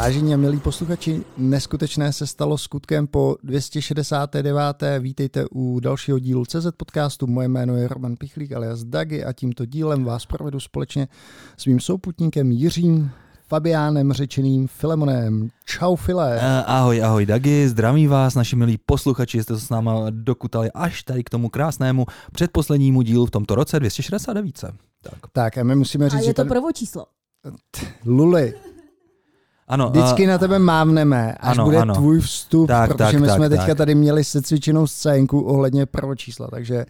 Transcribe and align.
Vážení 0.00 0.34
a 0.34 0.36
milí 0.36 0.60
posluchači, 0.60 1.24
neskutečné 1.38 2.12
se 2.12 2.26
stalo 2.26 2.58
skutkem 2.58 3.06
po 3.06 3.36
269. 3.42 4.82
Vítejte 4.98 5.44
u 5.50 5.80
dalšího 5.80 6.18
dílu 6.18 6.44
CZ 6.44 6.66
podcastu. 6.76 7.26
Moje 7.26 7.48
jméno 7.48 7.76
je 7.76 7.88
Roman 7.88 8.16
Pichlík 8.16 8.52
alias 8.52 8.84
Dagi 8.84 9.24
a 9.24 9.32
tímto 9.32 9.64
dílem 9.64 10.04
vás 10.04 10.26
provedu 10.26 10.60
společně 10.60 11.08
s 11.56 11.66
mým 11.66 11.80
souputníkem 11.80 12.50
Jiřím 12.50 13.10
Fabiánem 13.48 14.12
řečeným 14.12 14.68
Filemonem. 14.68 15.48
Čau 15.64 15.96
File. 15.96 16.36
Uh, 16.36 16.42
ahoj, 16.66 17.02
ahoj 17.02 17.26
Dagi, 17.26 17.68
zdraví 17.68 18.06
vás, 18.06 18.34
naši 18.34 18.56
milí 18.56 18.78
posluchači, 18.86 19.42
jste 19.42 19.54
se 19.54 19.66
s 19.66 19.70
náma 19.70 20.06
dokutali 20.10 20.70
až 20.74 21.02
tady 21.02 21.24
k 21.24 21.30
tomu 21.30 21.48
krásnému 21.48 22.06
předposlednímu 22.32 23.02
dílu 23.02 23.26
v 23.26 23.30
tomto 23.30 23.54
roce 23.54 23.80
269. 23.80 24.60
Tak, 25.02 25.18
tak 25.32 25.58
a 25.58 25.64
my 25.64 25.76
musíme 25.76 26.08
říct, 26.08 26.18
a 26.18 26.22
je 26.22 26.26
že 26.26 26.34
to 26.34 26.44
prvo 26.44 26.72
číslo. 26.72 27.06
Luli, 28.04 28.54
ano, 29.70 29.90
Vždycky 29.90 30.22
uh, 30.22 30.28
na 30.28 30.38
tebe 30.38 30.58
mávneme, 30.58 31.34
až 31.40 31.58
ano, 31.58 31.64
bude 31.64 31.76
ano. 31.76 31.94
tvůj 31.94 32.20
vstup, 32.20 32.68
tak, 32.68 32.90
protože 32.90 33.12
tak, 33.12 33.20
my 33.20 33.26
tak, 33.26 33.36
jsme 33.36 33.48
tak, 33.48 33.58
teďka 33.58 33.66
tak. 33.66 33.78
tady 33.78 33.94
měli 33.94 34.24
secvičenou 34.24 34.86
scénku 34.86 35.40
ohledně 35.40 35.86
prvočísla, 35.86 36.48
takže... 36.50 36.86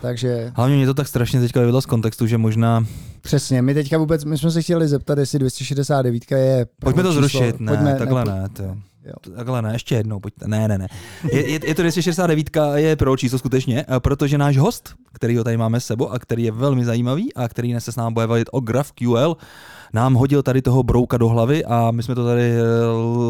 takže... 0.00 0.52
Hlavně 0.56 0.76
mě 0.76 0.86
to 0.86 0.94
tak 0.94 1.08
strašně 1.08 1.40
teďka 1.40 1.60
vyvedlo 1.60 1.82
z 1.82 1.86
kontextu, 1.86 2.26
že 2.26 2.38
možná... 2.38 2.86
Přesně, 3.20 3.62
my 3.62 3.74
teďka 3.74 3.98
vůbec, 3.98 4.24
my 4.24 4.38
jsme 4.38 4.50
se 4.50 4.62
chtěli 4.62 4.88
zeptat, 4.88 5.18
jestli 5.18 5.38
269 5.38 6.30
je 6.30 6.66
Pojďme 6.80 7.02
to 7.02 7.12
zrušit, 7.12 7.60
ne, 7.60 7.72
Pojďme, 7.72 7.94
takhle 7.98 8.24
ne, 8.24 8.32
ne 8.32 8.48
to. 8.48 8.76
Jo. 9.04 9.34
Takhle 9.36 9.62
ne, 9.62 9.72
ještě 9.72 9.94
jednou, 9.94 10.20
pojďte. 10.20 10.48
Ne, 10.48 10.68
ne, 10.68 10.78
ne. 10.78 10.88
Je, 11.32 11.50
je, 11.50 11.68
je 11.68 11.74
to 11.74 11.82
269 11.82 12.50
je 12.74 12.96
pro 12.96 13.16
číslo 13.16 13.38
skutečně, 13.38 13.84
protože 13.98 14.38
náš 14.38 14.56
host, 14.56 14.94
který 15.12 15.36
ho 15.36 15.44
tady 15.44 15.56
máme 15.56 15.80
s 15.80 15.86
sebou 15.86 16.08
a 16.08 16.18
který 16.18 16.44
je 16.44 16.52
velmi 16.52 16.84
zajímavý 16.84 17.34
a 17.34 17.48
který 17.48 17.74
se 17.78 17.92
s 17.92 17.96
námi 17.96 18.14
bude 18.14 18.26
bavit 18.26 18.48
o 18.52 18.60
GraphQL, 18.60 19.36
nám 19.94 20.14
hodil 20.14 20.42
tady 20.42 20.62
toho 20.62 20.82
brouka 20.82 21.18
do 21.18 21.28
hlavy 21.28 21.64
a 21.64 21.90
my 21.90 22.02
jsme 22.02 22.14
to 22.14 22.24
tady 22.24 22.42
eh, 22.42 22.62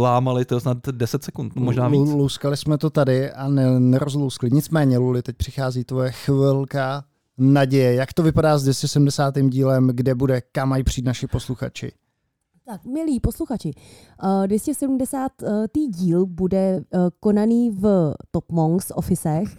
lámali 0.00 0.44
to 0.44 0.60
snad 0.60 0.78
10 0.90 1.24
sekund, 1.24 1.56
možná 1.56 1.88
víc. 1.88 2.10
Luskali 2.10 2.56
jsme 2.56 2.78
to 2.78 2.90
tady 2.90 3.30
a 3.30 3.48
ne, 3.48 3.80
nerozlouskli. 3.80 4.50
Nicméně, 4.50 4.98
Luli, 4.98 5.22
teď 5.22 5.36
přichází 5.36 5.84
tvoje 5.84 6.12
chvilka 6.12 7.04
naděje. 7.38 7.94
Jak 7.94 8.12
to 8.12 8.22
vypadá 8.22 8.58
s 8.58 8.62
270. 8.62 9.34
dílem, 9.48 9.90
kde 9.92 10.14
bude, 10.14 10.40
kam 10.52 10.68
mají 10.68 10.84
přijít 10.84 11.04
naši 11.04 11.26
posluchači? 11.26 11.92
Tak, 12.66 12.84
milí 12.84 13.20
posluchači, 13.20 13.70
270. 14.46 15.32
Eh, 15.42 15.66
díl 15.88 16.26
bude 16.26 16.58
eh, 16.58 16.98
konaný 17.20 17.70
v 17.70 18.14
Top 18.30 18.52
Monks 18.52 18.92
officech. 18.94 19.56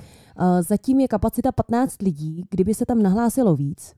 Zatím 0.61 0.99
je 0.99 1.07
kapacita 1.07 1.51
15 1.51 2.01
lidí. 2.01 2.45
Kdyby 2.49 2.73
se 2.73 2.85
tam 2.85 3.01
nahlásilo 3.01 3.55
víc, 3.55 3.93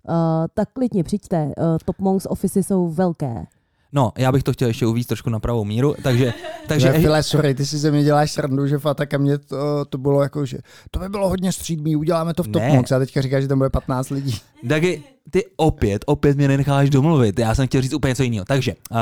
tak 0.53 0.69
klidně 0.73 1.03
přijďte. 1.03 1.51
Top 1.85 1.99
Monks 1.99 2.27
office 2.29 2.63
jsou 2.63 2.87
velké. 2.87 3.45
No, 3.93 4.11
já 4.17 4.31
bych 4.31 4.43
to 4.43 4.53
chtěl 4.53 4.67
ještě 4.67 4.85
uvíct 4.85 5.07
trošku 5.07 5.29
na 5.29 5.39
pravou 5.39 5.65
míru, 5.65 5.95
takže... 6.03 6.33
takže 6.67 6.91
ne, 6.91 6.99
File, 6.99 7.23
sorry, 7.23 7.55
ty 7.55 7.65
si 7.65 7.77
ze 7.77 7.91
mě 7.91 8.03
děláš 8.03 8.31
srandu, 8.31 8.67
že 8.67 8.77
Fataka 8.77 9.17
mě 9.17 9.37
to, 9.37 9.85
to 9.85 9.97
bylo 9.97 10.23
jako, 10.23 10.45
že 10.45 10.57
to 10.91 10.99
by 10.99 11.09
bylo 11.09 11.29
hodně 11.29 11.51
střídmý, 11.51 11.95
uděláme 11.95 12.33
to 12.33 12.43
v 12.43 12.47
Top 12.47 12.63
Mox 12.63 12.91
a 12.91 12.99
teďka 12.99 13.21
říkáš, 13.21 13.41
že 13.41 13.47
tam 13.47 13.57
bude 13.57 13.69
15 13.69 14.09
lidí. 14.09 14.37
Taky 14.69 15.03
ty 15.29 15.45
opět, 15.57 16.03
opět 16.05 16.37
mě 16.37 16.47
nenecháš 16.47 16.89
domluvit, 16.89 17.39
já 17.39 17.55
jsem 17.55 17.67
chtěl 17.67 17.81
říct 17.81 17.93
úplně 17.93 18.11
něco 18.11 18.23
jiného. 18.23 18.45
Takže, 18.45 18.75
uh, 18.91 18.97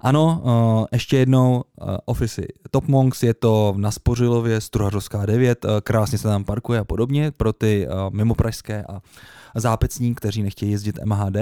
ano, 0.00 0.42
uh, 0.44 0.86
ještě 0.92 1.16
jednou, 1.16 1.62
uh, 1.80 1.96
Office 2.04 2.42
Top 2.70 2.88
Monks, 2.88 3.22
je 3.22 3.34
to 3.34 3.74
na 3.76 3.90
Spořilově, 3.90 4.60
Struhařovská 4.60 5.26
9, 5.26 5.64
uh, 5.64 5.70
krásně 5.80 6.18
se 6.18 6.28
tam 6.28 6.44
parkuje 6.44 6.80
a 6.80 6.84
podobně 6.84 7.30
pro 7.30 7.52
ty 7.52 7.86
uh, 7.88 8.14
mimo 8.14 8.34
pražské 8.34 8.84
a 8.88 9.00
zápecní, 9.54 10.14
kteří 10.14 10.42
nechtějí 10.42 10.72
jezdit 10.72 10.98
MHD. 11.04 11.36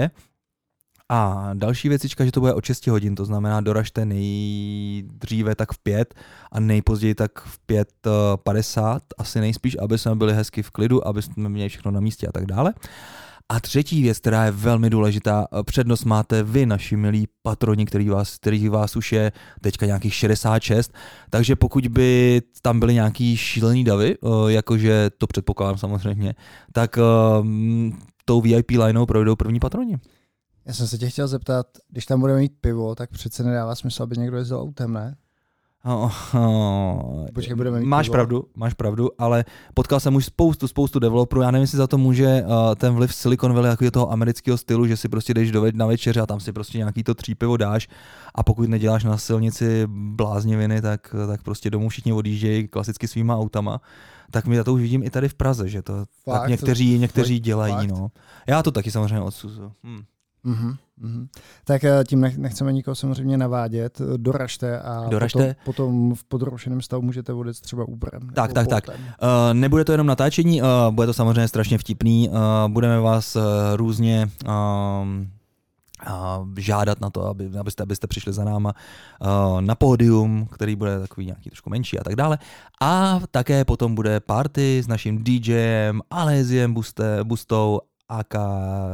A 1.13 1.49
další 1.53 1.89
věcička, 1.89 2.25
že 2.25 2.31
to 2.31 2.39
bude 2.39 2.53
o 2.53 2.61
6 2.63 2.87
hodin, 2.87 3.15
to 3.15 3.25
znamená 3.25 3.61
doražte 3.61 4.05
nejdříve 4.05 5.55
tak 5.55 5.71
v 5.71 5.79
5 5.79 6.15
a 6.51 6.59
nejpozději 6.59 7.15
tak 7.15 7.39
v 7.39 7.59
5.50, 7.69 8.99
asi 9.17 9.39
nejspíš, 9.39 9.77
aby 9.81 9.97
jsme 9.97 10.15
byli 10.15 10.33
hezky 10.33 10.63
v 10.63 10.71
klidu, 10.71 11.07
aby 11.07 11.21
jsme 11.21 11.49
měli 11.49 11.69
všechno 11.69 11.91
na 11.91 11.99
místě 11.99 12.27
a 12.27 12.31
tak 12.31 12.45
dále. 12.45 12.73
A 13.49 13.59
třetí 13.59 14.01
věc, 14.01 14.19
která 14.19 14.45
je 14.45 14.51
velmi 14.51 14.89
důležitá, 14.89 15.47
přednost 15.65 16.05
máte 16.05 16.43
vy, 16.43 16.65
naši 16.65 16.95
milí 16.95 17.27
patroni, 17.41 17.85
který 17.85 18.09
vás, 18.09 18.37
kterých 18.37 18.69
vás 18.69 18.95
už 18.95 19.11
je 19.11 19.31
teďka 19.61 19.85
nějakých 19.85 20.13
66, 20.13 20.93
takže 21.29 21.55
pokud 21.55 21.87
by 21.87 22.41
tam 22.61 22.79
byly 22.79 22.93
nějaký 22.93 23.37
šílený 23.37 23.83
davy, 23.83 24.15
eh, 24.23 24.27
jakože 24.51 25.09
to 25.17 25.27
předpokládám 25.27 25.77
samozřejmě, 25.77 26.35
tak 26.73 26.97
eh, 26.97 27.01
tou 28.25 28.41
VIP 28.41 28.71
lineou 28.71 29.05
projdou 29.05 29.35
první 29.35 29.59
patroni. 29.59 29.97
Já 30.65 30.73
jsem 30.73 30.87
se 30.87 30.97
tě 30.97 31.09
chtěl 31.09 31.27
zeptat, 31.27 31.67
když 31.89 32.05
tam 32.05 32.19
budeme 32.19 32.39
mít 32.39 32.53
pivo, 32.61 32.95
tak 32.95 33.09
přece 33.09 33.43
nedává 33.43 33.75
smysl, 33.75 34.03
aby 34.03 34.17
někdo 34.17 34.37
jezdil 34.37 34.59
autem, 34.59 34.93
ne? 34.93 35.15
Oh, 35.85 36.13
oh, 36.35 37.25
Počkej, 37.33 37.55
budeme 37.55 37.79
mít 37.79 37.85
máš 37.85 38.05
pivo. 38.05 38.13
pravdu, 38.13 38.45
máš 38.55 38.73
pravdu, 38.73 39.09
ale 39.17 39.45
potkal 39.73 39.99
jsem 39.99 40.15
už 40.15 40.25
spoustu, 40.25 40.67
spoustu 40.67 40.99
developerů, 40.99 41.41
já 41.41 41.51
nevím, 41.51 41.61
jestli 41.61 41.77
za 41.77 41.87
to 41.87 41.97
může 41.97 42.43
uh, 42.43 42.75
ten 42.75 42.93
vliv 42.93 43.15
Silicon 43.15 43.53
Valley 43.53 43.69
jako 43.69 43.91
toho 43.91 44.11
amerického 44.11 44.57
stylu, 44.57 44.87
že 44.87 44.97
si 44.97 45.09
prostě 45.09 45.33
jdeš 45.33 45.51
do 45.51 45.65
na 45.73 45.85
večeře 45.85 46.21
a 46.21 46.25
tam 46.25 46.39
si 46.39 46.53
prostě 46.53 46.77
nějaký 46.77 47.03
to 47.03 47.13
třípivo 47.13 47.57
dáš 47.57 47.87
a 48.35 48.43
pokud 48.43 48.69
neděláš 48.69 49.03
na 49.03 49.17
silnici 49.17 49.83
blázniviny, 49.87 50.81
tak, 50.81 51.15
tak 51.27 51.43
prostě 51.43 51.69
domů 51.69 51.89
všichni 51.89 52.13
odjíždějí 52.13 52.67
klasicky 52.67 53.07
svýma 53.07 53.37
autama 53.37 53.81
tak 54.31 54.45
my 54.45 54.63
to 54.63 54.73
už 54.73 54.81
vidím 54.81 55.03
i 55.03 55.09
tady 55.09 55.29
v 55.29 55.33
Praze, 55.33 55.69
že 55.69 55.81
to 55.81 55.93
Fakt, 56.23 56.41
tak 56.41 56.49
někteří, 56.49 56.99
někteří 56.99 57.39
dělají. 57.39 57.87
No. 57.87 58.11
Já 58.47 58.63
to 58.63 58.71
taky 58.71 58.91
samozřejmě 58.91 59.19
odsuzuju. 59.19 59.71
Hm. 59.83 60.03
Mm-hmm, 60.45 60.75
mm-hmm. 61.01 61.27
Tak 61.65 61.83
eh, 61.83 62.03
tím 62.07 62.21
nechceme 62.37 62.73
nikoho 62.73 62.95
samozřejmě 62.95 63.37
navádět. 63.37 64.01
Doražte 64.17 64.79
a 64.79 65.09
Doražte. 65.09 65.55
Potom, 65.65 65.87
potom 65.87 66.15
v 66.15 66.23
podrošeném 66.23 66.81
stavu 66.81 67.01
můžete 67.01 67.33
vodit 67.33 67.61
třeba 67.61 67.85
Uberem. 67.87 68.29
Tak, 68.33 68.53
tak, 68.53 68.67
tak. 68.67 68.89
Uh, 68.89 68.95
nebude 69.53 69.85
to 69.85 69.91
jenom 69.91 70.07
natáčení, 70.07 70.61
uh, 70.61 70.67
bude 70.89 71.07
to 71.07 71.13
samozřejmě 71.13 71.47
strašně 71.47 71.77
vtipný. 71.77 72.29
Uh, 72.29 72.35
budeme 72.67 72.99
vás 72.99 73.35
uh, 73.35 73.41
různě 73.75 74.29
uh, 74.47 74.51
žádat 76.57 77.01
na 77.01 77.09
to, 77.09 77.25
aby, 77.25 77.49
abyste, 77.59 77.83
abyste 77.83 78.07
přišli 78.07 78.33
za 78.33 78.43
náma 78.43 78.73
uh, 79.21 79.61
na 79.61 79.75
pódium, 79.75 80.47
který 80.51 80.75
bude 80.75 80.99
takový 80.99 81.25
nějaký 81.25 81.49
trošku 81.49 81.69
menší 81.69 81.99
a 81.99 82.03
tak 82.03 82.15
dále. 82.15 82.37
A 82.81 83.19
také 83.31 83.65
potom 83.65 83.95
bude 83.95 84.19
party 84.19 84.81
s 84.83 84.87
naším 84.87 85.23
DJem, 85.23 86.01
Aleziem 86.09 86.73
Buste, 86.73 87.23
Bustou 87.23 87.79
AK 88.11 88.33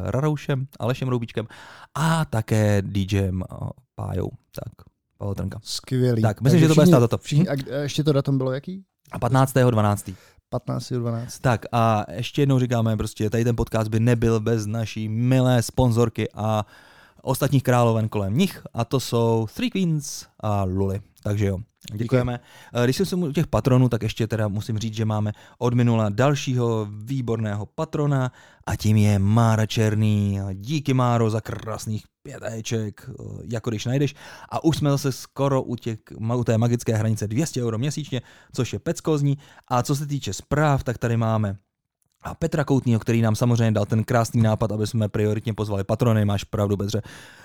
Raroušem, 0.03 0.67
Alešem 0.79 1.07
Roubičkem 1.07 1.47
a 1.95 2.25
také 2.25 2.81
DJem 2.81 3.43
eh, 3.43 3.55
Pájou. 3.95 4.29
Tak, 4.51 4.87
Pavel 5.17 5.35
Trnka. 5.35 5.59
Skvělý. 5.63 6.21
Tak, 6.21 6.41
myslím, 6.41 6.59
Takže 6.59 6.65
že 6.65 6.67
to 6.67 6.75
bude 6.75 6.87
stát 6.87 6.99
toto. 6.99 7.17
Všichni, 7.17 7.45
hm? 7.45 7.73
a 7.73 7.75
ještě 7.75 8.03
to 8.03 8.13
datum 8.13 8.37
bylo 8.37 8.51
jaký? 8.51 8.83
A 9.11 9.19
15.12. 9.19 10.15
15.12. 10.53 11.25
Tak 11.41 11.65
a 11.71 12.05
ještě 12.11 12.41
jednou 12.41 12.59
říkáme, 12.59 12.97
prostě 12.97 13.29
tady 13.29 13.43
ten 13.43 13.55
podcast 13.55 13.89
by 13.89 13.99
nebyl 13.99 14.39
bez 14.39 14.65
naší 14.65 15.09
milé 15.09 15.63
sponzorky 15.63 16.29
a 16.33 16.65
ostatních 17.21 17.63
královen 17.63 18.09
kolem 18.09 18.37
nich 18.37 18.61
a 18.73 18.85
to 18.85 18.99
jsou 18.99 19.47
Three 19.53 19.69
Queens 19.69 20.25
a 20.39 20.63
Luli. 20.63 21.01
Takže 21.27 21.45
jo, 21.45 21.57
děkujeme. 21.93 22.33
Díky. 22.33 22.83
Když 22.83 22.97
jsem 22.97 23.23
u 23.23 23.31
těch 23.31 23.47
patronů, 23.47 23.89
tak 23.89 24.03
ještě 24.03 24.27
teda 24.27 24.47
musím 24.47 24.77
říct, 24.77 24.93
že 24.93 25.05
máme 25.05 25.31
od 25.57 25.73
minula 25.73 26.09
dalšího 26.09 26.87
výborného 26.91 27.65
patrona 27.65 28.31
a 28.65 28.75
tím 28.75 28.97
je 28.97 29.19
Mára 29.19 29.65
Černý. 29.65 30.39
Díky 30.53 30.93
Máro 30.93 31.29
za 31.29 31.41
krásných 31.41 32.03
pět 32.23 32.43
éček, 32.43 33.09
jako 33.43 33.69
když 33.69 33.85
najdeš. 33.85 34.15
A 34.49 34.63
už 34.63 34.77
jsme 34.77 34.89
zase 34.89 35.11
skoro 35.11 35.61
u, 35.61 35.75
těch, 35.75 35.99
u 36.35 36.43
té 36.43 36.57
magické 36.57 36.95
hranice 36.95 37.27
200 37.27 37.63
euro 37.63 37.77
měsíčně, 37.77 38.21
což 38.53 38.73
je 38.73 38.79
peckozní. 38.79 39.37
A 39.67 39.83
co 39.83 39.95
se 39.95 40.05
týče 40.05 40.33
zpráv, 40.33 40.83
tak 40.83 40.97
tady 40.97 41.17
máme 41.17 41.57
a 42.21 42.35
Petra 42.35 42.63
Koutního, 42.63 42.99
který 42.99 43.21
nám 43.21 43.35
samozřejmě 43.35 43.71
dal 43.71 43.85
ten 43.85 44.03
krásný 44.03 44.41
nápad, 44.41 44.71
aby 44.71 44.87
jsme 44.87 45.09
prioritně 45.09 45.53
pozvali 45.53 45.83
patrony, 45.83 46.25
máš 46.25 46.43
pravdu, 46.43 46.77
Petře. 46.77 47.01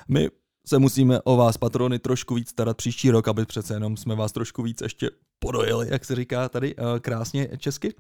My 0.08 0.28
se 0.66 0.78
musíme 0.78 1.20
o 1.20 1.36
vás, 1.36 1.56
patrony, 1.56 1.98
trošku 1.98 2.34
víc 2.34 2.48
starat 2.48 2.76
příští 2.76 3.10
rok, 3.10 3.28
aby 3.28 3.46
přece 3.46 3.74
jenom 3.74 3.96
jsme 3.96 4.14
vás 4.14 4.32
trošku 4.32 4.62
víc 4.62 4.80
ještě 4.80 5.10
podojili, 5.38 5.88
jak 5.90 6.04
se 6.04 6.14
říká 6.14 6.48
tady 6.48 6.76
uh, 6.76 6.98
krásně 6.98 7.48
česky. 7.58 7.94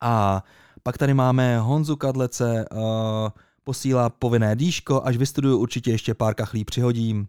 A 0.00 0.44
pak 0.82 0.98
tady 0.98 1.14
máme 1.14 1.58
Honzu 1.58 1.96
Kadlece, 1.96 2.64
uh, 2.72 2.80
posílá 3.64 4.10
povinné 4.10 4.56
dýško, 4.56 5.02
až 5.04 5.16
vystuduju 5.16 5.58
určitě 5.58 5.90
ještě 5.90 6.14
pár 6.14 6.34
kachlí 6.34 6.64
přihodím. 6.64 7.28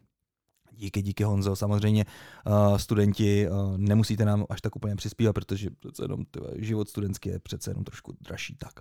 Díky, 0.72 1.02
díky 1.02 1.24
Honzo. 1.24 1.56
Samozřejmě 1.56 2.06
uh, 2.46 2.78
studenti 2.78 3.50
uh, 3.50 3.78
nemusíte 3.78 4.26
nám 4.26 4.46
až 4.50 4.62
tak 4.62 4.76
úplně 4.76 4.96
přispívat, 4.96 5.34
protože 5.34 5.70
přece 5.70 6.04
jenom 6.04 6.26
život 6.56 6.90
studentský 6.90 7.30
je 7.30 7.40
přece 7.40 7.72
jenom 7.72 7.84
trošku 7.84 8.16
dražší. 8.22 8.56
Tak. 8.56 8.80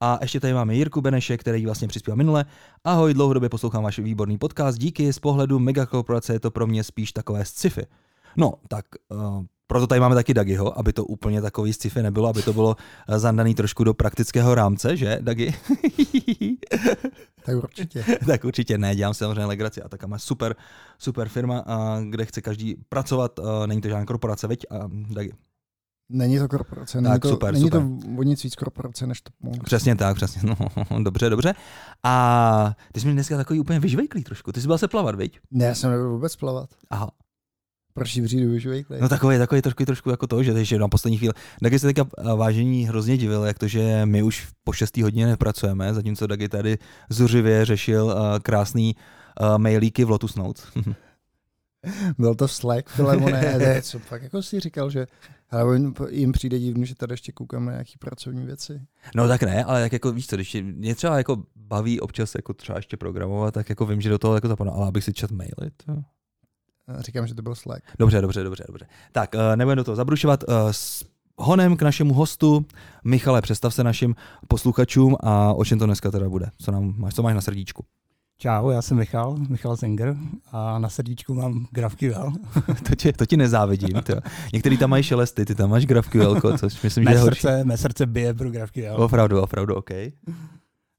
A 0.00 0.18
ještě 0.22 0.40
tady 0.40 0.54
máme 0.54 0.74
Jirku 0.74 1.00
Beneše, 1.00 1.36
který 1.36 1.66
vlastně 1.66 1.88
přispěl 1.88 2.16
minule. 2.16 2.44
Ahoj, 2.84 3.14
dlouhodobě 3.14 3.48
poslouchám 3.48 3.82
váš 3.82 3.98
výborný 3.98 4.38
podcast. 4.38 4.78
Díky, 4.78 5.12
z 5.12 5.18
pohledu 5.18 5.58
megakorporace 5.58 6.32
je 6.32 6.40
to 6.40 6.50
pro 6.50 6.66
mě 6.66 6.84
spíš 6.84 7.12
takové 7.12 7.44
sci-fi. 7.44 7.86
No, 8.36 8.54
tak 8.68 8.84
uh, 9.08 9.44
proto 9.66 9.86
tady 9.86 10.00
máme 10.00 10.14
taky 10.14 10.34
Dagiho, 10.34 10.78
aby 10.78 10.92
to 10.92 11.04
úplně 11.04 11.42
takový 11.42 11.72
sci-fi 11.72 12.02
nebylo, 12.02 12.28
aby 12.28 12.42
to 12.42 12.52
bylo 12.52 12.76
zandaný 13.16 13.54
trošku 13.54 13.84
do 13.84 13.94
praktického 13.94 14.54
rámce, 14.54 14.96
že, 14.96 15.18
Dagi? 15.20 15.54
Tak 17.44 17.56
určitě. 17.56 18.04
tak 18.26 18.44
určitě 18.44 18.78
ne, 18.78 18.96
dělám 18.96 19.14
si 19.14 19.18
samozřejmě 19.18 19.44
legraci. 19.44 19.82
A 19.82 19.88
taká 19.88 20.06
má 20.06 20.18
super, 20.18 20.56
super 20.98 21.28
firma, 21.28 21.58
a 21.58 22.00
kde 22.00 22.24
chce 22.24 22.42
každý 22.42 22.76
pracovat. 22.88 23.40
Není 23.66 23.80
to 23.80 23.88
žádná 23.88 24.06
korporace, 24.06 24.46
veď? 24.46 24.66
A, 24.70 24.90
tak, 25.14 25.26
Není 26.08 26.38
to 26.38 26.48
korporace, 26.48 27.00
není, 27.00 27.12
Tak, 27.12 27.22
to, 27.22 27.28
super, 27.28 27.52
není 27.52 27.64
super. 27.64 27.80
to 27.80 28.18
o 28.18 28.22
nic 28.22 28.42
víc 28.44 28.54
korporace 28.54 29.06
než 29.06 29.20
to. 29.20 29.32
Přesně 29.64 29.96
tak, 29.96 30.16
přesně. 30.16 30.40
No, 30.44 31.02
dobře, 31.02 31.30
dobře. 31.30 31.54
A 32.02 32.74
ty 32.92 33.00
jsi 33.00 33.06
mi 33.06 33.12
dneska 33.12 33.36
takový 33.36 33.60
úplně 33.60 33.80
vyžvejklý 33.80 34.24
trošku. 34.24 34.52
Ty 34.52 34.60
jsi 34.60 34.66
byl 34.66 34.78
se 34.78 34.88
plavat, 34.88 35.14
viď? 35.14 35.40
Ne, 35.50 35.64
já 35.64 35.74
jsem 35.74 35.90
nebyl 35.90 36.10
vůbec 36.10 36.36
plavat. 36.36 36.70
Aha. 36.90 37.10
Proč 37.94 38.20
přijdu 38.24 38.50
vyklej? 38.50 39.00
No 39.00 39.08
takový, 39.08 39.38
takový 39.38 39.62
trošku, 39.62 39.84
trošku 39.84 40.10
jako 40.10 40.26
to, 40.26 40.42
že 40.42 40.50
ještě 40.50 40.78
na 40.78 40.88
poslední 40.88 41.18
chvíli. 41.18 41.34
Dagi 41.62 41.78
se 41.78 41.86
teďka 41.86 42.06
eh, 42.18 42.22
vážení 42.36 42.86
hrozně 42.86 43.16
divil, 43.16 43.44
jak 43.44 43.58
to, 43.58 43.68
že 43.68 44.06
my 44.06 44.22
už 44.22 44.48
po 44.64 44.72
6. 44.72 44.96
hodině 44.96 45.26
nepracujeme, 45.26 45.94
zatímco 45.94 46.26
Dagi 46.26 46.48
tady 46.48 46.78
zuřivě 47.10 47.64
řešil 47.64 48.04
uh, 48.04 48.38
krásný 48.42 48.96
uh, 49.40 49.58
mailíky 49.58 50.04
v 50.04 50.10
Lotus 50.10 50.34
Notes. 50.34 50.66
Byl 52.18 52.34
to 52.34 52.48
Slack, 52.48 52.88
Filemone, 52.88 53.40
ne, 53.58 53.82
co 53.82 53.98
pak 53.98 54.22
jako 54.22 54.42
si 54.42 54.60
říkal, 54.60 54.90
že 54.90 55.06
ale 55.50 55.80
jim 56.10 56.32
přijde 56.32 56.58
divný, 56.58 56.86
že 56.86 56.94
tady 56.94 57.12
ještě 57.12 57.32
koukám 57.32 57.64
na 57.64 57.72
nějaký 57.72 57.98
pracovní 57.98 58.46
věci. 58.46 58.80
no 59.14 59.28
tak 59.28 59.42
ne, 59.42 59.64
ale 59.64 59.80
jak 59.80 59.92
jako 59.92 60.12
víš 60.12 60.26
co, 60.26 60.36
když 60.36 60.56
mě 60.62 60.94
třeba 60.94 61.18
jako 61.18 61.42
baví 61.56 62.00
občas 62.00 62.34
jako 62.34 62.54
třeba 62.54 62.78
ještě 62.78 62.96
programovat, 62.96 63.54
tak 63.54 63.68
jako 63.68 63.86
vím, 63.86 64.00
že 64.00 64.10
do 64.10 64.18
toho 64.18 64.34
jako 64.34 64.48
zapadnu, 64.48 64.74
ale 64.74 64.88
abych 64.88 65.04
si 65.04 65.12
čet 65.12 65.30
maily, 65.30 65.70
to... 65.86 66.02
A 66.86 67.02
Říkám, 67.02 67.26
že 67.26 67.34
to 67.34 67.42
byl 67.42 67.54
Slack. 67.54 67.82
Dobře, 67.98 68.20
dobře, 68.20 68.42
dobře, 68.42 68.64
dobře. 68.66 68.86
Tak, 69.12 69.34
uh, 69.34 69.56
nebudeme 69.56 69.76
do 69.76 69.84
toho 69.84 69.96
zabrušovat. 69.96 70.44
Uh, 70.48 70.54
s 70.70 71.04
honem 71.36 71.76
k 71.76 71.82
našemu 71.82 72.14
hostu. 72.14 72.66
Michale, 73.04 73.42
představ 73.42 73.74
se 73.74 73.84
našim 73.84 74.14
posluchačům 74.48 75.16
a 75.20 75.54
o 75.54 75.64
čem 75.64 75.78
to 75.78 75.86
dneska 75.86 76.10
teda 76.10 76.28
bude. 76.28 76.50
Co, 76.58 76.72
nám 76.72 76.94
máš, 76.96 77.14
co 77.14 77.22
máš 77.22 77.34
na 77.34 77.40
srdíčku? 77.40 77.84
Čau, 78.38 78.70
já 78.70 78.82
jsem 78.82 78.96
Michal, 78.96 79.36
Michal 79.48 79.76
Zenger 79.76 80.16
a 80.52 80.78
na 80.78 80.88
srdíčku 80.88 81.34
mám 81.34 81.66
GraphQL. 81.70 82.32
to, 82.88 82.94
tě, 82.94 83.12
to 83.12 83.26
ti 83.26 83.36
nezávidím. 83.36 84.02
To. 84.02 84.14
Některý 84.52 84.78
tam 84.78 84.90
mají 84.90 85.02
šelesty, 85.02 85.44
ty 85.44 85.54
tam 85.54 85.70
máš 85.70 85.86
GraphQL, 85.86 86.40
což 86.58 86.82
myslím, 86.82 87.04
že 87.04 87.10
Mé 87.10 87.12
je 87.12 87.18
horší. 87.18 87.40
srdce, 87.40 87.64
mé 87.64 87.76
srdce 87.76 88.06
bije 88.06 88.34
pro 88.34 88.50
GraphQL. 88.50 88.94
Opravdu, 88.96 89.40
opravdu, 89.42 89.74
OK. 89.74 89.90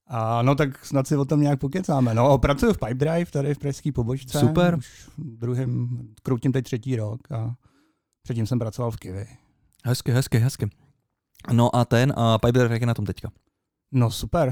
A 0.08 0.42
no 0.42 0.56
tak 0.56 0.86
snad 0.86 1.08
si 1.08 1.16
o 1.16 1.26
tom 1.26 1.42
nějak 1.42 1.60
pokecáme. 1.60 2.14
No, 2.14 2.38
pracuji 2.38 2.74
v 2.74 2.78
Pipedrive 2.78 3.32
tady 3.32 3.54
v 3.54 3.58
pražské 3.60 3.92
pobočce. 3.92 4.40
Super. 4.40 4.76
Už 4.78 5.10
druhým, 5.18 6.00
kroutím 6.24 6.52
teď 6.52 6.66
třetí 6.66 6.96
rok 6.96 7.32
a 7.32 7.54
předtím 8.24 8.48
jsem 8.48 8.60
pracoval 8.60 8.92
v 8.92 8.98
Kiwi. 8.98 9.26
Hezky, 9.86 10.12
hezky, 10.12 10.38
hezky. 10.38 10.70
No 11.52 11.76
a 11.76 11.86
ten, 11.86 12.14
a 12.18 12.38
Piper, 12.38 12.72
jak 12.72 12.82
je 12.82 12.88
na 12.88 12.94
tom 12.94 13.06
teďka? 13.06 13.32
No 13.92 14.12
super. 14.12 14.52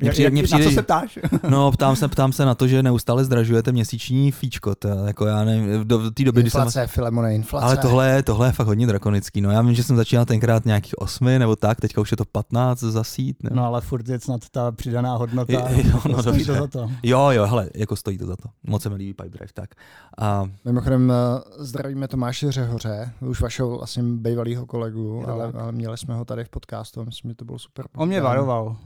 Mně 0.00 0.10
přijde- 0.10 0.30
na 0.30 0.42
přijde, 0.42 0.64
co 0.64 0.70
že- 0.70 0.74
se 0.74 0.82
ptáš? 0.82 1.18
No, 1.48 1.72
ptám 1.72 1.96
se, 1.96 2.08
ptám 2.08 2.32
se 2.32 2.44
na 2.44 2.54
to, 2.54 2.66
že 2.68 2.82
neustále 2.82 3.24
zdražujete 3.24 3.72
měsíční 3.72 4.32
fíčko. 4.32 4.74
To, 4.74 4.88
je 4.88 4.94
jako 5.06 5.26
já 5.26 5.44
nevím, 5.44 5.84
do, 5.88 5.98
do 5.98 6.10
té 6.10 6.24
doby, 6.24 6.40
kdy 6.40 6.50
jsem... 6.50 6.58
Inflace, 6.60 6.86
Filemone, 6.86 7.34
inflace. 7.34 7.66
Ale 7.66 7.76
tohle, 7.76 8.08
je- 8.08 8.22
tohle 8.22 8.48
je 8.48 8.52
fakt 8.52 8.66
hodně 8.66 8.86
drakonický. 8.86 9.40
No 9.40 9.50
já 9.50 9.62
vím, 9.62 9.74
že 9.74 9.82
jsem 9.82 9.96
začínal 9.96 10.24
tenkrát 10.24 10.64
nějakých 10.64 10.98
osmi 10.98 11.38
nebo 11.38 11.56
tak, 11.56 11.80
teďka 11.80 12.00
už 12.00 12.10
je 12.10 12.16
to 12.16 12.24
15 12.24 12.80
za 12.80 13.04
sít. 13.04 13.42
Ne? 13.42 13.50
No 13.52 13.64
ale 13.66 13.80
furt 13.80 14.08
je 14.08 14.20
snad 14.20 14.40
ta 14.50 14.72
přidaná 14.72 15.16
hodnota. 15.16 15.52
Jo, 15.52 15.66
jo, 15.84 16.00
no 16.12 16.22
Stojí 16.22 16.44
dobře. 16.44 16.52
to 16.52 16.54
za 16.60 16.66
to. 16.66 16.90
Jo, 17.02 17.28
jo, 17.30 17.46
hele, 17.46 17.70
jako 17.74 17.96
stojí 17.96 18.18
to 18.18 18.26
za 18.26 18.36
to. 18.36 18.48
Moc 18.66 18.82
se 18.82 18.90
mi 18.90 18.94
líbí 18.96 19.14
Pipedrive, 19.14 19.52
tak. 19.54 19.70
A 20.18 20.44
Mimochodem 20.64 21.12
eh, 21.12 21.40
zdravíme 21.58 22.08
Tomáše 22.08 22.52
Řehoře, 22.52 23.12
už 23.20 23.40
vašeho 23.40 23.76
vlastně 23.78 24.02
bývalého 24.02 24.66
kolegu, 24.66 25.24
ale, 25.28 25.52
ale, 25.60 25.72
měli 25.72 25.98
jsme 25.98 26.14
ho 26.14 26.24
tady 26.24 26.44
v 26.44 26.48
podcastu 26.48 27.04
myslím, 27.04 27.30
že 27.30 27.34
to 27.34 27.44
bylo 27.44 27.58
super. 27.58 27.84
On 27.96 28.08
mě 28.08 28.20
varoval. 28.20 28.76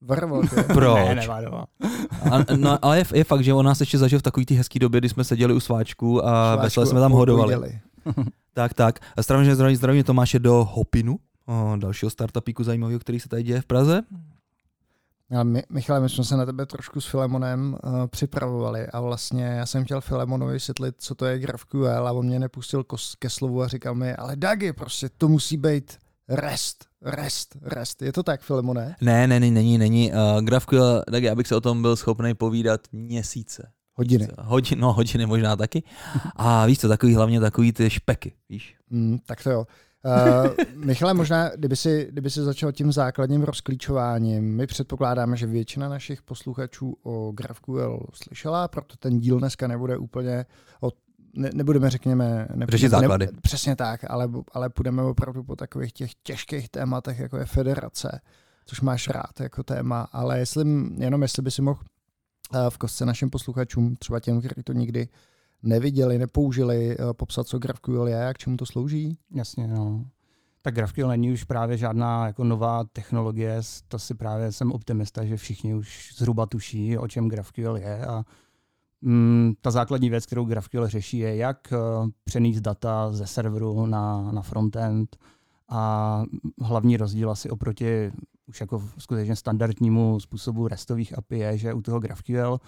Tě. 0.00 0.62
proč? 0.74 1.08
Ne, 1.08 1.14
nevaroval. 1.14 1.66
A, 2.30 2.56
no, 2.56 2.78
ale 2.82 2.98
je, 2.98 3.04
je, 3.14 3.24
fakt, 3.24 3.44
že 3.44 3.54
on 3.54 3.66
nás 3.66 3.80
ještě 3.80 3.98
zažil 3.98 4.18
v 4.18 4.22
takový 4.22 4.46
té 4.46 4.54
hezký 4.54 4.78
době, 4.78 5.00
kdy 5.00 5.08
jsme 5.08 5.24
seděli 5.24 5.54
u 5.54 5.60
sváčku 5.60 6.26
a 6.26 6.54
Šváčku 6.54 6.62
vesele 6.62 6.86
jsme 6.86 7.00
tam 7.00 7.12
hodovali. 7.12 7.80
Tak, 8.54 8.74
tak. 8.74 8.98
A 9.16 9.22
zdravím, 9.22 9.54
zdravím, 9.54 9.76
zdravím 9.76 10.04
Tomáše 10.04 10.38
do 10.38 10.68
Hopinu, 10.72 11.18
o, 11.46 11.76
dalšího 11.76 12.10
startupíku 12.10 12.64
zajímavého, 12.64 13.00
který 13.00 13.20
se 13.20 13.28
tady 13.28 13.42
děje 13.42 13.60
v 13.60 13.66
Praze. 13.66 14.02
Ale 15.34 15.44
my, 15.44 15.62
Michale, 15.70 16.00
my 16.00 16.08
jsme 16.08 16.24
se 16.24 16.36
na 16.36 16.46
tebe 16.46 16.66
trošku 16.66 17.00
s 17.00 17.06
Filemonem 17.06 17.76
uh, 17.84 18.06
připravovali 18.06 18.86
a 18.86 19.00
vlastně 19.00 19.44
já 19.44 19.66
jsem 19.66 19.84
chtěl 19.84 20.00
Filemonovi 20.00 20.52
vysvětlit, 20.52 20.94
co 20.98 21.14
to 21.14 21.26
je 21.26 21.38
GraphQL 21.38 22.08
a 22.08 22.12
on 22.12 22.26
mě 22.26 22.38
nepustil 22.38 22.84
kos, 22.84 23.14
ke 23.14 23.30
slovu 23.30 23.62
a 23.62 23.68
říkal 23.68 23.94
mi, 23.94 24.14
ale 24.14 24.36
Dagi, 24.36 24.72
prostě 24.72 25.08
to 25.18 25.28
musí 25.28 25.56
být 25.56 25.98
REST, 26.28 26.84
REST, 27.02 27.56
REST. 27.62 28.02
Je 28.02 28.12
to 28.12 28.22
tak, 28.22 28.40
Filemone? 28.40 28.96
Ne, 29.00 29.26
ne, 29.26 29.40
ne, 29.40 29.50
není, 29.50 29.78
není. 29.78 30.12
Uh, 30.12 30.40
GraphQL, 30.40 31.02
tak 31.12 31.22
já 31.22 31.34
bych 31.34 31.46
se 31.46 31.56
o 31.56 31.60
tom 31.60 31.82
byl 31.82 31.96
schopný 31.96 32.34
povídat 32.34 32.80
měsíce. 32.92 33.70
Hodiny. 33.94 34.28
Hodin, 34.38 34.80
no, 34.80 34.92
hodiny 34.92 35.26
možná 35.26 35.56
taky. 35.56 35.82
A 36.36 36.66
víš 36.66 36.78
co, 36.78 36.88
takový 36.88 37.14
hlavně 37.14 37.40
takový 37.40 37.72
ty 37.72 37.90
špeky, 37.90 38.32
víš. 38.48 38.76
Mm, 38.90 39.18
tak 39.26 39.42
to 39.42 39.50
jo. 39.50 39.66
Uh, 40.04 40.84
Michale, 40.84 41.14
možná, 41.14 41.48
kdyby 41.48 41.76
si, 41.76 42.08
kdyby 42.10 42.30
si 42.30 42.40
začal 42.40 42.72
tím 42.72 42.92
základním 42.92 43.42
rozklíčováním, 43.42 44.56
my 44.56 44.66
předpokládáme, 44.66 45.36
že 45.36 45.46
většina 45.46 45.88
našich 45.88 46.22
posluchačů 46.22 46.96
o 47.02 47.32
GraphQL 47.32 48.06
slyšela, 48.14 48.68
proto 48.68 48.96
ten 48.96 49.18
díl 49.18 49.38
dneska 49.38 49.66
nebude 49.66 49.96
úplně 49.96 50.46
o 50.80 50.90
ne, 51.34 51.50
nebudeme, 51.54 51.90
řekněme, 51.90 52.48
ne, 52.54 52.66
Řešit 52.68 52.88
základy. 52.88 53.26
Ne, 53.26 53.32
přesně 53.42 53.76
tak, 53.76 54.00
ale, 54.08 54.28
ale 54.52 54.70
půjdeme 54.70 55.02
opravdu 55.02 55.44
po 55.44 55.56
takových 55.56 55.92
těch 55.92 56.10
těžkých 56.22 56.68
tématech, 56.68 57.18
jako 57.18 57.36
je 57.36 57.44
federace, 57.44 58.20
což 58.66 58.80
máš 58.80 59.08
rád 59.08 59.40
jako 59.40 59.62
téma, 59.62 60.08
ale 60.12 60.38
jestli, 60.38 60.64
jenom 60.98 61.22
jestli 61.22 61.42
by 61.42 61.50
si 61.50 61.62
mohl 61.62 61.80
eh, 62.54 62.70
v 62.70 62.78
kostce 62.78 63.06
našim 63.06 63.30
posluchačům, 63.30 63.96
třeba 63.96 64.20
těm, 64.20 64.38
kteří 64.38 64.62
to 64.64 64.72
nikdy 64.72 65.08
neviděli, 65.62 66.18
nepoužili, 66.18 66.96
eh, 66.98 67.12
popsat, 67.12 67.46
co 67.46 67.58
GraphQL 67.58 68.08
je 68.08 68.28
a 68.28 68.34
k 68.34 68.38
čemu 68.38 68.56
to 68.56 68.66
slouží? 68.66 69.18
Jasně, 69.34 69.68
no. 69.68 70.04
Tak 70.62 70.74
GraphQL 70.74 71.08
není 71.08 71.32
už 71.32 71.44
právě 71.44 71.76
žádná 71.76 72.26
jako 72.26 72.44
nová 72.44 72.84
technologie, 72.84 73.60
to 73.88 73.98
si 73.98 74.14
právě 74.14 74.52
jsem 74.52 74.72
optimista, 74.72 75.24
že 75.24 75.36
všichni 75.36 75.74
už 75.74 76.14
zhruba 76.16 76.46
tuší, 76.46 76.98
o 76.98 77.08
čem 77.08 77.28
GraphQL 77.28 77.76
je 77.76 78.06
a 78.06 78.24
mm, 79.00 79.52
ta 79.60 79.70
základní 79.70 80.10
věc, 80.10 80.26
kterou 80.26 80.44
GraphQL 80.44 80.88
řeší, 80.88 81.18
je 81.18 81.36
jak 81.36 81.72
uh, 81.72 82.08
přenést 82.24 82.60
data 82.60 83.12
ze 83.12 83.26
serveru 83.26 83.86
na, 83.86 84.32
na 84.32 84.42
frontend 84.42 85.16
a 85.68 86.22
hlavní 86.60 86.96
rozdíl 86.96 87.30
asi 87.30 87.50
oproti 87.50 88.12
už 88.48 88.60
jako 88.60 88.82
skutečně 88.98 89.36
standardnímu 89.36 90.20
způsobu 90.20 90.68
restových 90.68 91.18
API 91.18 91.38
je, 91.38 91.58
že 91.58 91.74
u 91.74 91.82
toho 91.82 92.00
GraphQL 92.00 92.60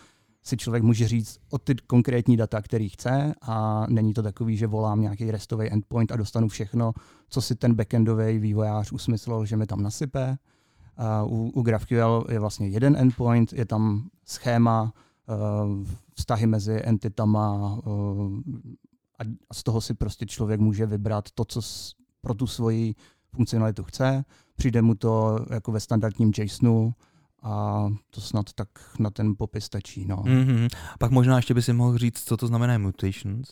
si 0.42 0.56
člověk 0.56 0.82
může 0.82 1.08
říct 1.08 1.38
o 1.50 1.58
ty 1.58 1.74
konkrétní 1.86 2.36
data, 2.36 2.62
který 2.62 2.88
chce 2.88 3.34
a 3.42 3.86
není 3.88 4.14
to 4.14 4.22
takový, 4.22 4.56
že 4.56 4.66
volám 4.66 5.00
nějaký 5.00 5.30
restový 5.30 5.72
endpoint 5.72 6.12
a 6.12 6.16
dostanu 6.16 6.48
všechno, 6.48 6.92
co 7.28 7.42
si 7.42 7.54
ten 7.54 7.74
backendový 7.74 8.38
vývojář 8.38 8.92
usmyslel, 8.92 9.44
že 9.44 9.56
mi 9.56 9.66
tam 9.66 9.82
nasype. 9.82 10.38
A 10.96 11.24
u, 11.24 11.50
u 11.54 11.62
GraphQL 11.62 12.26
je 12.30 12.38
vlastně 12.38 12.68
jeden 12.68 12.96
endpoint, 12.96 13.52
je 13.52 13.64
tam 13.64 14.08
schéma, 14.24 14.92
uh, 15.26 15.86
vztahy 16.20 16.46
mezi 16.46 16.80
entitama 16.84 17.78
uh, 17.84 18.38
a, 19.18 19.22
z 19.52 19.62
toho 19.62 19.80
si 19.80 19.94
prostě 19.94 20.26
člověk 20.26 20.60
může 20.60 20.86
vybrat 20.86 21.30
to, 21.34 21.44
co 21.44 21.60
pro 22.20 22.34
tu 22.34 22.46
svoji 22.46 22.94
funkcionalitu 23.34 23.84
chce. 23.84 24.24
Přijde 24.56 24.82
mu 24.82 24.94
to 24.94 25.38
jako 25.50 25.72
ve 25.72 25.80
standardním 25.80 26.32
JSONu 26.38 26.94
a 27.42 27.86
to 28.10 28.20
snad 28.20 28.52
tak 28.52 28.68
na 28.98 29.10
ten 29.10 29.34
popis 29.38 29.64
stačí. 29.64 30.04
No. 30.06 30.16
Mm-hmm. 30.16 30.68
Pak 30.98 31.10
možná 31.10 31.36
ještě 31.36 31.54
by 31.54 31.62
si 31.62 31.72
mohl 31.72 31.98
říct, 31.98 32.24
co 32.24 32.36
to 32.36 32.46
znamená 32.46 32.78
mutations. 32.78 33.48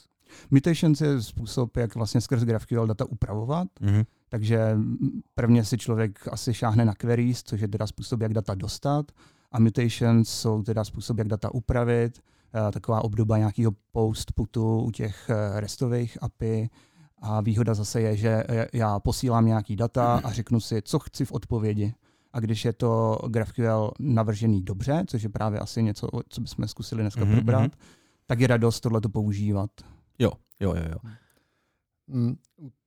Mutations 0.51 1.01
je 1.01 1.23
způsob, 1.23 1.77
jak 1.77 1.95
vlastně 1.95 2.21
skrz 2.21 2.43
GraphQL 2.43 2.87
data 2.87 3.05
upravovat. 3.05 3.69
Mm-hmm. 3.81 4.05
Takže 4.29 4.77
prvně 5.35 5.65
si 5.65 5.79
člověk 5.79 6.29
asi 6.33 6.55
šáhne 6.55 6.85
na 6.85 6.95
queries, 6.95 7.43
což 7.43 7.61
je 7.61 7.69
teda 7.69 7.87
způsob, 7.87 8.21
jak 8.21 8.35
data 8.35 8.55
dostat. 8.55 9.13
A 9.53 9.61
mutations 9.61 10.29
jsou 10.29 10.63
teda 10.63 10.85
způsob, 10.85 11.19
jak 11.19 11.29
data 11.29 11.55
upravit. 11.55 12.21
Eh, 12.55 12.73
Taková 12.73 13.05
obdoba 13.05 13.39
nějakého 13.39 13.73
post 13.93 14.33
putu 14.33 14.81
u 14.81 14.91
těch 14.91 15.31
eh, 15.31 15.61
restových 15.61 16.19
API. 16.23 16.71
A 17.23 17.41
výhoda 17.41 17.75
zase 17.75 18.01
je, 18.01 18.17
že 18.17 18.45
eh, 18.49 18.67
já 18.73 19.01
posílám 19.01 19.47
nějaký 19.47 19.77
data 19.77 20.21
a 20.25 20.33
řeknu 20.33 20.61
si, 20.61 20.83
co 20.83 20.99
chci 20.99 21.25
v 21.25 21.33
odpovědi. 21.33 21.95
A 22.33 22.41
když 22.41 22.65
je 22.65 22.73
to 22.73 23.19
GraphQL 23.29 23.91
navržený 24.01 24.63
dobře, 24.63 25.05
což 25.07 25.23
je 25.23 25.29
právě 25.29 25.61
asi 25.61 25.83
něco, 25.83 26.09
co 26.29 26.41
bychom 26.41 26.69
zkusili 26.69 27.03
dneska 27.03 27.21
Mhm, 27.21 27.31
mm-hmm. 27.31 27.37
probrat, 27.37 27.73
tak 28.27 28.41
je 28.41 28.47
radost 28.47 28.81
tohleto 28.81 29.09
používat. 29.09 29.71
Jo, 30.19 30.33
jo, 30.61 30.75
jo, 30.77 30.83
jo. 30.91 31.11
Mm, 32.09 32.37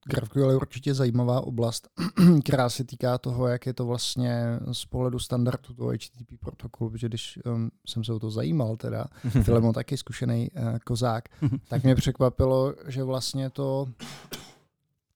GraphQL 0.04 0.50
je 0.50 0.56
určitě 0.56 0.94
zajímavá 0.94 1.40
oblast, 1.40 1.88
která 2.44 2.68
se 2.68 2.84
týká 2.84 3.18
toho, 3.18 3.48
jak 3.48 3.66
je 3.66 3.74
to 3.74 3.86
vlastně 3.86 4.58
z 4.72 4.84
pohledu 4.84 5.18
standardu 5.18 5.74
toho 5.74 5.90
HTTP 5.90 6.40
protokolu, 6.40 6.90
protože 6.90 7.08
když 7.08 7.38
um, 7.44 7.70
jsem 7.86 8.04
se 8.04 8.12
o 8.12 8.18
to 8.18 8.30
zajímal, 8.30 8.76
teda 8.76 9.04
Filemon 9.42 9.72
taky 9.72 9.96
zkušený 9.96 10.50
uh, 10.50 10.78
kozák, 10.78 11.28
tak 11.68 11.82
mě 11.82 11.94
překvapilo, 11.94 12.74
že 12.86 13.04
vlastně 13.04 13.50
to 13.50 13.88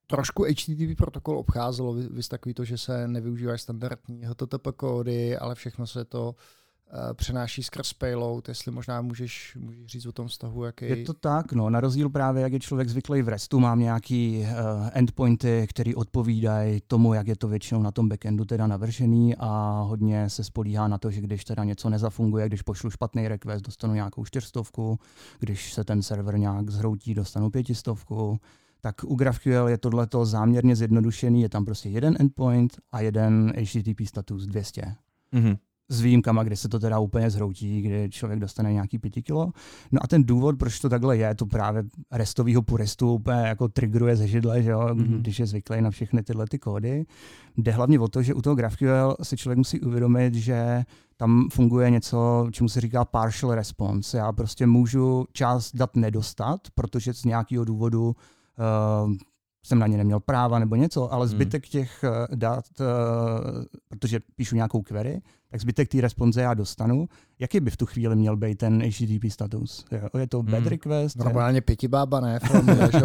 trošku 0.07 0.45
HTTP 0.45 0.97
protokol 0.97 1.39
obcházelo, 1.39 1.95
vy, 1.95 2.09
vy 2.11 2.23
takový 2.23 2.55
to, 2.55 2.65
že 2.65 2.79
se 2.79 3.09
nevyužívají 3.09 3.59
standardní 3.59 4.23
HTTP 4.25 4.69
kódy, 4.77 5.37
ale 5.37 5.55
všechno 5.55 5.87
se 5.87 6.05
to 6.05 6.29
uh, 6.29 6.35
přenáší 7.15 7.63
skrz 7.63 7.93
payload, 7.93 8.49
jestli 8.49 8.73
možná 8.73 9.01
můžeš, 9.01 9.57
můžeš 9.61 9.87
říct 9.87 10.07
o 10.07 10.13
tom 10.13 10.29
vztahu, 10.29 10.65
jaký... 10.65 10.85
Je 10.85 10.97
to 11.05 11.15
tak, 11.15 11.53
no, 11.53 11.71
na 11.71 11.81
rozdíl 11.81 12.11
právě, 12.11 12.43
jak 12.43 12.53
je 12.53 12.61
člověk 12.61 12.89
zvyklý 12.89 13.23
v 13.23 13.29
RESTu, 13.29 13.61
mám 13.61 13.81
nějaký 13.81 14.41
uh, 14.41 14.89
endpointy, 14.93 15.67
které 15.71 15.95
odpovídají 15.95 16.81
tomu, 16.87 17.15
jak 17.15 17.27
je 17.27 17.37
to 17.37 17.49
většinou 17.49 17.83
na 17.83 17.91
tom 17.91 18.09
backendu 18.09 18.45
teda 18.45 18.67
navržený 18.67 19.37
a 19.39 19.81
hodně 19.89 20.31
se 20.31 20.45
spolíhá 20.45 20.89
na 20.89 20.99
to, 20.99 21.11
že 21.11 21.21
když 21.21 21.45
teda 21.45 21.65
něco 21.65 21.91
nezafunguje, 21.91 22.47
když 22.47 22.63
pošlu 22.63 22.91
špatný 22.91 23.29
request, 23.29 23.65
dostanu 23.65 23.95
nějakou 23.95 24.25
čtyřstovku, 24.25 24.99
když 25.39 25.73
se 25.73 25.85
ten 25.85 26.03
server 26.03 26.39
nějak 26.39 26.71
zhroutí, 26.71 27.15
dostanu 27.15 27.51
pětistovku, 27.51 28.41
tak 28.81 29.05
u 29.05 29.15
GraphQL 29.15 29.69
je 29.69 29.79
tohleto 29.79 30.27
záměrně 30.27 30.77
zjednodušený, 30.77 31.43
je 31.43 31.49
tam 31.49 31.65
prostě 31.65 31.89
jeden 31.89 32.17
endpoint 32.21 32.77
a 32.93 33.01
jeden 33.01 33.53
HTTP 33.57 34.07
status 34.07 34.47
200. 34.47 34.95
Mm-hmm 35.33 35.57
s 35.89 36.01
výjimkama, 36.01 36.43
kdy 36.43 36.57
se 36.57 36.69
to 36.69 36.79
teda 36.79 36.99
úplně 36.99 37.31
zhroutí, 37.31 37.83
kdy 37.83 38.09
člověk 38.11 38.41
dostane 38.41 38.73
nějaký 38.73 38.99
pěti 38.99 39.23
kilo. 39.23 39.53
No 39.93 40.01
a 40.03 40.07
ten 40.07 40.25
důvod, 40.25 40.59
proč 40.59 40.81
to 40.81 40.89
takhle 40.89 41.17
je, 41.17 41.35
to 41.35 41.47
právě 41.47 41.85
restového 42.13 42.63
puristu 42.63 43.13
úplně 43.13 43.39
jako 43.39 43.69
triggeruje 43.69 44.17
ze 44.17 44.29
židle, 44.29 44.63
že 44.63 44.71
jo, 44.71 44.81
mm-hmm. 44.81 45.21
když 45.21 45.39
je 45.39 45.47
zvyklý 45.47 45.81
na 45.81 45.91
všechny 45.91 46.23
tyhle 46.23 46.47
ty 46.47 46.59
kódy. 46.59 47.07
Jde 47.57 47.73
hlavně 47.73 48.01
o 48.01 48.09
to, 48.09 48.23
že 48.23 48.35
u 48.35 48.43
toho 48.43 48.57
GraphQL 48.57 49.17
si 49.23 49.37
člověk 49.37 49.59
musí 49.59 49.81
uvědomit, 49.81 50.35
že 50.35 50.85
tam 51.17 51.49
funguje 51.53 51.91
něco, 51.91 52.49
čemu 52.51 52.69
se 52.69 52.81
říká 52.81 53.05
partial 53.05 53.55
response. 53.55 54.19
Já 54.19 54.33
prostě 54.33 54.67
můžu 54.67 55.25
část 55.33 55.77
dat 55.77 55.97
nedostat, 55.97 56.61
protože 56.75 57.15
z 57.15 57.25
nějakého 57.25 57.65
důvodu 57.65 58.07
uh, 58.07 59.13
jsem 59.67 59.79
na 59.79 59.87
ně 59.87 59.97
neměl 59.97 60.21
práva 60.21 60.59
nebo 60.59 60.77
něco, 60.77 61.13
ale 61.13 61.27
hmm. 61.27 61.31
zbytek 61.31 61.69
těch 61.69 62.05
uh, 62.05 62.37
dat, 62.37 62.65
uh, 62.81 62.87
protože 63.89 64.21
píšu 64.37 64.57
nějakou 64.57 64.83
query, 64.83 65.21
tak 65.57 65.61
zbytek 65.61 65.89
té 65.89 66.01
responze 66.01 66.43
já 66.43 66.55
dostanu. 66.55 67.09
Jaký 67.39 67.61
by 67.61 67.71
v 67.71 67.77
tu 67.77 67.87
chvíli 67.87 68.17
měl 68.17 68.37
být 68.37 68.59
ten 68.59 68.83
HTTP 68.83 69.33
status? 69.33 69.85
Je 70.19 70.27
to 70.27 70.43
bad 70.43 70.61
hmm. 70.61 70.69
request? 70.69 71.17
Normálně 71.17 71.61
pěti 71.61 71.89
bába, 71.89 72.21
ne? 72.21 72.41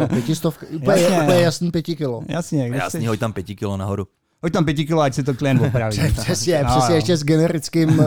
Pětistovka, 0.08 0.66
úplně, 0.76 1.06
úplně 1.06 1.40
jasný 1.40 1.70
pěti 1.70 1.96
kilo. 1.96 2.22
Jasně. 2.28 2.68
Jasný, 2.68 3.06
hoď 3.06 3.18
tam 3.18 3.32
pěti 3.32 3.56
kilo 3.56 3.76
nahoru. 3.76 4.06
Hoď 4.42 4.52
tam 4.52 4.64
pěti 4.64 4.84
kilo, 4.84 5.00
ať 5.02 5.14
si 5.14 5.22
to 5.22 5.34
klient 5.34 5.62
opraví. 5.62 5.96
přesně, 6.20 6.62
no, 6.62 6.70
přesně 6.70 6.90
no. 6.90 6.94
ještě 6.96 7.16
s 7.16 7.24
generickým, 7.24 7.98
uh, 7.98 8.06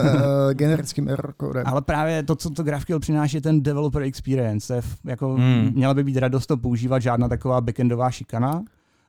generickým 0.53 1.09
error 1.09 1.33
codem. 1.41 1.63
Ale 1.65 1.81
právě 1.81 2.23
to, 2.23 2.35
co 2.35 2.49
to 2.49 2.63
GraphQL 2.63 2.99
přináší, 2.99 3.37
je 3.37 3.41
ten 3.41 3.63
developer 3.63 4.01
experience. 4.01 4.81
Jako, 5.05 5.33
hmm. 5.35 5.71
Měla 5.75 5.93
by 5.93 6.03
být 6.03 6.17
radost 6.17 6.45
to 6.45 6.57
používat, 6.57 6.99
žádná 6.99 7.27
taková 7.27 7.61
backendová 7.61 8.11
šikana. 8.11 8.63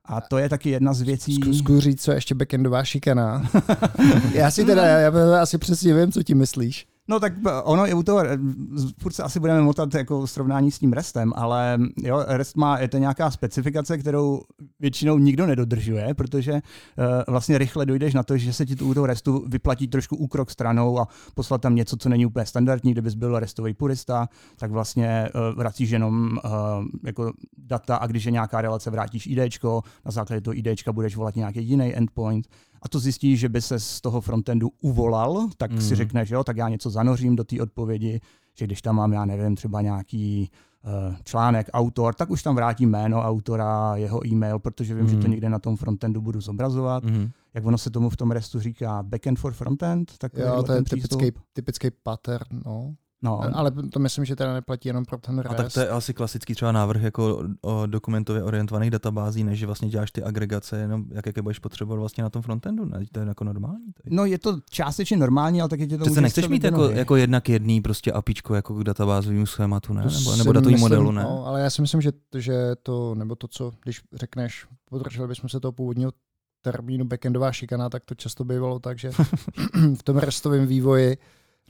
A 0.08 0.20
to 0.20 0.38
je 0.38 0.48
taky 0.48 0.70
jedna 0.70 0.94
z 0.94 1.02
věcí. 1.02 1.40
Zkus 1.58 1.78
říct, 1.78 2.02
co 2.02 2.10
je 2.10 2.16
ještě 2.16 2.34
backendová 2.34 2.84
šikana. 2.84 3.50
já 4.32 4.50
si 4.50 4.64
teda, 4.64 4.86
já, 4.86 4.98
já 4.98 5.42
asi 5.42 5.58
přesně 5.58 5.94
vím, 5.94 6.12
co 6.12 6.22
ti 6.22 6.34
myslíš. 6.34 6.86
No 7.08 7.20
tak 7.20 7.32
ono 7.64 7.88
i 7.88 7.94
u 7.94 8.02
toho, 8.02 8.24
eh, 8.24 8.38
furt 8.98 9.12
se 9.12 9.22
asi 9.22 9.40
budeme 9.40 9.60
motat 9.60 9.94
jako 9.94 10.26
srovnání 10.26 10.70
s 10.70 10.78
tím 10.78 10.92
restem, 10.92 11.32
ale 11.36 11.78
jo, 12.02 12.24
rest 12.26 12.56
má, 12.56 12.78
je 12.78 12.88
to 12.88 12.98
nějaká 12.98 13.30
specifikace, 13.30 13.98
kterou 13.98 14.40
většinou 14.80 15.18
nikdo 15.18 15.46
nedodržuje, 15.46 16.14
protože 16.14 16.52
uh, 16.52 16.60
vlastně 17.28 17.58
rychle 17.58 17.86
dojdeš 17.86 18.14
na 18.14 18.22
to, 18.22 18.38
že 18.38 18.52
se 18.52 18.66
ti 18.66 18.76
tu 18.76 18.88
u 18.88 18.94
toho 18.94 19.06
restu 19.06 19.44
vyplatí 19.48 19.88
trošku 19.88 20.16
úkrok 20.16 20.50
stranou 20.50 20.98
a 20.98 21.08
poslat 21.34 21.60
tam 21.60 21.74
něco, 21.74 21.96
co 21.96 22.08
není 22.08 22.26
úplně 22.26 22.46
standardní, 22.46 22.92
kdybys 22.92 23.14
byl 23.14 23.38
restový 23.38 23.74
purista, 23.74 24.28
tak 24.56 24.70
vlastně 24.70 25.28
uh, 25.34 25.58
vracíš 25.58 25.90
jenom 25.90 26.38
uh, 26.44 26.50
jako 27.04 27.32
data 27.58 27.96
a 27.96 28.06
když 28.06 28.24
je 28.24 28.32
nějaká 28.32 28.60
relace, 28.60 28.90
vrátíš 28.90 29.26
IDčko, 29.26 29.82
na 30.04 30.10
základě 30.10 30.40
toho 30.40 30.58
IDčka 30.58 30.92
budeš 30.92 31.16
volat 31.16 31.36
nějaký 31.36 31.64
jiný 31.64 31.96
endpoint 31.96 32.48
a 32.86 32.88
to 32.88 32.98
zjistíš, 32.98 33.40
že 33.40 33.48
by 33.48 33.62
se 33.62 33.80
z 33.80 34.00
toho 34.00 34.20
frontendu 34.20 34.70
uvolal, 34.80 35.48
tak 35.56 35.72
mm. 35.72 35.80
si 35.80 35.86
mhm. 35.86 35.96
řekneš, 35.96 36.30
jo, 36.30 36.44
tak 36.44 36.56
já 36.56 36.68
něco 36.68 36.90
zanořím 36.90 37.36
do 37.36 37.44
té 37.44 37.62
odpovědi, 37.62 38.20
že 38.54 38.64
když 38.64 38.82
tam 38.82 38.96
mám, 38.96 39.12
já 39.12 39.24
nevím, 39.24 39.56
třeba 39.56 39.82
nějaký 39.82 40.50
uh, 40.84 41.16
článek, 41.24 41.66
autor, 41.72 42.14
tak 42.14 42.30
už 42.30 42.42
tam 42.42 42.54
vrátím 42.54 42.90
jméno 42.90 43.22
autora, 43.22 43.96
jeho 43.96 44.26
e-mail, 44.26 44.58
protože 44.58 44.94
vím, 44.94 45.04
mm. 45.04 45.08
že 45.08 45.16
to 45.16 45.22
mhm. 45.22 45.30
někde 45.30 45.48
na 45.48 45.58
tom 45.58 45.76
frontendu 45.76 46.20
budu 46.20 46.40
zobrazovat. 46.40 47.04
Mm. 47.04 47.30
Jak 47.54 47.64
ono 47.64 47.78
se 47.78 47.90
tomu 47.90 48.10
v 48.10 48.16
tom 48.16 48.30
restu 48.30 48.60
říká 48.60 49.02
backend 49.02 49.38
for 49.38 49.52
frontend? 49.52 50.12
Tak 50.18 50.32
jo, 50.36 50.62
to 50.62 50.72
je 50.72 50.82
typický, 50.82 51.32
typický 51.52 51.90
pattern, 52.02 52.62
no. 52.64 52.94
No. 53.22 53.40
Ale 53.54 53.72
to 53.92 53.98
myslím, 53.98 54.24
že 54.24 54.36
teda 54.36 54.54
neplatí 54.54 54.88
jenom 54.88 55.04
pro 55.04 55.18
ten 55.18 55.38
REST. 55.38 55.54
A 55.54 55.62
tak 55.62 55.72
to 55.72 55.80
je 55.80 55.88
asi 55.88 56.14
klasický 56.14 56.54
třeba 56.54 56.72
návrh 56.72 57.02
jako 57.02 57.44
o 57.62 57.86
dokumentově 57.86 58.42
orientovaných 58.42 58.90
databází, 58.90 59.44
než 59.44 59.58
že 59.58 59.66
vlastně 59.66 59.88
děláš 59.88 60.10
ty 60.10 60.22
agregace, 60.22 60.78
jenom 60.78 61.04
jak, 61.10 61.26
jaké 61.26 61.42
budeš 61.42 61.58
potřebovat 61.58 62.00
vlastně 62.00 62.24
na 62.24 62.30
tom 62.30 62.42
frontendu. 62.42 62.84
Ne? 62.84 63.00
To 63.12 63.20
je 63.20 63.26
jako 63.26 63.44
normální. 63.44 63.92
Tady. 64.02 64.16
No 64.16 64.24
je 64.24 64.38
to 64.38 64.58
částečně 64.70 65.16
normální, 65.16 65.60
ale 65.60 65.68
taky 65.68 65.86
tě 65.86 65.98
to 65.98 66.04
Přece 66.04 66.20
nechceš 66.20 66.48
mít 66.48 66.64
jako, 66.64 66.90
jako 66.90 67.16
jednak 67.16 67.48
jedný 67.48 67.80
prostě 67.80 68.12
apičko 68.12 68.54
jako 68.54 68.74
k 68.74 68.84
databázovému 68.84 69.46
schématu, 69.46 69.92
ne? 69.92 70.06
Nebo, 70.18 70.36
nebo 70.36 70.52
datový 70.52 70.76
modelu, 70.76 71.12
ne? 71.12 71.22
No, 71.22 71.46
ale 71.46 71.60
já 71.60 71.70
si 71.70 71.82
myslím, 71.82 72.00
že, 72.00 72.12
že 72.38 72.76
to, 72.82 73.14
nebo 73.14 73.34
to, 73.34 73.48
co, 73.48 73.72
když 73.82 74.00
řekneš, 74.12 74.66
podrželi 74.84 75.28
bychom 75.28 75.50
se 75.50 75.60
toho 75.60 75.72
původního 75.72 76.12
termínu 76.62 77.04
backendová 77.04 77.52
šikana, 77.52 77.90
tak 77.90 78.04
to 78.04 78.14
často 78.14 78.44
bývalo 78.44 78.78
tak, 78.78 78.98
že 78.98 79.10
v 79.98 80.02
tom 80.02 80.16
restovém 80.16 80.66
vývoji 80.66 81.16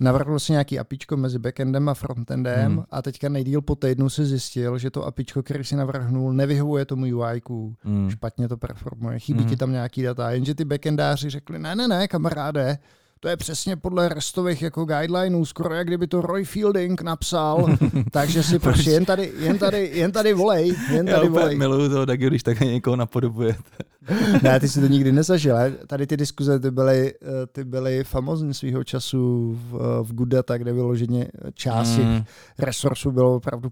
navrhl 0.01 0.39
si 0.39 0.53
nějaký 0.53 0.79
apičko 0.79 1.17
mezi 1.17 1.39
backendem 1.39 1.89
a 1.89 1.95
frontendem 1.95 2.73
hmm. 2.73 2.85
a 2.91 3.03
teďka 3.03 3.29
nejdíl 3.29 3.63
po 3.63 3.75
týdnu 3.77 4.11
si 4.11 4.27
zjistil, 4.27 4.79
že 4.79 4.91
to 4.91 5.05
apičko, 5.05 5.43
který 5.43 5.65
si 5.65 5.77
navrhnul, 5.77 6.33
nevyhovuje 6.33 6.85
tomu 6.85 7.03
UI, 7.03 7.41
hmm. 7.83 8.11
špatně 8.11 8.49
to 8.49 8.57
performuje, 8.57 9.19
chybí 9.19 9.41
hmm. 9.41 9.49
ti 9.49 9.57
tam 9.57 9.73
nějaký 9.73 10.03
data, 10.03 10.31
jenže 10.31 10.55
ty 10.55 10.65
backendáři 10.65 11.31
řekli, 11.31 11.59
ne, 11.59 11.77
ne, 11.77 11.89
ne, 11.89 12.09
kamaráde, 12.09 12.79
to 13.21 13.29
je 13.29 13.37
přesně 13.37 13.77
podle 13.77 14.09
restových 14.09 14.63
jako 14.63 14.85
guidelineů, 14.85 15.45
skoro 15.45 15.75
jak 15.75 15.87
kdyby 15.87 16.07
to 16.07 16.21
Roy 16.21 16.45
Fielding 16.45 17.03
napsal, 17.03 17.67
takže 18.11 18.43
si 18.43 18.59
prostě 18.59 18.91
jen 18.91 19.05
tady, 19.05 19.33
jen 19.39 19.59
tady, 19.59 19.91
jen 19.95 20.13
tady 20.13 20.33
volej, 20.33 20.75
jen 20.91 21.07
tady 21.07 21.27
Já 21.27 21.33
volej. 21.33 21.57
miluju 21.57 21.89
toho, 21.89 22.07
tak 22.07 22.21
když 22.21 22.43
tak 22.43 22.61
někoho 22.61 22.97
napodobujete. 22.97 23.63
ne, 24.43 24.61
ty 24.61 24.69
si 24.69 24.81
to 24.81 24.87
nikdy 24.87 25.13
nezažil. 25.13 25.57
Tady 25.87 26.07
ty 26.07 26.17
diskuze 26.17 26.61
ty 26.61 26.71
byly, 26.71 27.15
eh, 27.23 27.47
ty 27.47 27.65
byly 27.65 28.05
famozní 28.05 28.55
svého 28.55 28.85
času 28.85 29.53
v, 29.71 30.03
v 30.03 30.15
Good 30.15 30.29
Data, 30.29 30.59
kde 30.59 30.73
vyloženě 30.73 31.29
část 31.55 31.99
mm. 31.99 32.25
resursů 32.59 33.13
bylo 33.13 33.37
opravdu 33.37 33.69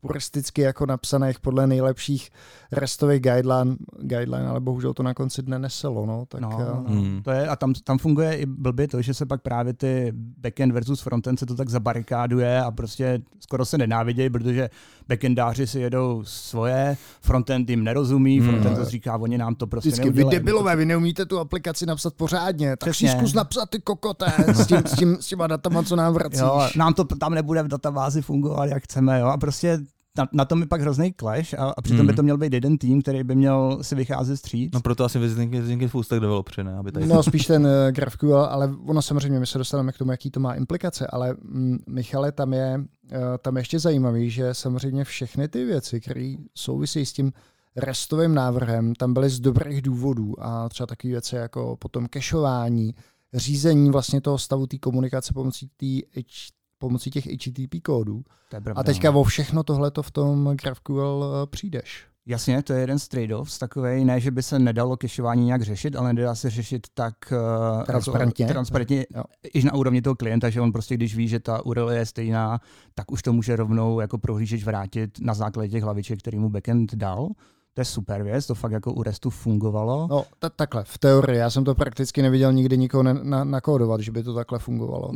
puristicky 0.00 0.62
jako 0.62 0.86
napsaných 0.86 1.40
podle 1.40 1.66
nejlepších 1.66 2.30
restových 2.72 3.20
guideline, 3.20 3.76
guideline, 4.00 4.48
ale 4.48 4.60
bohužel 4.60 4.94
to 4.94 5.02
na 5.02 5.14
konci 5.14 5.42
dne 5.42 5.58
neselo. 5.58 6.06
No, 6.06 6.26
tak, 6.28 6.40
no, 6.40 6.48
uh, 6.48 6.90
hmm. 6.90 7.22
to 7.22 7.30
je, 7.30 7.48
a 7.48 7.56
tam, 7.56 7.72
tam 7.84 7.98
funguje 7.98 8.36
i 8.36 8.46
blbě 8.46 8.88
to, 8.88 9.02
že 9.02 9.14
se 9.14 9.26
pak 9.26 9.42
právě 9.42 9.72
ty 9.72 10.12
backend 10.14 10.72
versus 10.72 11.00
frontend 11.00 11.38
se 11.38 11.46
to 11.46 11.54
tak 11.54 11.68
zabarikáduje 11.68 12.62
a 12.62 12.70
prostě 12.70 13.20
skoro 13.40 13.64
se 13.64 13.78
nenávidějí, 13.78 14.30
protože 14.30 14.70
backendáři 15.08 15.66
si 15.66 15.80
jedou 15.80 16.22
svoje, 16.24 16.96
frontend 17.20 17.70
jim 17.70 17.84
nerozumí, 17.84 18.40
hmm. 18.40 18.48
frontend 18.48 18.76
to 18.76 18.84
říká, 18.84 19.16
oni 19.16 19.38
nám 19.38 19.54
to 19.54 19.66
prostě 19.66 19.88
Vždycky, 19.88 20.04
neudělají. 20.04 20.30
Vy 20.30 20.40
debilové, 20.40 20.76
vy 20.76 20.86
neumíte 20.86 21.26
tu 21.26 21.38
aplikaci 21.38 21.86
napsat 21.86 22.14
pořádně, 22.14 22.76
tak 22.76 22.90
Přesně. 22.90 23.10
si 23.10 23.16
zkus 23.18 23.34
napsat 23.34 23.70
ty 23.70 23.80
kokoté 23.80 24.26
s, 24.46 24.66
tím, 24.66 24.78
s, 24.78 24.92
tím, 24.92 25.16
s 25.20 25.26
těma 25.26 25.46
datama, 25.46 25.82
co 25.82 25.96
nám 25.96 26.14
vracíš. 26.14 26.40
Jo, 26.40 26.68
nám 26.76 26.94
to 26.94 27.04
tam 27.04 27.34
nebude 27.34 27.62
v 27.62 27.68
databázi 27.68 28.22
fungovat, 28.22 28.66
jak 28.66 28.84
chceme, 28.84 29.20
jo, 29.20 29.27
a 29.30 29.36
prostě 29.36 29.78
na, 30.18 30.28
na 30.32 30.44
tom 30.44 30.60
je 30.60 30.66
pak 30.66 30.80
hrozný 30.80 31.14
clash 31.20 31.54
a, 31.54 31.74
a 31.76 31.82
přitom 31.82 32.00
mm. 32.00 32.06
by 32.06 32.12
to 32.12 32.22
měl 32.22 32.38
být 32.38 32.52
jeden 32.52 32.78
tým, 32.78 33.02
který 33.02 33.24
by 33.24 33.34
měl 33.34 33.78
si 33.82 33.94
vycházet 33.94 34.36
stříc. 34.36 34.72
No 34.74 34.80
proto 34.80 35.04
asi 35.04 35.18
vznikly 35.18 35.88
full 35.88 36.02
stack 36.02 36.20
developery, 36.20 36.64
ne? 36.64 36.76
Aby 36.76 36.92
tady... 36.92 37.06
No 37.06 37.22
spíš 37.22 37.46
ten 37.46 37.66
uh, 37.66 37.70
GraphQL, 37.90 38.36
ale 38.36 38.74
ono 38.86 39.02
samozřejmě, 39.02 39.40
my 39.40 39.46
se 39.46 39.58
dostaneme 39.58 39.92
k 39.92 39.98
tomu, 39.98 40.10
jaký 40.10 40.30
to 40.30 40.40
má 40.40 40.54
implikace, 40.54 41.06
ale 41.06 41.36
mm, 41.42 41.78
Michale, 41.88 42.32
tam 42.32 42.52
je, 42.52 42.78
uh, 42.78 43.18
tam 43.42 43.56
je 43.56 43.60
ještě 43.60 43.78
zajímavý, 43.78 44.30
že 44.30 44.54
samozřejmě 44.54 45.04
všechny 45.04 45.48
ty 45.48 45.64
věci, 45.64 46.00
které 46.00 46.34
souvisí 46.54 47.06
s 47.06 47.12
tím 47.12 47.32
restovým 47.76 48.34
návrhem, 48.34 48.94
tam 48.94 49.14
byly 49.14 49.30
z 49.30 49.40
dobrých 49.40 49.82
důvodů 49.82 50.34
a 50.38 50.68
třeba 50.68 50.86
takové 50.86 51.10
věci 51.10 51.36
jako 51.36 51.76
potom 51.76 52.06
kešování, 52.06 52.94
řízení 53.34 53.90
vlastně 53.90 54.20
toho 54.20 54.38
stavu 54.38 54.66
té 54.66 54.78
komunikace 54.78 55.32
pomocí 55.32 55.70
té 55.76 56.20
pomocí 56.78 57.10
těch 57.10 57.26
HTTP 57.26 57.82
kódů. 57.82 58.22
a 58.74 58.82
teďka 58.82 59.10
no. 59.10 59.20
o 59.20 59.24
všechno 59.24 59.62
tohleto 59.62 60.02
v 60.02 60.10
tom 60.10 60.56
GraphQL 60.62 61.24
eh, 61.24 61.46
přijdeš. 61.46 62.06
Jasně, 62.30 62.62
to 62.62 62.72
je 62.72 62.80
jeden 62.80 62.98
z 62.98 63.08
trade-offs, 63.08 63.58
takový, 63.58 64.04
ne, 64.04 64.20
že 64.20 64.30
by 64.30 64.42
se 64.42 64.58
nedalo 64.58 64.96
kešování 64.96 65.44
nějak 65.44 65.62
řešit, 65.62 65.96
ale 65.96 66.12
nedá 66.12 66.34
se 66.34 66.50
řešit 66.50 66.86
tak 66.94 67.14
transparentně, 67.86 68.44
jako, 68.44 68.52
transparentně 68.52 69.06
jo. 69.16 69.22
i 69.54 69.62
na 69.62 69.74
úrovni 69.74 70.02
toho 70.02 70.14
klienta, 70.14 70.50
že 70.50 70.60
on 70.60 70.72
prostě, 70.72 70.94
když 70.94 71.16
ví, 71.16 71.28
že 71.28 71.40
ta 71.40 71.66
URL 71.66 71.90
je 71.90 72.06
stejná, 72.06 72.60
tak 72.94 73.12
už 73.12 73.22
to 73.22 73.32
může 73.32 73.56
rovnou 73.56 74.00
jako 74.00 74.18
prohlížeč 74.18 74.64
vrátit 74.64 75.10
na 75.20 75.34
základě 75.34 75.68
těch 75.68 75.82
hlaviček, 75.82 76.18
který 76.18 76.38
mu 76.38 76.48
backend 76.48 76.94
dal. 76.94 77.28
To 77.74 77.80
je 77.80 77.84
super 77.84 78.22
věc, 78.22 78.46
to 78.46 78.54
fakt 78.54 78.72
jako 78.72 78.92
u 78.92 79.02
RESTu 79.02 79.30
fungovalo. 79.30 80.06
No, 80.10 80.24
ta- 80.38 80.50
takhle, 80.50 80.84
v 80.84 80.98
teorii, 80.98 81.38
já 81.38 81.50
jsem 81.50 81.64
to 81.64 81.74
prakticky 81.74 82.22
neviděl 82.22 82.52
nikdy 82.52 82.78
nikoho 82.78 83.02
ne- 83.02 83.20
na- 83.22 83.44
nakódovat, 83.44 84.00
že 84.00 84.12
by 84.12 84.22
to 84.22 84.34
takhle 84.34 84.58
fungovalo. 84.58 85.10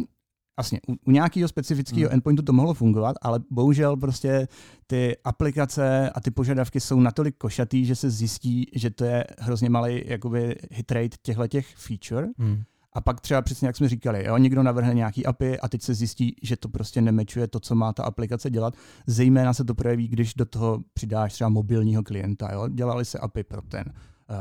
Vlastně 0.56 0.80
u, 0.88 0.92
u 1.04 1.10
nějakého 1.10 1.48
specifického 1.48 2.08
hmm. 2.08 2.14
endpointu 2.14 2.42
to 2.42 2.52
mohlo 2.52 2.74
fungovat, 2.74 3.16
ale 3.22 3.40
bohužel 3.50 3.96
prostě 3.96 4.48
ty 4.86 5.16
aplikace 5.24 6.10
a 6.10 6.20
ty 6.20 6.30
požadavky 6.30 6.80
jsou 6.80 7.00
natolik 7.00 7.36
košatý, 7.38 7.84
že 7.84 7.96
se 7.96 8.10
zjistí, 8.10 8.66
že 8.74 8.90
to 8.90 9.04
je 9.04 9.24
hrozně 9.38 9.70
malý 9.70 10.02
jakoby 10.06 10.56
hit 10.70 10.92
rate 10.92 11.16
těchto 11.22 11.46
těch 11.46 11.66
feature. 11.76 12.28
Hmm. 12.38 12.62
A 12.92 13.00
pak 13.00 13.20
třeba 13.20 13.42
přesně, 13.42 13.66
jak 13.66 13.76
jsme 13.76 13.88
říkali, 13.88 14.24
jo, 14.26 14.36
někdo 14.36 14.62
navrhne 14.62 14.94
nějaký 14.94 15.26
API 15.26 15.60
a 15.60 15.68
teď 15.68 15.82
se 15.82 15.94
zjistí, 15.94 16.36
že 16.42 16.56
to 16.56 16.68
prostě 16.68 17.02
nemečuje 17.02 17.48
to, 17.48 17.60
co 17.60 17.74
má 17.74 17.92
ta 17.92 18.02
aplikace 18.02 18.50
dělat. 18.50 18.74
Zejména 19.06 19.54
se 19.54 19.64
to 19.64 19.74
projeví, 19.74 20.08
když 20.08 20.34
do 20.34 20.44
toho 20.44 20.80
přidáš 20.94 21.32
třeba 21.32 21.50
mobilního 21.50 22.02
klienta. 22.02 22.52
Jo. 22.52 22.68
Dělali 22.68 23.04
se 23.04 23.18
API 23.18 23.44
pro 23.44 23.62
ten 23.62 23.84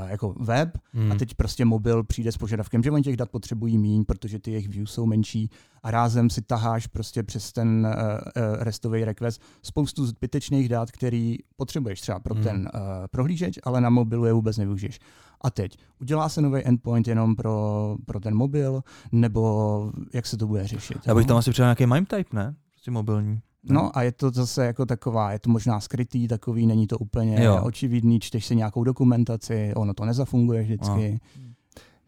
jako 0.08 0.36
web 0.40 0.78
hmm. 0.94 1.12
a 1.12 1.16
teď 1.16 1.34
prostě 1.34 1.66
mobil 1.66 2.04
přijde 2.04 2.32
s 2.32 2.38
požadavkem, 2.38 2.84
že 2.84 2.92
oni 2.92 3.04
těch 3.04 3.18
dat 3.18 3.30
potřebují 3.30 3.78
míň, 3.78 4.06
protože 4.06 4.40
ty 4.40 4.52
jejich 4.52 4.70
views 4.70 4.92
jsou 4.92 5.06
menší 5.06 5.50
a 5.84 5.92
rázem 5.92 6.30
si 6.30 6.42
taháš 6.42 6.88
prostě 6.88 7.24
přes 7.24 7.52
ten 7.52 7.88
uh, 7.88 7.94
uh, 7.94 8.64
restový 8.64 9.06
request 9.06 9.42
spoustu 9.64 10.06
zbytečných 10.06 10.70
dat, 10.70 10.92
který 10.92 11.38
potřebuješ 11.56 12.02
třeba 12.02 12.20
pro 12.20 12.34
hmm. 12.34 12.44
ten 12.44 12.70
uh, 12.74 12.82
prohlížeč, 13.12 13.60
ale 13.64 13.82
na 13.82 13.90
mobilu 13.90 14.26
je 14.26 14.34
vůbec 14.34 14.58
nevyužiješ. 14.58 15.00
A 15.42 15.50
teď, 15.50 15.78
udělá 16.02 16.30
se 16.30 16.42
nový 16.42 16.66
endpoint 16.66 17.08
jenom 17.08 17.36
pro, 17.36 17.98
pro 18.06 18.20
ten 18.20 18.36
mobil, 18.36 18.84
nebo 19.12 19.92
jak 20.14 20.26
se 20.26 20.38
to 20.38 20.48
bude 20.48 20.68
řešit? 20.68 20.98
Já 21.06 21.16
bych 21.16 21.28
tam 21.28 21.38
asi 21.38 21.52
přidal 21.52 21.68
nějaký 21.68 21.86
MIME 21.86 22.06
type, 22.06 22.36
ne? 22.36 22.56
Prostě 22.72 22.92
mobilní. 22.92 23.42
No 23.64 23.98
a 23.98 24.04
je 24.04 24.12
to 24.12 24.32
zase 24.32 24.66
jako 24.66 24.86
taková, 24.86 25.32
je 25.32 25.40
to 25.40 25.50
možná 25.50 25.80
skrytý 25.80 26.28
takový, 26.28 26.68
není 26.68 26.88
to 26.88 26.98
úplně 26.98 27.44
jo. 27.44 27.64
očividný, 27.64 28.20
čteš 28.20 28.46
si 28.46 28.56
nějakou 28.56 28.84
dokumentaci, 28.84 29.74
ono 29.76 29.94
to 29.94 30.06
nezafunguje 30.06 30.64
vždycky. 30.64 31.20
No. 31.36 31.52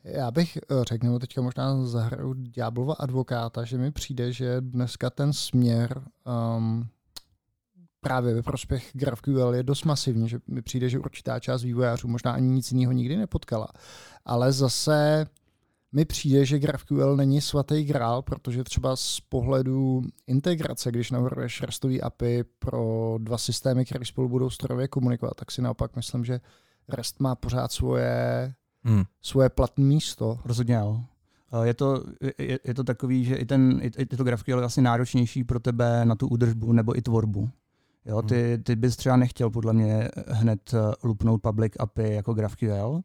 Já 0.03 0.31
bych 0.31 0.57
eh, 0.57 0.83
řekl, 0.83 1.05
nebo 1.05 1.19
teďka 1.19 1.41
možná 1.41 1.85
zahraju 1.85 2.33
ďáblova 2.33 2.93
advokáta, 2.93 3.63
že 3.63 3.77
mi 3.77 3.91
přijde, 3.91 4.31
že 4.31 4.61
dneska 4.61 5.09
ten 5.09 5.33
směr 5.33 6.01
um, 6.57 6.87
právě 8.01 8.33
ve 8.33 8.41
prospěch 8.41 8.89
GraphQL 8.93 9.55
je 9.55 9.63
dost 9.63 9.83
masivní, 9.83 10.29
že 10.29 10.39
mi 10.47 10.61
přijde, 10.61 10.89
že 10.89 10.99
určitá 10.99 11.39
část 11.39 11.63
vývojářů 11.63 12.07
možná 12.07 12.31
ani 12.31 12.49
nic 12.49 12.71
jiného 12.71 12.91
nikdy 12.91 13.17
nepotkala. 13.17 13.67
Ale 14.25 14.51
zase 14.51 15.25
mi 15.93 16.05
přijde, 16.05 16.45
že 16.45 16.59
GraphQL 16.59 17.15
není 17.15 17.41
svatý 17.41 17.83
grál, 17.83 18.21
protože 18.21 18.63
třeba 18.63 18.95
z 18.95 19.19
pohledu 19.19 20.01
integrace, 20.27 20.91
když 20.91 21.11
navrhuješ 21.11 21.61
restový 21.61 22.01
API 22.01 22.43
pro 22.59 23.15
dva 23.21 23.37
systémy, 23.37 23.85
které 23.85 24.05
spolu 24.05 24.29
budou 24.29 24.49
strojově 24.49 24.87
komunikovat, 24.87 25.33
tak 25.35 25.51
si 25.51 25.61
naopak 25.61 25.95
myslím, 25.95 26.25
že 26.25 26.39
REST 26.89 27.19
má 27.19 27.35
pořád 27.35 27.71
svoje, 27.71 28.53
hmm. 28.83 29.03
svoje 29.21 29.49
platné 29.49 29.83
místo. 29.83 30.39
Rozhodně 30.45 30.75
jo. 30.75 31.03
Je 31.63 31.73
to, 31.73 32.03
je, 32.37 32.59
je 32.63 32.73
to 32.73 32.83
takový, 32.83 33.25
že 33.25 33.35
i, 33.35 33.45
ten, 33.45 33.79
i, 33.83 33.91
i 34.01 34.05
to 34.05 34.23
GraphQL 34.23 34.59
je 34.59 34.65
asi 34.65 34.81
náročnější 34.81 35.43
pro 35.43 35.59
tebe 35.59 36.05
na 36.05 36.15
tu 36.15 36.27
údržbu 36.27 36.71
nebo 36.71 36.97
i 36.97 37.01
tvorbu. 37.01 37.49
Jo, 38.05 38.21
ty, 38.21 38.53
hmm. 38.53 38.63
ty 38.63 38.75
bys 38.75 38.95
třeba 38.95 39.17
nechtěl 39.17 39.49
podle 39.49 39.73
mě 39.73 40.09
hned 40.27 40.73
eh, 40.73 40.93
lupnout 41.03 41.41
public 41.41 41.73
API 41.79 42.13
jako 42.13 42.33
GraphQL, 42.33 43.01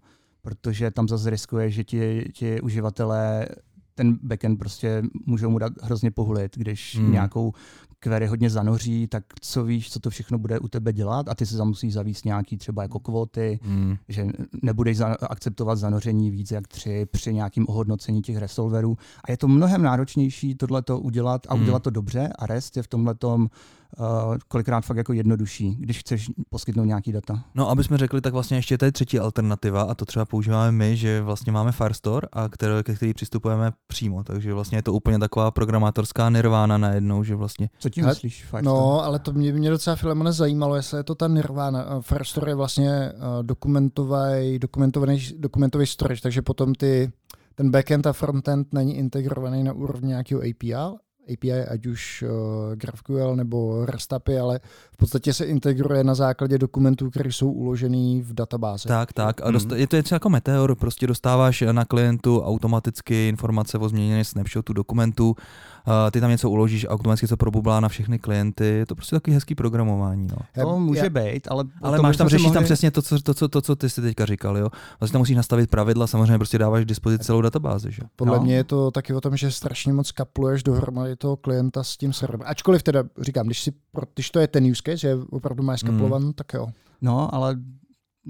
protože 0.48 0.90
tam 0.90 1.08
zase 1.08 1.30
riskuje, 1.30 1.70
že 1.70 1.84
ti, 1.84 2.30
ti 2.32 2.60
uživatelé 2.60 3.48
ten 3.94 4.18
backend 4.22 4.58
prostě 4.58 5.02
můžou 5.26 5.50
mu 5.50 5.58
dát 5.58 5.72
hrozně 5.82 6.10
pohulit, 6.10 6.56
když 6.56 6.96
hmm. 6.96 7.12
nějakou 7.12 7.52
query 7.98 8.26
hodně 8.26 8.50
zanoří, 8.50 9.06
tak 9.06 9.24
co 9.40 9.64
víš, 9.64 9.92
co 9.92 10.00
to 10.00 10.10
všechno 10.10 10.38
bude 10.38 10.58
u 10.58 10.68
tebe 10.68 10.92
dělat 10.92 11.28
a 11.28 11.34
ty 11.34 11.46
se 11.46 11.56
tam 11.56 11.68
musíš 11.68 11.92
zavíst 11.92 12.24
nějaký 12.24 12.56
třeba 12.56 12.82
jako 12.82 12.98
kvóty, 13.00 13.60
hmm. 13.62 13.96
že 14.08 14.26
nebudeš 14.62 14.96
za, 14.96 15.16
akceptovat 15.30 15.78
zanoření 15.78 16.30
víc 16.30 16.50
jak 16.50 16.68
tři 16.68 17.06
při 17.10 17.34
nějakým 17.34 17.68
ohodnocení 17.68 18.22
těch 18.22 18.36
resolverů. 18.36 18.96
A 19.24 19.30
je 19.30 19.36
to 19.36 19.48
mnohem 19.48 19.82
náročnější 19.82 20.54
tohle 20.54 20.82
to 20.82 21.00
udělat 21.00 21.46
a 21.48 21.54
hmm. 21.54 21.62
udělat 21.62 21.82
to 21.82 21.90
dobře 21.90 22.28
a 22.38 22.46
REST 22.46 22.76
je 22.76 22.82
v 22.82 22.88
tomhle 22.88 23.14
tom 23.14 23.48
uh, 23.98 24.36
kolikrát 24.48 24.80
fakt 24.80 24.96
jako 24.96 25.12
jednodušší, 25.12 25.76
když 25.78 25.98
chceš 25.98 26.30
poskytnout 26.50 26.84
nějaký 26.84 27.12
data. 27.12 27.44
No, 27.54 27.70
aby 27.70 27.84
jsme 27.84 27.98
řekli, 27.98 28.20
tak 28.20 28.32
vlastně 28.32 28.58
ještě 28.58 28.78
je 28.82 28.92
třetí 28.92 29.18
alternativa 29.18 29.82
a 29.82 29.94
to 29.94 30.04
třeba 30.04 30.24
používáme 30.24 30.72
my, 30.72 30.96
že 30.96 31.22
vlastně 31.22 31.52
máme 31.52 31.72
Firestore, 31.72 32.28
a 32.32 32.48
které, 32.48 32.82
ke 32.82 32.94
který 32.94 33.14
přistupujeme 33.14 33.72
přímo, 33.86 34.24
takže 34.24 34.54
vlastně 34.54 34.78
je 34.78 34.82
to 34.82 34.92
úplně 34.92 35.18
taková 35.18 35.50
programátorská 35.50 36.30
nirvána 36.30 36.78
najednou, 36.78 37.24
že 37.24 37.34
vlastně... 37.34 37.70
Co 37.78 37.90
tím 37.90 38.06
myslíš, 38.06 38.44
Firestore? 38.44 38.62
No, 38.64 39.04
ale 39.04 39.18
to 39.18 39.32
mě, 39.32 39.52
mě 39.52 39.70
docela 39.70 39.96
Filemone 39.96 40.32
zajímalo, 40.32 40.76
jestli 40.76 40.98
je 40.98 41.04
to 41.04 41.14
ta 41.14 41.28
nirvána. 41.28 41.84
Eh, 41.84 42.02
Firestore 42.02 42.50
je 42.50 42.54
vlastně 42.54 43.12
uh, 43.12 43.42
dokumentový, 43.42 44.58
dokumentovaný, 44.58 45.26
dokumentový 45.36 45.86
storage, 45.86 46.22
takže 46.22 46.42
potom 46.42 46.74
ty 46.74 47.12
ten 47.58 47.70
backend 47.70 48.06
a 48.06 48.12
frontend 48.12 48.72
není 48.72 48.96
integrovaný 48.96 49.64
na 49.64 49.72
úrovni 49.72 50.08
nějakého 50.08 50.40
API, 50.40 50.74
API, 51.32 51.52
ať 51.52 51.86
už 51.86 52.24
uh, 52.28 52.74
GraphQL 52.74 53.36
nebo 53.36 53.86
REST 53.86 54.12
API, 54.12 54.38
ale 54.38 54.60
v 54.92 54.96
podstatě 54.96 55.32
se 55.32 55.44
integruje 55.44 56.04
na 56.04 56.14
základě 56.14 56.58
dokumentů, 56.58 57.10
které 57.10 57.32
jsou 57.32 57.50
uložený 57.50 58.22
v 58.22 58.34
databázi. 58.34 58.88
Tak, 58.88 59.12
tak. 59.12 59.40
A 59.42 59.50
dost, 59.50 59.70
mm. 59.70 59.76
je 59.76 59.86
to 59.86 59.96
něco 59.96 60.14
jako 60.14 60.30
Meteor, 60.30 60.74
prostě 60.74 61.06
dostáváš 61.06 61.64
na 61.72 61.84
klientu 61.84 62.42
automaticky 62.42 63.28
informace 63.28 63.78
o 63.78 63.88
změněné 63.88 64.24
snapshotu 64.24 64.72
dokumentu 64.72 65.36
ty 66.10 66.20
tam 66.20 66.30
něco 66.30 66.50
uložíš 66.50 66.84
a 66.84 66.88
automaticky 66.88 67.26
se 67.26 67.36
probublá 67.36 67.80
na 67.80 67.88
všechny 67.88 68.18
klienty. 68.18 68.64
Je 68.64 68.86
to 68.86 68.94
prostě 68.94 69.16
takový 69.16 69.34
hezký 69.34 69.54
programování. 69.54 70.26
No. 70.26 70.62
To 70.62 70.80
může 70.80 71.00
já, 71.00 71.10
být, 71.10 71.48
ale... 71.50 71.64
Ale 71.82 72.02
máš 72.02 72.16
tam, 72.16 72.28
řešit 72.28 72.42
mohli... 72.42 72.54
tam 72.54 72.64
přesně 72.64 72.90
to 72.90 73.02
co, 73.02 73.20
to, 73.20 73.34
co, 73.34 73.48
to, 73.48 73.60
co 73.60 73.76
ty 73.76 73.90
jsi 73.90 74.02
teďka 74.02 74.26
říkal. 74.26 74.58
Jo? 74.58 74.68
Vlastně 75.00 75.12
tam 75.12 75.20
musíš 75.20 75.36
nastavit 75.36 75.70
pravidla, 75.70 76.06
samozřejmě 76.06 76.38
prostě 76.38 76.58
dáváš 76.58 76.84
k 76.84 76.88
dispozici 76.88 77.24
celou 77.24 77.40
databázi. 77.40 77.92
Že? 77.92 78.02
Podle 78.16 78.36
no. 78.38 78.44
mě 78.44 78.56
je 78.56 78.64
to 78.64 78.90
taky 78.90 79.14
o 79.14 79.20
tom, 79.20 79.36
že 79.36 79.50
strašně 79.50 79.92
moc 79.92 80.12
kapluješ 80.12 80.62
dohromady 80.62 81.16
toho 81.16 81.36
klienta 81.36 81.84
s 81.84 81.96
tím 81.96 82.12
serverem. 82.12 82.46
Ačkoliv 82.46 82.82
teda 82.82 83.04
říkám, 83.20 83.46
když, 83.46 83.62
si, 83.62 83.72
když 84.14 84.30
to 84.30 84.40
je 84.40 84.48
ten 84.48 84.70
use 84.70 84.82
case, 84.84 84.96
že 84.96 85.16
opravdu 85.30 85.62
máš 85.62 85.80
skaplovan, 85.80 86.22
mm. 86.22 86.32
tak 86.32 86.54
jo. 86.54 86.66
No, 87.02 87.34
ale 87.34 87.56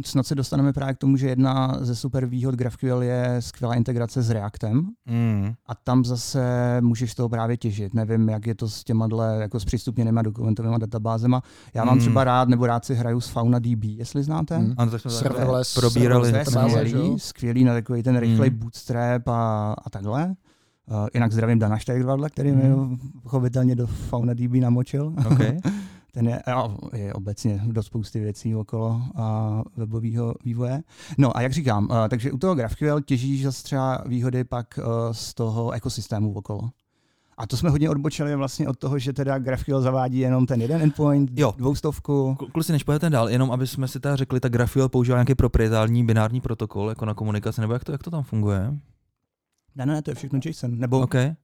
snad 0.04 0.26
se 0.26 0.34
dostaneme 0.34 0.72
právě 0.72 0.94
k 0.94 0.98
tomu, 0.98 1.16
že 1.16 1.28
jedna 1.28 1.78
ze 1.80 1.96
super 1.96 2.26
výhod 2.26 2.54
GraphQL 2.54 3.02
je 3.02 3.36
skvělá 3.40 3.74
integrace 3.74 4.22
s 4.22 4.30
Reactem 4.30 4.88
mm. 5.06 5.52
a 5.66 5.74
tam 5.74 6.04
zase 6.04 6.42
můžeš 6.80 7.14
toho 7.14 7.28
právě 7.28 7.56
těžit. 7.56 7.94
Nevím, 7.94 8.28
jak 8.28 8.46
je 8.46 8.54
to 8.54 8.68
s 8.68 8.84
těma 8.84 9.08
jako 9.40 9.60
s 9.60 9.64
přístupněnými 9.64 10.20
dokumentovými 10.22 10.76
databázema. 10.78 11.42
Já 11.74 11.84
mám 11.84 11.94
mm. 11.94 12.00
třeba 12.00 12.24
rád, 12.24 12.48
nebo 12.48 12.66
rád 12.66 12.84
si 12.84 12.94
hraju 12.94 13.20
s 13.20 13.28
FaunaDB, 13.28 13.84
jestli 13.84 14.22
znáte. 14.22 14.58
Mm. 14.58 14.74
Ano, 14.76 14.90
to 14.90 14.98
jsme 14.98 15.10
serverless, 15.10 15.74
probírali. 15.74 16.32
Skvělý, 16.44 17.18
skvělý 17.18 17.64
na 17.64 17.72
takový 17.72 18.02
ten 18.02 18.16
rychlej 18.16 18.50
mm. 18.50 18.58
bootstrap 18.58 19.28
a, 19.28 19.74
a 19.84 19.90
takhle. 19.90 20.34
Uh, 20.90 21.08
jinak 21.14 21.32
zdravím 21.32 21.58
Dana 21.58 21.78
Steigerwadla, 21.78 22.28
který 22.28 22.52
mm. 22.52 22.56
mi 22.56 22.98
pochopitelně 23.22 23.76
do 23.76 23.86
FaunaDB 23.86 24.54
namočil. 24.60 25.14
Okay. 25.32 25.58
ten 26.12 26.28
je, 26.28 26.42
je 26.92 27.12
obecně 27.12 27.60
do 27.66 27.82
spousty 27.82 28.20
věcí 28.20 28.54
okolo 28.54 29.02
a 29.16 29.62
webového 29.76 30.34
vývoje. 30.44 30.82
No 31.18 31.36
a 31.36 31.42
jak 31.42 31.52
říkám, 31.52 31.88
takže 32.08 32.32
u 32.32 32.38
toho 32.38 32.54
GraphQL 32.54 33.00
těžíš 33.00 33.44
zase 33.44 33.62
třeba 33.62 34.04
výhody 34.06 34.44
pak 34.44 34.78
z 35.12 35.34
toho 35.34 35.70
ekosystému 35.70 36.34
okolo. 36.34 36.70
A 37.36 37.46
to 37.46 37.56
jsme 37.56 37.70
hodně 37.70 37.90
odbočili 37.90 38.36
vlastně 38.36 38.68
od 38.68 38.78
toho, 38.78 38.98
že 38.98 39.12
teda 39.12 39.38
GraphQL 39.38 39.80
zavádí 39.80 40.18
jenom 40.18 40.46
ten 40.46 40.62
jeden 40.62 40.82
endpoint, 40.82 41.30
jo. 41.34 41.54
dvoustovku. 41.56 42.34
Kluci, 42.52 42.72
než 42.72 42.84
pojďte 42.84 43.10
dál, 43.10 43.28
jenom 43.28 43.50
aby 43.50 43.66
jsme 43.66 43.88
si 43.88 44.00
teda 44.00 44.16
řekli, 44.16 44.40
tak 44.40 44.52
GraphQL 44.52 44.88
používá 44.88 45.16
nějaký 45.16 45.34
proprietární 45.34 46.04
binární 46.04 46.40
protokol 46.40 46.88
jako 46.88 47.04
na 47.04 47.14
komunikaci, 47.14 47.60
nebo 47.60 47.72
jak 47.72 47.84
to, 47.84 47.92
jak 47.92 48.02
to 48.02 48.10
tam 48.10 48.22
funguje? 48.22 48.74
Ne, 49.74 49.86
ne, 49.86 50.02
to 50.02 50.10
je 50.10 50.14
všechno 50.14 50.40
JSON. 50.44 50.78
Nebo 50.78 51.00
okay. 51.00 51.34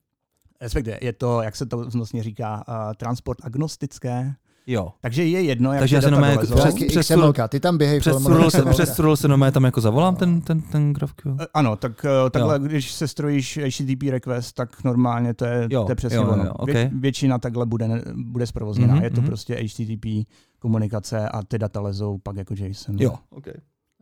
respektive 0.61 0.99
je 1.03 1.13
to, 1.13 1.43
jak 1.43 1.57
se 1.57 1.67
to 1.67 1.77
vlastně 1.77 2.23
říká, 2.23 2.65
uh, 2.69 2.75
transport 2.95 3.39
agnostické. 3.43 4.35
Jo. 4.67 4.93
Takže 5.01 5.25
je 5.25 5.43
jedno, 5.43 5.73
jak 5.73 5.81
Takže 5.81 5.97
já 5.97 6.03
se 6.03 6.11
nomé 6.11 6.39
přes, 6.39 6.75
přes, 6.89 7.13
ty 7.49 7.61
tam 7.61 7.79
běhej. 7.79 8.01
Přes, 8.01 8.17
se, 8.49 8.65
přes 8.65 9.01
se 9.15 9.29
nomé 9.29 9.53
tam 9.53 9.65
jako 9.65 9.81
zavolám 9.81 10.17
ten, 10.17 10.41
ten, 10.41 10.61
ten 10.61 10.93
GraphQL? 10.93 11.37
Eh, 11.41 11.47
ano, 11.55 11.77
tak 11.77 12.05
eh, 12.05 12.31
takhle, 12.31 12.55
jo. 12.55 12.59
když 12.59 12.93
se 12.93 13.09
strojíš 13.09 13.59
HTTP 13.59 14.03
request, 14.11 14.55
tak 14.55 14.85
normálně 14.85 15.35
to 15.35 15.45
je, 15.45 15.69
jo, 15.71 15.85
to 15.85 15.93
je 15.93 15.97
přesně 15.97 16.17
jo, 16.17 16.29
ono. 16.29 16.45
Jo, 16.45 16.53
okay. 16.59 16.75
Vě, 16.75 16.91
většina 16.95 17.39
takhle 17.39 17.67
bude, 17.67 18.03
bude 18.15 18.47
zprovozněna. 18.47 18.97
Mm-hmm, 18.97 19.03
je 19.03 19.11
to 19.11 19.21
mm-hmm. 19.21 19.27
prostě 19.27 19.55
HTTP 19.55 20.29
komunikace 20.59 21.29
a 21.29 21.43
ty 21.43 21.59
data 21.59 21.81
lezou 21.81 22.19
pak 22.19 22.37
jako 22.37 22.55
JSON. 22.57 22.97
Jo, 22.99 23.15
okay. 23.31 23.55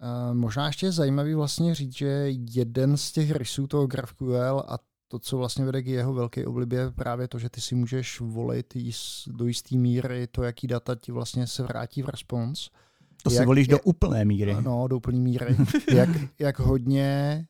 Uh, 0.02 0.34
možná 0.34 0.66
ještě 0.66 0.86
je 0.86 0.92
zajímavý 0.92 1.34
vlastně 1.34 1.74
říct, 1.74 1.96
že 1.96 2.26
jeden 2.50 2.96
z 2.96 3.12
těch 3.12 3.30
rysů 3.30 3.66
toho 3.66 3.86
GraphQL 3.86 4.62
a 4.68 4.78
to, 5.12 5.18
co 5.18 5.36
vlastně 5.36 5.64
vede 5.64 5.82
k 5.82 5.86
jeho 5.86 6.12
velké 6.14 6.46
oblibě, 6.46 6.90
právě 6.90 7.28
to, 7.28 7.38
že 7.38 7.50
ty 7.50 7.60
si 7.60 7.74
můžeš 7.74 8.20
volit 8.20 8.74
do 9.26 9.46
jisté 9.46 9.76
míry 9.76 10.26
to, 10.26 10.42
jaký 10.42 10.66
data 10.66 10.94
ti 10.94 11.12
vlastně 11.12 11.46
se 11.46 11.62
vrátí 11.62 12.02
v 12.02 12.08
response. 12.08 12.70
To 13.22 13.30
jak, 13.32 13.42
si 13.42 13.46
volíš 13.46 13.68
jak, 13.68 13.78
do 13.78 13.82
úplné 13.84 14.24
míry. 14.24 14.56
No, 14.60 14.88
do 14.88 14.96
úplné 14.96 15.18
míry. 15.18 15.56
jak, 15.94 16.08
jak 16.38 16.58
hodně 16.58 17.46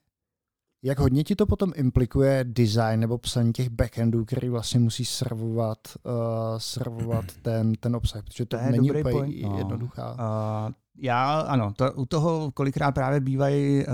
jak 0.83 0.99
hodně 0.99 1.23
ti 1.23 1.35
to 1.35 1.45
potom 1.45 1.71
implikuje 1.75 2.45
design 2.47 2.99
nebo 2.99 3.17
psaní 3.17 3.53
těch 3.53 3.69
backendů, 3.69 4.25
který 4.25 4.49
vlastně 4.49 4.79
musí 4.79 5.05
servovat, 5.05 5.77
uh, 6.03 6.11
servovat 6.57 7.25
ten, 7.41 7.73
ten 7.79 7.95
obsah, 7.95 8.23
protože 8.23 8.45
to, 8.45 8.57
to 8.57 8.63
není 8.71 8.91
úplně 8.91 9.03
point. 9.03 9.41
No. 9.43 9.57
jednoduchá. 9.57 10.13
Uh, 10.13 10.73
já 10.97 11.39
ano, 11.39 11.73
to, 11.75 11.93
u 11.93 12.05
toho 12.05 12.51
kolikrát 12.51 12.91
právě 12.91 13.19
bývají 13.19 13.85
uh, 13.85 13.93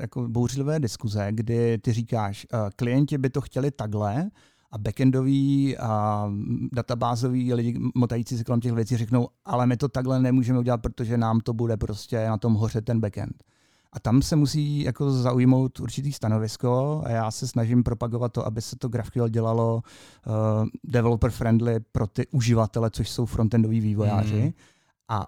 jako 0.00 0.28
bouřlivé 0.28 0.80
diskuze, 0.80 1.28
kdy 1.30 1.78
ty 1.78 1.92
říkáš, 1.92 2.46
uh, 2.52 2.60
klienti 2.76 3.18
by 3.18 3.30
to 3.30 3.40
chtěli 3.40 3.70
takhle, 3.70 4.30
a 4.70 4.78
backendoví 4.78 5.78
a 5.78 6.24
databázoví 6.72 7.54
lidi 7.54 7.80
motající 7.94 8.38
se 8.38 8.44
kolem 8.44 8.60
těch 8.60 8.72
věcí 8.72 8.96
řeknou, 8.96 9.28
ale 9.44 9.66
my 9.66 9.76
to 9.76 9.88
takhle 9.88 10.20
nemůžeme 10.20 10.58
udělat, 10.58 10.82
protože 10.82 11.18
nám 11.18 11.40
to 11.40 11.52
bude 11.52 11.76
prostě 11.76 12.26
na 12.26 12.38
tom 12.38 12.54
hoře 12.54 12.80
ten 12.80 13.00
backend. 13.00 13.44
A 13.92 14.00
tam 14.00 14.22
se 14.22 14.36
musí 14.36 14.82
jako 14.82 15.10
zaujmout 15.10 15.80
určitý 15.80 16.12
stanovisko 16.12 17.02
a 17.04 17.10
já 17.10 17.30
se 17.30 17.48
snažím 17.48 17.82
propagovat 17.82 18.32
to, 18.32 18.46
aby 18.46 18.62
se 18.62 18.76
to 18.76 18.88
GraphQL 18.88 19.28
dělalo 19.28 19.74
uh, 19.74 20.66
developer 20.84 21.30
friendly 21.30 21.80
pro 21.92 22.06
ty 22.06 22.26
uživatele, 22.26 22.90
což 22.90 23.10
jsou 23.10 23.26
frontendoví 23.26 23.80
vývojáři. 23.80 24.42
Mm. 24.42 24.52
A 25.08 25.26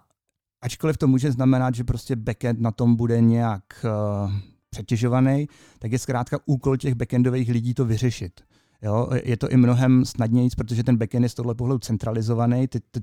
ačkoliv 0.63 0.97
to 0.97 1.07
může 1.07 1.33
znamenat, 1.33 1.75
že 1.75 1.85
prostě 1.85 2.17
backend 2.17 2.61
na 2.61 2.71
tom 2.71 2.97
bude 2.97 3.21
nějak 3.21 3.65
uh, 3.85 4.33
přetěžovaný, 4.71 5.49
tak 5.79 5.93
je 5.93 5.99
zkrátka 5.99 6.39
úkol 6.47 6.77
těch 6.77 6.95
backendových 6.95 7.49
lidí 7.49 7.75
to 7.75 7.85
vyřešit. 7.85 8.41
Jo? 8.83 9.09
Je 9.25 9.37
to 9.37 9.49
i 9.49 9.57
mnohem 9.57 10.05
snadnější, 10.05 10.57
protože 10.57 10.85
ten 10.85 10.97
backend 10.97 11.23
je 11.23 11.29
z 11.29 11.35
tohle 11.35 11.55
pohledu 11.55 11.79
centralizovaný, 11.79 12.69
ty, 12.69 12.81
ty 12.81 13.01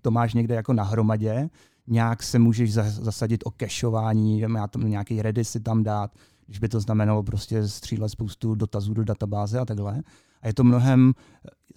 to 0.00 0.10
máš 0.10 0.34
někde 0.34 0.54
jako 0.54 0.72
na 0.72 0.82
hromadě, 0.82 1.48
nějak 1.86 2.22
se 2.22 2.38
můžeš 2.38 2.72
zasadit 2.72 3.40
o 3.44 3.50
kešování, 3.50 4.40
já 4.40 4.66
tam 4.66 4.88
nějaký 4.88 5.22
Redis 5.22 5.50
si 5.50 5.60
tam 5.60 5.82
dát, 5.82 6.10
když 6.46 6.58
by 6.58 6.68
to 6.68 6.80
znamenalo 6.80 7.22
prostě 7.22 7.68
střílet 7.68 8.08
spoustu 8.08 8.54
dotazů 8.54 8.94
do 8.94 9.04
databáze 9.04 9.58
a 9.58 9.64
takhle. 9.64 10.02
A 10.42 10.46
je 10.46 10.54
to 10.54 10.64
mnohem 10.64 11.12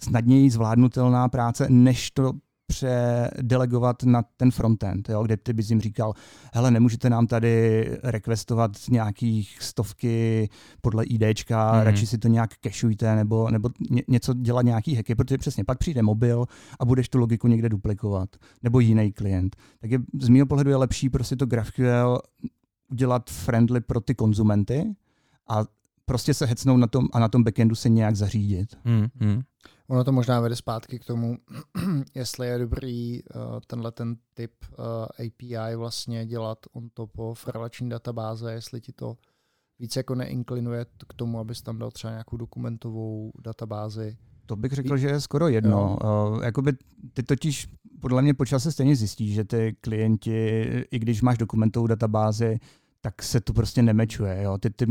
snadněji 0.00 0.50
zvládnutelná 0.50 1.28
práce, 1.28 1.66
než 1.70 2.10
to 2.10 2.32
předelegovat 2.68 4.02
na 4.02 4.22
ten 4.36 4.50
frontend, 4.50 5.08
jo, 5.08 5.22
kde 5.22 5.36
ty 5.36 5.52
bys 5.52 5.70
jim 5.70 5.80
říkal, 5.80 6.14
hele, 6.54 6.70
nemůžete 6.70 7.10
nám 7.10 7.26
tady 7.26 7.84
requestovat 8.02 8.70
nějakých 8.90 9.62
stovky 9.62 10.48
podle 10.80 11.04
IDčka, 11.04 11.72
mm. 11.72 11.80
radši 11.80 12.06
si 12.06 12.18
to 12.18 12.28
nějak 12.28 12.50
kešujte, 12.60 13.16
nebo, 13.16 13.50
nebo 13.50 13.70
ně, 13.90 14.02
něco 14.08 14.34
dělat 14.34 14.62
nějaký 14.62 14.94
hacky, 14.94 15.14
protože 15.14 15.38
přesně 15.38 15.64
pak 15.64 15.78
přijde 15.78 16.02
mobil 16.02 16.44
a 16.80 16.84
budeš 16.84 17.08
tu 17.08 17.18
logiku 17.18 17.48
někde 17.48 17.68
duplikovat, 17.68 18.28
nebo 18.62 18.80
jiný 18.80 19.12
klient. 19.12 19.56
Tak 19.80 19.90
je, 19.90 19.98
z 20.20 20.28
mého 20.28 20.46
pohledu 20.46 20.70
je 20.70 20.76
lepší 20.76 21.10
prostě 21.10 21.36
to 21.36 21.46
GraphQL 21.46 22.18
udělat 22.90 23.30
friendly 23.30 23.80
pro 23.80 24.00
ty 24.00 24.14
konzumenty 24.14 24.94
a 25.48 25.64
prostě 26.04 26.34
se 26.34 26.46
hecnout 26.46 26.80
na 26.80 26.86
tom 26.86 27.08
a 27.12 27.18
na 27.18 27.28
tom 27.28 27.44
backendu 27.44 27.74
se 27.74 27.88
nějak 27.88 28.16
zařídit. 28.16 28.76
Mm, 28.84 29.06
mm. 29.20 29.42
Ono 29.90 30.04
to 30.04 30.12
možná 30.12 30.40
vede 30.40 30.56
zpátky 30.56 30.98
k 30.98 31.04
tomu, 31.04 31.38
jestli 32.14 32.46
je 32.46 32.58
dobrý 32.58 33.22
uh, 33.22 33.40
tenhle 33.66 33.92
ten 33.92 34.16
typ 34.34 34.52
uh, 34.78 34.84
eh, 35.18 35.26
API 35.26 35.76
vlastně 35.76 36.26
dělat 36.26 36.58
on 36.72 36.88
top 36.94 37.18
of 37.18 37.48
relační 37.48 37.88
databáze, 37.88 38.52
jestli 38.52 38.80
ti 38.80 38.92
to 38.92 39.16
víc 39.78 39.96
jako 39.96 40.14
neinklinuje 40.14 40.86
k 41.08 41.14
tomu, 41.14 41.38
abys 41.38 41.62
tam 41.62 41.78
dal 41.78 41.90
třeba 41.90 42.10
nějakou 42.10 42.36
dokumentovou 42.36 43.32
databázi. 43.44 44.16
To 44.46 44.56
bych 44.56 44.72
řekl, 44.72 44.96
že 44.96 45.08
je 45.08 45.20
skoro 45.20 45.48
jedno. 45.48 45.98
Uh, 46.04 46.44
jakoby 46.44 46.72
ty 47.12 47.22
totiž 47.22 47.68
podle 48.00 48.22
mě 48.22 48.34
počas 48.34 48.62
se 48.62 48.72
stejně 48.72 48.96
zjistíš, 48.96 49.34
že 49.34 49.44
ty 49.44 49.76
klienti, 49.80 50.62
i 50.90 50.98
když 50.98 51.22
máš 51.22 51.38
dokumentovou 51.38 51.86
databázi, 51.86 52.58
tak 53.00 53.22
se 53.22 53.40
to 53.40 53.52
prostě 53.52 53.82
nemečuje. 53.82 54.42
Jo? 54.42 54.58
Ty, 54.58 54.70
ty 54.70 54.86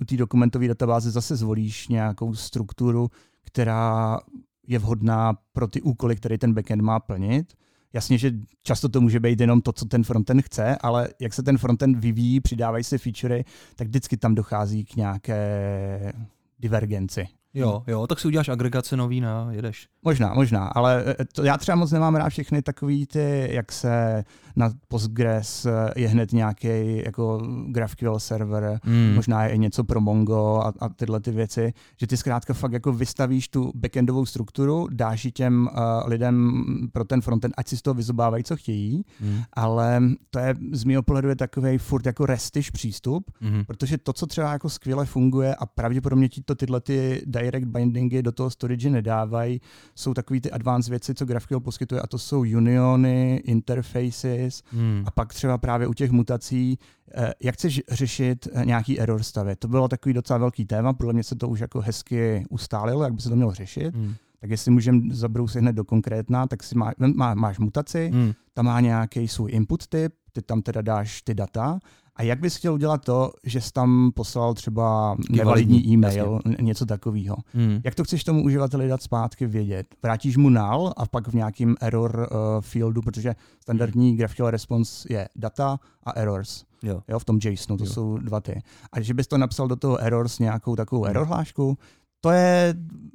u 0.00 0.04
té 0.04 0.16
dokumentové 0.16 0.68
databáze 0.68 1.10
zase 1.10 1.36
zvolíš 1.36 1.88
nějakou 1.88 2.34
strukturu, 2.34 3.10
která 3.48 4.18
je 4.66 4.78
vhodná 4.78 5.32
pro 5.52 5.68
ty 5.68 5.82
úkoly, 5.82 6.16
které 6.16 6.38
ten 6.38 6.54
backend 6.54 6.82
má 6.82 7.00
plnit. 7.00 7.52
Jasně, 7.92 8.18
že 8.18 8.32
často 8.62 8.88
to 8.88 9.00
může 9.00 9.20
být 9.20 9.40
jenom 9.40 9.60
to, 9.60 9.72
co 9.72 9.84
ten 9.84 10.04
frontend 10.04 10.42
chce, 10.42 10.76
ale 10.80 11.08
jak 11.20 11.34
se 11.34 11.42
ten 11.42 11.58
frontend 11.58 11.98
vyvíjí, 11.98 12.40
přidávají 12.40 12.84
se 12.84 12.98
featurey, 12.98 13.44
tak 13.76 13.88
vždycky 13.88 14.16
tam 14.16 14.34
dochází 14.34 14.84
k 14.84 14.96
nějaké 14.96 16.12
divergenci. 16.58 17.28
Jo, 17.58 17.82
jo, 17.86 18.06
tak 18.06 18.20
si 18.20 18.28
uděláš 18.28 18.48
agregace 18.48 18.96
nový 18.96 19.20
na 19.20 19.48
jedeš. 19.50 19.88
Možná, 20.02 20.34
možná, 20.34 20.66
ale 20.66 21.04
e, 21.20 21.24
to 21.24 21.44
já 21.44 21.56
třeba 21.56 21.76
moc 21.76 21.92
nemám 21.92 22.14
rád 22.14 22.28
všechny 22.28 22.62
takový 22.62 23.06
ty, 23.06 23.48
jak 23.50 23.72
se 23.72 24.24
na 24.56 24.70
Postgres 24.88 25.66
e, 25.66 25.70
je 25.96 26.08
hned 26.08 26.32
nějaký 26.32 27.02
jako 27.04 27.40
GraphQL 27.66 28.18
server, 28.18 28.80
mm. 28.84 29.12
možná 29.14 29.44
je 29.44 29.50
i 29.50 29.58
něco 29.58 29.84
pro 29.84 30.00
Mongo 30.00 30.60
a, 30.64 30.72
a 30.80 30.88
tyhle 30.88 31.20
ty 31.20 31.30
věci, 31.30 31.72
že 31.96 32.06
ty 32.06 32.16
zkrátka 32.16 32.54
fakt 32.54 32.72
jako 32.72 32.92
vystavíš 32.92 33.48
tu 33.48 33.72
backendovou 33.74 34.26
strukturu, 34.26 34.88
dáš 34.90 35.24
ji 35.24 35.32
těm 35.32 35.68
uh, 35.72 36.08
lidem 36.08 36.62
pro 36.92 37.04
ten 37.04 37.20
frontend, 37.20 37.54
ať 37.56 37.68
si 37.68 37.76
z 37.76 37.82
toho 37.82 37.94
vyzobávají, 37.94 38.44
co 38.44 38.56
chtějí, 38.56 39.04
mm. 39.20 39.42
ale 39.52 40.02
to 40.30 40.38
je 40.38 40.54
z 40.72 40.84
mého 40.84 41.02
pohledu 41.02 41.28
je 41.28 41.36
takový 41.36 41.78
furt 41.78 42.06
jako 42.06 42.26
restiš 42.26 42.70
přístup, 42.70 43.30
mm. 43.40 43.64
protože 43.64 43.98
to, 43.98 44.12
co 44.12 44.26
třeba 44.26 44.52
jako 44.52 44.68
skvěle 44.70 45.06
funguje 45.06 45.54
a 45.54 45.66
pravděpodobně 45.66 46.28
ti 46.28 46.42
to 46.42 46.54
tyhle 46.54 46.80
ty 46.80 47.22
direct 47.50 47.66
bindingy 47.66 48.22
do 48.22 48.32
toho 48.32 48.50
storage 48.50 48.90
nedávají, 48.90 49.60
jsou 49.94 50.14
takový 50.14 50.40
ty 50.40 50.50
advanced 50.50 50.90
věci, 50.90 51.14
co 51.14 51.24
GraphQL 51.24 51.60
poskytuje, 51.60 52.00
a 52.00 52.06
to 52.06 52.18
jsou 52.18 52.40
uniony, 52.40 53.42
interfaces 53.44 54.62
hmm. 54.72 55.02
a 55.06 55.10
pak 55.10 55.34
třeba 55.34 55.58
právě 55.58 55.86
u 55.86 55.94
těch 55.94 56.10
mutací, 56.10 56.78
eh, 57.14 57.32
jak 57.42 57.54
chceš 57.54 57.82
řešit 57.88 58.48
eh, 58.52 58.64
nějaký 58.64 59.00
error 59.00 59.22
stavy. 59.22 59.56
To 59.56 59.68
bylo 59.68 59.88
takový 59.88 60.12
docela 60.12 60.38
velký 60.38 60.64
téma, 60.64 60.92
podle 60.92 61.12
mě 61.12 61.24
se 61.24 61.36
to 61.36 61.48
už 61.48 61.60
jako 61.60 61.80
hezky 61.80 62.44
ustálilo, 62.50 63.04
jak 63.04 63.14
by 63.14 63.20
se 63.22 63.28
to 63.28 63.36
mělo 63.36 63.54
řešit. 63.54 63.94
Hmm. 63.94 64.14
Tak 64.40 64.50
jestli 64.50 64.70
můžeme 64.70 65.00
zabrousit 65.10 65.62
hned 65.62 65.72
do 65.72 65.84
konkrétna, 65.84 66.46
tak 66.46 66.62
si 66.62 66.78
má, 66.78 66.92
má, 67.14 67.34
máš 67.34 67.58
mutaci, 67.58 68.10
hmm. 68.12 68.32
tam 68.54 68.64
má 68.64 68.80
nějaký 68.80 69.28
svůj 69.28 69.52
input 69.52 69.86
typ, 69.86 70.14
ty 70.32 70.42
tam 70.42 70.62
teda 70.62 70.82
dáš 70.82 71.22
ty 71.22 71.34
data 71.34 71.78
a 72.18 72.22
jak 72.22 72.40
bys 72.40 72.56
chtěl 72.56 72.74
udělat 72.74 73.04
to, 73.04 73.30
že 73.44 73.60
jsi 73.60 73.72
tam 73.72 74.10
poslal 74.14 74.54
třeba 74.54 75.16
nevalidní 75.30 75.88
e-mail, 75.88 76.40
jasně. 76.46 76.64
něco 76.64 76.86
takového? 76.86 77.36
Hmm. 77.54 77.80
Jak 77.84 77.94
to 77.94 78.04
chceš 78.04 78.24
tomu 78.24 78.44
uživateli 78.44 78.88
dát 78.88 79.02
zpátky 79.02 79.46
vědět? 79.46 79.86
Vrátíš 80.02 80.36
mu 80.36 80.50
null 80.50 80.92
a 80.96 81.06
pak 81.06 81.28
v 81.28 81.34
nějakém 81.34 81.74
error 81.80 82.28
uh, 82.30 82.36
fieldu, 82.60 83.02
protože 83.02 83.34
standardní 83.62 84.08
hmm. 84.08 84.16
GraphQL 84.16 84.50
response 84.50 85.08
je 85.10 85.28
data 85.36 85.78
a 86.02 86.10
errors. 86.10 86.64
Jo. 86.82 87.02
jo 87.08 87.18
v 87.18 87.24
tom 87.24 87.38
JSONu, 87.44 87.78
to 87.78 87.84
jo. 87.84 87.90
jsou 87.90 88.18
dva 88.18 88.40
ty. 88.40 88.62
A 88.92 89.00
že 89.00 89.14
bys 89.14 89.26
to 89.26 89.38
napsal 89.38 89.68
do 89.68 89.76
toho 89.76 89.98
errors 89.98 90.38
nějakou 90.38 90.76
takovou 90.76 91.02
hmm. 91.02 91.10
error 91.10 91.26
hlášku, 91.26 91.78
to 92.20 92.30
je, 92.30 92.74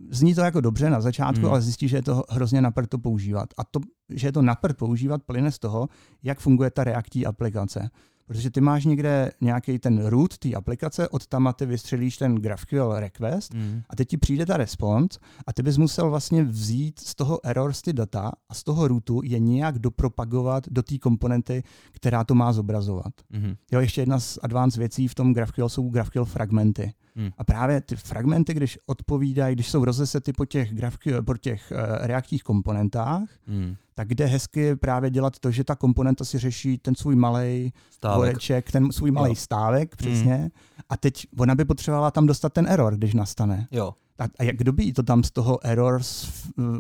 zní 0.10 0.36
to 0.36 0.42
jako 0.42 0.62
dobře 0.62 0.90
na 0.90 1.02
začátku, 1.02 1.42
hmm. 1.42 1.50
ale 1.50 1.62
zjistíš, 1.62 1.92
že 1.92 1.98
je 1.98 2.02
to 2.02 2.24
hrozně 2.30 2.62
naprt 2.62 2.90
to 2.90 2.98
používat. 2.98 3.50
A 3.58 3.64
to, 3.64 3.80
že 4.10 4.28
je 4.28 4.32
to 4.32 4.42
naprt 4.42 4.78
používat, 4.78 5.24
plyne 5.24 5.52
z 5.52 5.60
toho, 5.60 5.88
jak 6.24 6.40
funguje 6.40 6.72
ta 6.72 6.84
reaktí 6.84 7.26
aplikace. 7.26 7.90
Protože 8.28 8.50
ty 8.50 8.62
máš 8.62 8.86
někde 8.86 9.32
nějaký 9.42 9.80
ten 9.80 10.06
root 10.06 10.38
té 10.38 10.54
aplikace, 10.54 11.10
od 11.10 11.28
tam 11.28 11.54
ty 11.56 11.66
vystřelíš 11.66 12.18
ten 12.18 12.36
GraphQL 12.36 12.94
request 13.00 13.54
mm. 13.54 13.82
a 13.90 13.96
teď 13.96 14.08
ti 14.08 14.18
přijde 14.18 14.46
ta 14.46 14.58
response 14.58 15.20
a 15.48 15.54
ty 15.54 15.64
bys 15.64 15.78
musel 15.78 16.10
vlastně 16.10 16.44
vzít 16.44 17.00
z 17.00 17.16
toho 17.16 17.46
errors 17.46 17.82
ty 17.82 17.94
data 17.94 18.32
a 18.50 18.54
z 18.54 18.64
toho 18.64 18.88
rootu 18.88 19.22
je 19.24 19.40
nějak 19.40 19.80
dopropagovat 19.80 20.64
do 20.70 20.84
té 20.84 20.98
komponenty, 20.98 21.64
která 21.92 22.24
to 22.24 22.36
má 22.36 22.54
zobrazovat. 22.54 23.14
Mm. 23.30 23.56
Jo, 23.72 23.80
ještě 23.80 24.02
jedna 24.02 24.20
z 24.20 24.40
advanced 24.42 24.80
věcí 24.80 25.08
v 25.08 25.16
tom 25.16 25.34
GraphQL 25.34 25.70
jsou 25.70 25.90
GraphQL 25.90 26.26
fragmenty. 26.26 26.94
Hmm. 27.16 27.30
A 27.38 27.44
právě 27.44 27.82
ty 27.82 27.96
fragmenty, 27.96 28.54
když 28.54 28.80
odpovídají, 28.86 29.56
když 29.56 29.70
jsou 29.70 29.86
rozesety 29.86 30.34
po 30.34 30.46
těch, 30.46 30.74
GraphQL, 30.74 31.24
po 31.24 31.38
těch 31.38 31.74
uh, 31.76 32.06
reaktních 32.08 32.44
komponentách, 32.44 33.30
hmm 33.48 33.76
tak 33.96 34.14
jde 34.14 34.26
hezky 34.26 34.76
právě 34.76 35.10
dělat 35.10 35.40
to, 35.40 35.52
že 35.52 35.64
ta 35.64 35.76
komponenta 35.76 36.26
si 36.26 36.40
řeší 36.40 36.78
ten 36.78 36.96
svůj 36.96 37.16
malý 37.16 37.74
voreček, 38.16 38.72
ten 38.72 38.92
svůj 38.92 39.12
malý 39.12 39.36
stávek, 39.36 39.96
přesně. 39.96 40.38
Mm. 40.38 40.50
A 40.90 40.98
teď 40.98 41.28
ona 41.38 41.56
by 41.56 41.66
potřebovala 41.66 42.12
tam 42.12 42.26
dostat 42.26 42.54
ten 42.54 42.68
error, 42.68 42.96
když 42.96 43.14
nastane. 43.14 43.68
Jo. 43.72 43.94
A, 44.20 44.24
a 44.40 44.44
jak 44.44 44.56
kdo 44.56 44.74
by 44.74 44.94
to 44.94 45.04
tam 45.04 45.24
z 45.24 45.32
toho 45.32 45.66
errors 45.66 46.30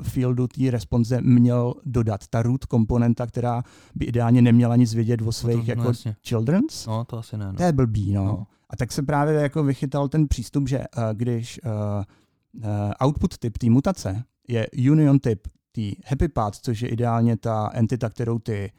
fieldu 0.01 0.47
té 0.47 0.71
response 0.71 1.21
měl 1.21 1.73
dodat? 1.85 2.27
Ta 2.27 2.41
root 2.41 2.65
komponenta, 2.65 3.27
která 3.27 3.63
by 3.95 4.05
ideálně 4.05 4.41
neměla 4.41 4.75
nic 4.75 4.93
vědět 4.93 5.21
o 5.21 5.31
svých 5.31 5.57
no 5.57 5.63
to, 5.63 5.71
jako 5.71 5.91
no, 6.05 6.13
children's? 6.27 6.85
No, 6.85 7.05
to 7.05 7.17
asi 7.17 7.37
ne. 7.37 7.45
No. 7.45 7.53
To 7.53 7.63
je 7.63 7.71
blbý, 7.71 8.13
no. 8.13 8.25
no. 8.25 8.47
A 8.73 8.75
tak 8.75 8.91
se 8.91 9.03
právě 9.03 9.33
jako 9.33 9.63
vychytal 9.63 10.07
ten 10.07 10.27
přístup, 10.27 10.69
že 10.69 10.77
uh, 10.79 11.03
když 11.13 11.59
uh, 11.65 11.71
uh, 12.65 12.91
output 13.05 13.37
typ 13.37 13.57
té 13.57 13.69
mutace 13.69 14.23
je 14.47 14.67
union 14.91 15.19
typ 15.19 15.47
té 15.71 15.81
happy 16.05 16.27
path, 16.27 16.57
což 16.57 16.81
je 16.81 16.89
ideálně 16.89 17.37
ta 17.37 17.69
entita, 17.73 18.09
kterou 18.09 18.39
ty 18.39 18.71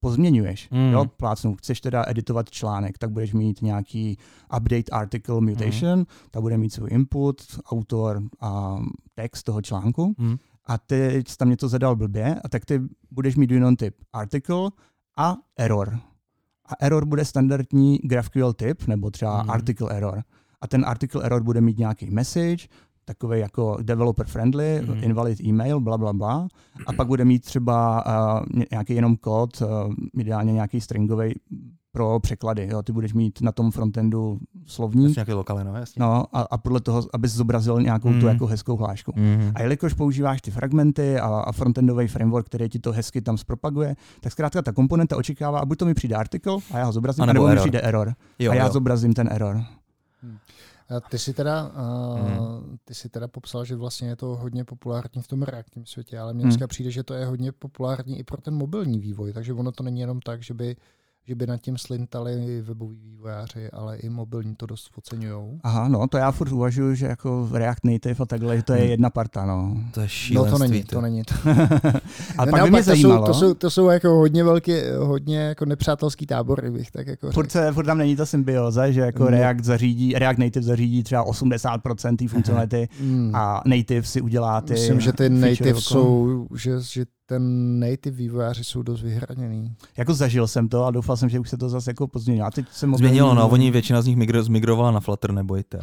pozměňuješ. 0.00 0.70
Mm. 0.70 0.92
Jo, 0.92 1.04
plácnu, 1.04 1.56
chceš 1.56 1.80
teda 1.80 2.04
editovat 2.08 2.50
článek, 2.50 2.98
tak 2.98 3.10
budeš 3.10 3.32
mít 3.32 3.62
nějaký 3.62 4.18
update 4.56 4.90
article 4.92 5.40
mutation, 5.40 5.98
mm. 5.98 6.04
ta 6.30 6.40
bude 6.40 6.58
mít 6.58 6.72
svůj 6.72 6.90
input, 6.92 7.42
autor 7.64 8.22
a 8.40 8.78
text 9.14 9.42
toho 9.42 9.62
článku. 9.62 10.14
Mm. 10.18 10.36
A 10.66 10.78
teď 10.78 11.28
jsi 11.28 11.36
tam 11.36 11.50
něco 11.50 11.68
zadal 11.68 11.96
blbě, 11.96 12.40
a 12.44 12.48
tak 12.48 12.64
ty 12.64 12.80
budeš 13.10 13.36
mít 13.36 13.50
jenom 13.50 13.76
typ 13.76 13.96
article 14.12 14.70
a 15.18 15.36
error. 15.56 15.98
A 16.70 16.84
error 16.84 17.04
bude 17.04 17.24
standardní 17.24 17.98
GraphQL 18.02 18.52
typ, 18.52 18.86
nebo 18.86 19.10
třeba 19.10 19.42
mm. 19.42 19.50
article 19.50 19.96
error. 19.96 20.22
A 20.60 20.66
ten 20.66 20.84
article 20.86 21.24
error 21.24 21.42
bude 21.42 21.60
mít 21.60 21.78
nějaký 21.78 22.10
message, 22.10 22.68
takový 23.04 23.40
jako 23.40 23.78
developer 23.82 24.26
friendly, 24.26 24.82
mm. 24.86 25.04
invalid 25.04 25.40
email, 25.40 25.80
bla, 25.80 25.98
bla, 25.98 26.12
bla. 26.12 26.48
A 26.86 26.92
pak 26.92 27.06
bude 27.06 27.24
mít 27.24 27.44
třeba 27.44 28.04
uh, 28.06 28.62
nějaký 28.72 28.94
jenom 28.94 29.16
kód, 29.16 29.62
uh, 29.62 29.94
ideálně 30.18 30.52
nějaký 30.52 30.80
stringový, 30.80 31.34
pro 31.92 32.20
překlady. 32.20 32.68
Jo. 32.72 32.82
Ty 32.82 32.92
budeš 32.92 33.14
mít 33.14 33.40
na 33.40 33.52
tom 33.52 33.70
frontendu 33.70 34.38
slovník. 34.66 35.16
Nějaké 35.16 35.34
lokaly, 35.34 35.64
no, 35.64 35.76
jasně. 35.76 36.00
No, 36.00 36.24
a, 36.32 36.40
a 36.40 36.58
podle 36.58 36.80
toho, 36.80 37.02
abys 37.14 37.32
zobrazil 37.32 37.80
nějakou 37.80 38.08
mm. 38.08 38.20
tu 38.20 38.26
jako 38.26 38.46
hezkou 38.46 38.76
hlášku. 38.76 39.12
Mm. 39.16 39.52
A 39.54 39.62
jelikož 39.62 39.94
používáš 39.94 40.40
ty 40.40 40.50
fragmenty 40.50 41.18
a, 41.18 41.26
a 41.26 41.52
frontendový 41.52 42.06
framework, 42.06 42.46
který 42.46 42.68
ti 42.68 42.78
to 42.78 42.92
hezky 42.92 43.22
tam 43.22 43.38
zpropaguje, 43.38 43.96
tak 44.20 44.32
zkrátka 44.32 44.62
ta 44.62 44.72
komponenta 44.72 45.16
očekává, 45.16 45.60
a 45.60 45.64
buď 45.64 45.78
to 45.78 45.86
mi 45.86 45.94
přijde 45.94 46.16
artikel 46.16 46.58
a 46.70 46.78
já 46.78 46.84
ho 46.84 46.92
zobrazím, 46.92 47.22
a 47.22 47.26
nebo, 47.26 47.48
mi 47.48 47.56
přijde 47.56 47.80
error 47.80 48.14
jo, 48.38 48.52
a 48.52 48.54
já 48.54 48.66
jo. 48.66 48.72
zobrazím 48.72 49.12
ten 49.12 49.28
error. 49.32 49.64
Hmm. 50.22 50.38
A 50.96 51.00
ty 51.00 51.18
si 51.18 51.34
teda, 51.34 51.62
uh, 51.62 52.28
hmm. 52.28 52.78
ty 52.84 52.94
si 52.94 53.08
teda 53.08 53.28
popsal, 53.28 53.64
že 53.64 53.76
vlastně 53.76 54.08
je 54.08 54.16
to 54.16 54.26
hodně 54.26 54.64
populární 54.64 55.22
v 55.22 55.28
tom 55.28 55.42
reaktním 55.42 55.86
světě, 55.86 56.18
ale 56.18 56.34
mně 56.34 56.42
dneska 56.42 56.64
hmm. 56.64 56.68
přijde, 56.68 56.90
že 56.90 57.02
to 57.02 57.14
je 57.14 57.26
hodně 57.26 57.52
populární 57.52 58.18
i 58.18 58.24
pro 58.24 58.40
ten 58.40 58.54
mobilní 58.54 58.98
vývoj, 58.98 59.32
takže 59.32 59.52
ono 59.52 59.72
to 59.72 59.82
není 59.82 60.00
jenom 60.00 60.20
tak, 60.20 60.42
že 60.42 60.54
by 60.54 60.76
že 61.26 61.34
by 61.34 61.46
nad 61.46 61.56
tím 61.56 61.78
slintali 61.78 62.62
weboví 62.62 62.96
vývojáři, 63.20 63.70
ale 63.70 63.96
i 63.96 64.08
mobilní 64.08 64.54
to 64.54 64.66
dost 64.66 64.90
oceňují. 64.98 65.60
Aha, 65.62 65.88
no, 65.88 66.06
to 66.08 66.18
já 66.18 66.32
furt 66.32 66.52
uvažuji, 66.52 66.94
že 66.94 67.06
jako 67.06 67.48
React 67.52 67.84
Native 67.84 68.14
a 68.22 68.26
takhle, 68.26 68.56
že 68.56 68.62
to 68.62 68.72
je 68.72 68.84
jedna 68.84 69.10
parta, 69.10 69.46
no. 69.46 69.76
To 69.94 70.00
je 70.00 70.08
šílenství. 70.08 70.52
No 70.52 70.58
to 70.58 70.72
není, 70.72 70.84
to, 70.84 71.00
není. 71.00 71.22
To. 71.22 71.34
ale 72.38 72.50
pak 72.50 72.62
by 72.62 72.70
mě 72.70 72.82
zajímalo. 72.82 73.26
To 73.26 73.34
jsou, 73.34 73.40
to 73.40 73.46
jsou, 73.48 73.54
to 73.54 73.70
jsou 73.70 73.88
jako 73.88 74.08
hodně 74.08 74.44
velký, 74.44 74.72
hodně 74.98 75.38
jako 75.38 75.64
nepřátelský 75.64 76.26
tábory, 76.26 76.70
bych 76.70 76.90
tak 76.90 77.06
jako 77.06 77.30
furt, 77.32 77.50
se, 77.50 77.72
furt 77.72 77.86
tam 77.86 77.98
není 77.98 78.16
ta 78.16 78.26
symbioza, 78.26 78.90
že 78.90 79.00
jako 79.00 79.22
mm. 79.22 79.28
React 79.28 79.64
zařídí, 79.64 80.12
React 80.12 80.38
Native 80.38 80.62
zařídí 80.62 81.02
třeba 81.02 81.24
80% 81.24 82.16
té 82.16 82.28
funkcionality 82.28 82.88
mm. 83.00 83.34
a 83.34 83.62
Native 83.66 84.06
si 84.06 84.20
udělá 84.20 84.60
ty 84.60 84.72
Myslím, 84.72 85.00
že 85.00 85.12
ty 85.12 85.28
Native 85.28 85.80
jsou, 85.80 86.46
že, 86.54 86.80
že 86.80 87.04
ten 87.30 87.78
native 87.80 88.16
vývojáři 88.16 88.64
jsou 88.64 88.82
dost 88.82 89.02
vyhraněný. 89.02 89.74
Jako 89.96 90.14
zažil 90.14 90.46
jsem 90.46 90.68
to 90.68 90.84
a 90.84 90.90
doufal 90.90 91.16
jsem, 91.16 91.28
že 91.28 91.38
už 91.38 91.50
se 91.50 91.56
to 91.56 91.68
zase 91.68 91.90
jako 91.90 92.08
pozměnilo. 92.08 92.46
A 92.46 92.50
teď 92.50 92.66
jsem 92.72 92.94
Změnilo, 92.94 93.34
no, 93.34 93.48
oni 93.48 93.70
většina 93.70 94.02
z 94.02 94.06
nich 94.06 94.16
migro, 94.16 94.42
zmigrovala 94.42 94.90
na 94.90 95.00
Flutter, 95.00 95.32
nebojte. 95.32 95.80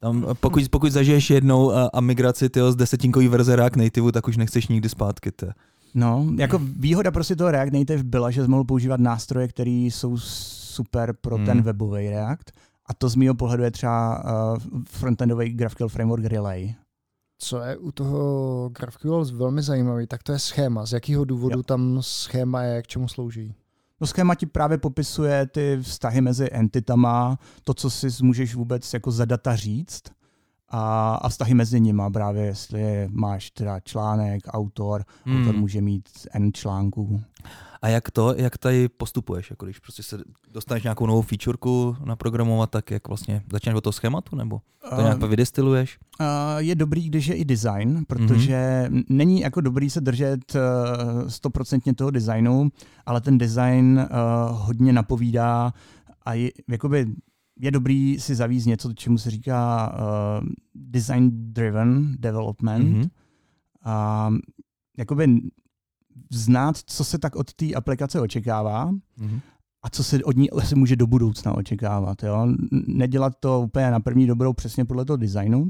Tam, 0.00 0.26
pokud, 0.40 0.68
pokud 0.68 0.92
zažiješ 0.92 1.30
jednou 1.30 1.72
a, 1.72 1.90
a 1.92 2.00
migraci 2.00 2.48
tyho, 2.48 2.72
z 2.72 2.76
desetinkový 2.76 3.28
verze 3.28 3.56
React 3.56 3.76
Native, 3.76 4.12
tak 4.12 4.28
už 4.28 4.36
nechceš 4.36 4.68
nikdy 4.68 4.88
zpátky. 4.88 5.32
Ty. 5.32 5.46
No, 5.94 6.26
jako 6.36 6.60
výhoda 6.78 7.10
prostě 7.10 7.36
toho 7.36 7.50
React 7.50 7.72
Native 7.72 8.02
byla, 8.02 8.30
že 8.30 8.42
jsi 8.42 8.48
mohl 8.48 8.64
používat 8.64 9.00
nástroje, 9.00 9.48
které 9.48 9.70
jsou 9.70 10.18
super 10.18 11.14
pro 11.20 11.36
hmm. 11.36 11.46
ten 11.46 11.62
webový 11.62 12.10
React. 12.10 12.50
A 12.86 12.94
to 12.94 13.08
z 13.08 13.16
mého 13.16 13.34
pohledu 13.34 13.62
je 13.62 13.70
třeba 13.70 14.24
uh, 14.24 14.82
frontendový 14.86 15.48
GraphQL 15.48 15.88
framework 15.88 16.24
Relay 16.24 16.74
co 17.44 17.60
je 17.62 17.76
u 17.76 17.92
toho 17.92 18.68
GraphQL 18.78 19.24
velmi 19.24 19.62
zajímavý, 19.62 20.06
tak 20.06 20.22
to 20.22 20.32
je 20.32 20.38
schéma. 20.38 20.86
Z 20.86 20.92
jakého 20.92 21.24
důvodu 21.24 21.58
jo. 21.58 21.62
tam 21.62 21.98
schéma 22.02 22.62
je, 22.62 22.82
k 22.82 22.86
čemu 22.86 23.08
slouží? 23.08 23.54
No 24.00 24.06
schéma 24.06 24.34
ti 24.34 24.46
právě 24.46 24.78
popisuje 24.78 25.46
ty 25.46 25.78
vztahy 25.82 26.20
mezi 26.20 26.48
entitama, 26.52 27.38
to, 27.64 27.74
co 27.74 27.90
si 27.90 28.06
můžeš 28.22 28.54
vůbec 28.54 28.94
jako 28.94 29.10
za 29.10 29.24
data 29.24 29.56
říct 29.56 30.02
a, 30.68 31.14
a 31.14 31.28
vztahy 31.28 31.54
mezi 31.54 31.80
nimi, 31.80 32.02
právě 32.12 32.44
jestli 32.44 33.08
máš 33.10 33.50
teda 33.50 33.80
článek, 33.80 34.42
autor, 34.48 35.04
hmm. 35.24 35.40
autor 35.40 35.54
může 35.56 35.80
mít 35.80 36.08
N 36.32 36.52
článků. 36.52 37.20
A 37.84 37.88
jak 37.88 38.10
to, 38.10 38.34
jak 38.36 38.58
tady 38.58 38.88
postupuješ, 38.88 39.50
jako 39.50 39.64
když 39.66 39.78
prostě 39.78 40.02
se 40.02 40.18
dostaneš 40.52 40.82
nějakou 40.82 41.06
novou 41.06 41.22
featureku 41.22 41.96
naprogramovat, 42.04 42.70
tak 42.70 42.90
jak 42.90 43.08
vlastně 43.08 43.42
začneš 43.52 43.74
od 43.74 43.80
toho 43.80 43.92
schématu, 43.92 44.36
nebo 44.36 44.60
to 44.96 45.00
nějak 45.00 45.22
uh, 45.22 45.28
vydestiluješ? 45.28 45.98
Uh, 46.20 46.26
je 46.58 46.74
dobrý, 46.74 47.08
když 47.08 47.26
je 47.26 47.34
i 47.34 47.44
design, 47.44 48.04
protože 48.08 48.84
mm-hmm. 48.88 49.04
není 49.08 49.40
jako 49.40 49.60
dobrý 49.60 49.90
se 49.90 50.00
držet 50.00 50.56
stoprocentně 51.28 51.92
uh, 51.92 51.96
toho 51.96 52.10
designu, 52.10 52.68
ale 53.06 53.20
ten 53.20 53.38
design 53.38 53.98
uh, 53.98 54.06
hodně 54.58 54.92
napovídá 54.92 55.72
a 56.22 56.34
je, 56.34 56.50
jakoby 56.68 57.06
je 57.60 57.70
dobrý 57.70 58.20
si 58.20 58.34
zavízt 58.34 58.66
něco, 58.66 58.92
čemu 58.92 59.18
se 59.18 59.30
říká 59.30 59.92
uh, 59.92 60.48
design 60.74 61.30
driven 61.32 62.16
development. 62.18 62.96
Mm-hmm. 62.96 63.10
A 63.84 64.30
jakoby 64.98 65.40
znát, 66.34 66.76
co 66.86 67.04
se 67.04 67.18
tak 67.18 67.36
od 67.36 67.54
té 67.54 67.74
aplikace 67.74 68.20
očekává 68.20 68.92
mm-hmm. 68.92 69.40
a 69.82 69.90
co 69.90 70.04
se 70.04 70.24
od 70.24 70.36
ní 70.36 70.48
se 70.64 70.74
může 70.74 70.96
do 70.96 71.06
budoucna 71.06 71.54
očekávat. 71.54 72.22
Jo? 72.22 72.46
Nedělat 72.86 73.32
to 73.40 73.60
úplně 73.60 73.90
na 73.90 74.00
první 74.00 74.26
dobrou 74.26 74.52
přesně 74.52 74.84
podle 74.84 75.04
toho 75.04 75.16
designu. 75.16 75.68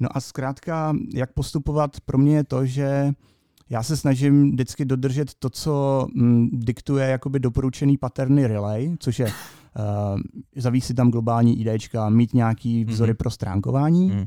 No 0.00 0.08
a 0.16 0.20
zkrátka, 0.20 0.96
jak 1.14 1.32
postupovat, 1.32 2.00
pro 2.00 2.18
mě 2.18 2.36
je 2.36 2.44
to, 2.44 2.66
že 2.66 3.12
já 3.70 3.82
se 3.82 3.96
snažím 3.96 4.50
vždycky 4.50 4.84
dodržet 4.84 5.34
to, 5.34 5.50
co 5.50 6.06
mm, 6.14 6.48
diktuje 6.52 7.08
jakoby 7.08 7.40
doporučený 7.40 7.96
patterny 7.96 8.46
relay, 8.46 8.96
což 8.98 9.18
je 9.18 9.26
uh, 9.26 9.32
zavísit 10.56 10.96
tam 10.96 11.10
globální 11.10 11.60
IDčka, 11.60 12.08
mít 12.08 12.34
nějaký 12.34 12.84
vzory 12.84 13.12
mm-hmm. 13.12 13.16
pro 13.16 13.30
stránkování, 13.30 14.10
mm. 14.10 14.26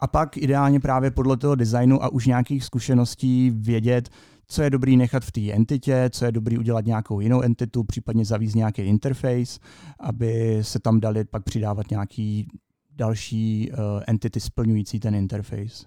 A 0.00 0.06
pak 0.06 0.36
ideálně 0.36 0.80
právě 0.80 1.10
podle 1.10 1.36
toho 1.36 1.54
designu 1.54 2.04
a 2.04 2.08
už 2.08 2.26
nějakých 2.26 2.64
zkušeností 2.64 3.50
vědět, 3.50 4.08
co 4.46 4.62
je 4.62 4.70
dobrý 4.70 4.96
nechat 4.96 5.24
v 5.24 5.32
té 5.32 5.52
entitě, 5.52 6.10
co 6.12 6.24
je 6.24 6.32
dobrý 6.32 6.58
udělat 6.58 6.86
nějakou 6.86 7.20
jinou 7.20 7.40
entitu, 7.40 7.84
případně 7.84 8.24
zavízt 8.24 8.56
nějaký 8.56 8.82
interface, 8.82 9.60
aby 10.00 10.58
se 10.62 10.78
tam 10.78 11.00
dali 11.00 11.24
pak 11.24 11.44
přidávat 11.44 11.90
nějaký 11.90 12.48
další 12.96 13.70
uh, 13.70 13.76
entity 14.06 14.40
splňující 14.40 15.00
ten 15.00 15.14
interface. 15.14 15.86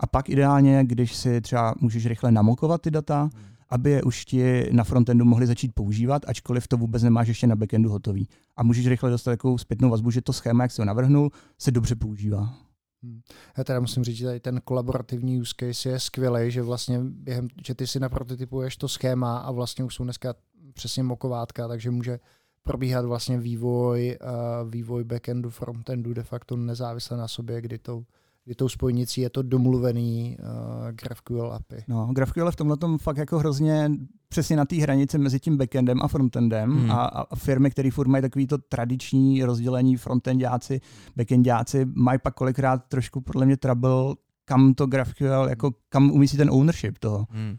A 0.00 0.06
pak 0.06 0.28
ideálně, 0.28 0.84
když 0.84 1.14
si 1.14 1.40
třeba 1.40 1.74
můžeš 1.80 2.06
rychle 2.06 2.32
namokovat 2.32 2.82
ty 2.82 2.90
data, 2.90 3.20
hmm. 3.20 3.30
aby 3.70 3.90
je 3.90 4.02
už 4.02 4.24
ti 4.24 4.68
na 4.72 4.84
frontendu 4.84 5.24
mohli 5.24 5.46
začít 5.46 5.74
používat, 5.74 6.22
ačkoliv 6.28 6.68
to 6.68 6.76
vůbec 6.76 7.02
nemáš 7.02 7.28
ještě 7.28 7.46
na 7.46 7.56
backendu 7.56 7.90
hotový. 7.90 8.28
A 8.56 8.62
můžeš 8.62 8.86
rychle 8.86 9.10
dostat 9.10 9.30
takovou 9.30 9.58
zpětnou 9.58 9.90
vazbu, 9.90 10.10
že 10.10 10.22
to 10.22 10.32
schéma, 10.32 10.64
jak 10.64 10.72
si 10.72 10.80
ho 10.80 10.84
navrhnul, 10.84 11.30
se 11.58 11.70
dobře 11.70 11.94
používá. 11.94 12.67
Hmm. 13.02 13.20
Já 13.58 13.64
teda 13.64 13.80
musím 13.80 14.04
říct, 14.04 14.16
že 14.16 14.26
tady 14.26 14.40
ten 14.40 14.60
kolaborativní 14.64 15.40
use 15.40 15.54
case 15.60 15.88
je 15.88 16.00
skvělý, 16.00 16.50
že 16.50 16.62
vlastně 16.62 17.00
během, 17.02 17.48
že 17.66 17.74
ty 17.74 17.86
si 17.86 18.00
naprototypuješ 18.00 18.76
to 18.76 18.88
schéma 18.88 19.38
a 19.38 19.50
vlastně 19.50 19.84
už 19.84 19.94
jsou 19.94 20.04
dneska 20.04 20.34
přesně 20.74 21.02
mokovátka, 21.02 21.68
takže 21.68 21.90
může 21.90 22.20
probíhat 22.62 23.04
vlastně 23.04 23.38
vývoj, 23.38 24.18
uh, 24.22 24.70
vývoj 24.70 25.04
backendu, 25.04 25.50
frontendu 25.50 26.14
de 26.14 26.22
facto 26.22 26.56
nezávisle 26.56 27.16
na 27.16 27.28
sobě, 27.28 27.60
kdy 27.60 27.78
to 27.78 28.04
kdy 28.48 28.54
tou 28.54 28.68
spojnicí 28.68 29.20
je 29.20 29.30
to 29.30 29.42
domluvený 29.42 30.36
uh, 30.40 30.90
GraphQL 30.90 31.52
API. 31.52 31.84
No, 31.88 32.08
GraphQL 32.12 32.46
je 32.46 32.52
v 32.52 32.56
tomhle 32.56 32.76
tom 32.76 32.98
fakt 32.98 33.16
jako 33.16 33.38
hrozně 33.38 33.90
přesně 34.28 34.56
na 34.56 34.64
té 34.64 34.76
hranici 34.76 35.18
mezi 35.18 35.40
tím 35.40 35.56
backendem 35.56 36.02
a 36.02 36.08
frontendem 36.08 36.70
hmm. 36.70 36.90
a, 36.90 37.04
a 37.04 37.36
firmy, 37.36 37.70
které 37.70 37.90
furt 37.90 38.08
mají 38.08 38.22
takový 38.22 38.46
to 38.46 38.58
tradiční 38.58 39.44
rozdělení 39.44 39.96
frontendáci, 39.96 40.80
backendáci, 41.16 41.86
mají 41.94 42.18
pak 42.18 42.34
kolikrát 42.34 42.84
trošku 42.88 43.20
podle 43.20 43.46
mě 43.46 43.56
trouble, 43.56 44.14
kam 44.44 44.74
to 44.74 44.86
GraphQL, 44.86 45.46
jako 45.48 45.70
kam 45.88 46.10
umístí 46.10 46.36
ten 46.36 46.50
ownership 46.50 46.98
toho. 46.98 47.26
Hmm. 47.30 47.56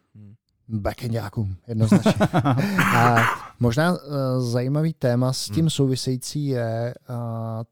Backendákům, 0.69 1.55
jednoznačně. 1.67 2.13
a 2.95 3.17
možná 3.60 3.91
uh, 3.91 3.97
zajímavý 4.39 4.93
téma 4.93 5.34
s 5.34 5.45
tím 5.45 5.63
hmm. 5.63 5.69
související 5.69 6.45
je, 6.45 6.93
uh, 7.10 7.15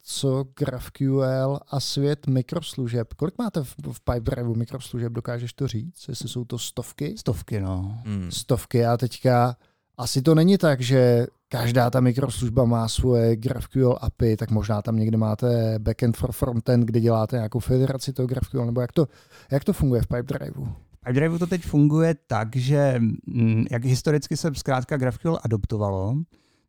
co 0.04 0.46
GraphQL 0.58 1.60
a 1.68 1.80
svět 1.80 2.28
mikroslužeb. 2.28 3.14
Kolik 3.14 3.38
máte 3.38 3.64
v, 3.64 3.76
v 3.92 4.02
Pipedrive 4.02 4.50
mikroslužeb, 4.50 5.14
dokážeš 5.14 5.54
to 5.54 5.68
říct? 5.68 6.06
Jestli 6.10 6.30
jsou 6.30 6.46
to 6.46 6.58
stovky? 6.58 7.16
Stovky, 7.18 7.60
no. 7.60 8.02
Hmm. 8.06 8.32
Stovky 8.32 8.86
a 8.86 8.98
teďka 8.98 9.56
asi 9.98 10.22
to 10.22 10.36
není 10.36 10.58
tak, 10.58 10.82
že 10.82 11.28
každá 11.50 11.90
ta 11.90 12.00
mikroslužba 12.00 12.66
má 12.66 12.88
svoje 12.88 13.36
GraphQL 13.36 13.98
API, 14.02 14.38
tak 14.38 14.52
možná 14.52 14.82
tam 14.82 14.96
někde 14.96 15.18
máte 15.18 15.80
backend 15.80 16.18
for 16.18 16.32
frontend, 16.32 16.86
kde 16.86 17.00
děláte 17.00 17.36
nějakou 17.36 17.60
federaci 17.60 18.14
toho 18.14 18.28
GraphQL, 18.28 18.66
nebo 18.66 18.82
jak 18.82 18.92
to, 18.92 19.08
jak 19.52 19.64
to 19.64 19.74
funguje 19.74 20.02
v 20.02 20.08
Pipedrive? 20.08 20.87
iDrive 21.10 21.40
to 21.40 21.48
teď 21.48 21.66
funguje 21.66 22.16
tak, 22.28 22.56
že 22.56 22.96
mm, 23.00 23.66
jak 23.72 23.86
historicky 23.86 24.38
se 24.38 24.52
zkrátka 24.56 24.98
GraphQL 24.98 25.38
adoptovalo, 25.44 26.16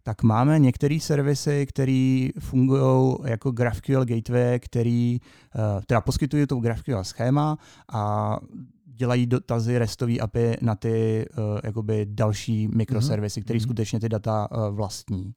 tak 0.03 0.23
máme 0.23 0.59
některé 0.59 0.99
servisy, 1.01 1.67
které 1.67 2.29
fungují 2.39 3.17
jako 3.25 3.51
GraphQL 3.51 4.05
gateway, 4.05 4.61
který 4.61 5.21
uh, 5.21 5.83
teda 5.87 6.01
poskytují 6.01 6.47
to 6.47 6.57
GraphQL 6.57 7.05
schéma 7.05 7.59
a 7.93 8.37
dělají 8.85 9.27
dotazy 9.27 9.79
RESTové 9.79 10.19
API 10.19 10.57
na 10.61 10.75
ty 10.75 11.27
uh, 11.29 11.61
jakoby 11.65 12.07
další 12.09 12.69
mikroservisy, 12.69 13.43
které 13.43 13.59
mm-hmm. 13.59 13.63
skutečně 13.63 14.01
ty 14.01 14.09
data 14.09 14.49
uh, 14.51 14.77
vlastní. 14.77 15.33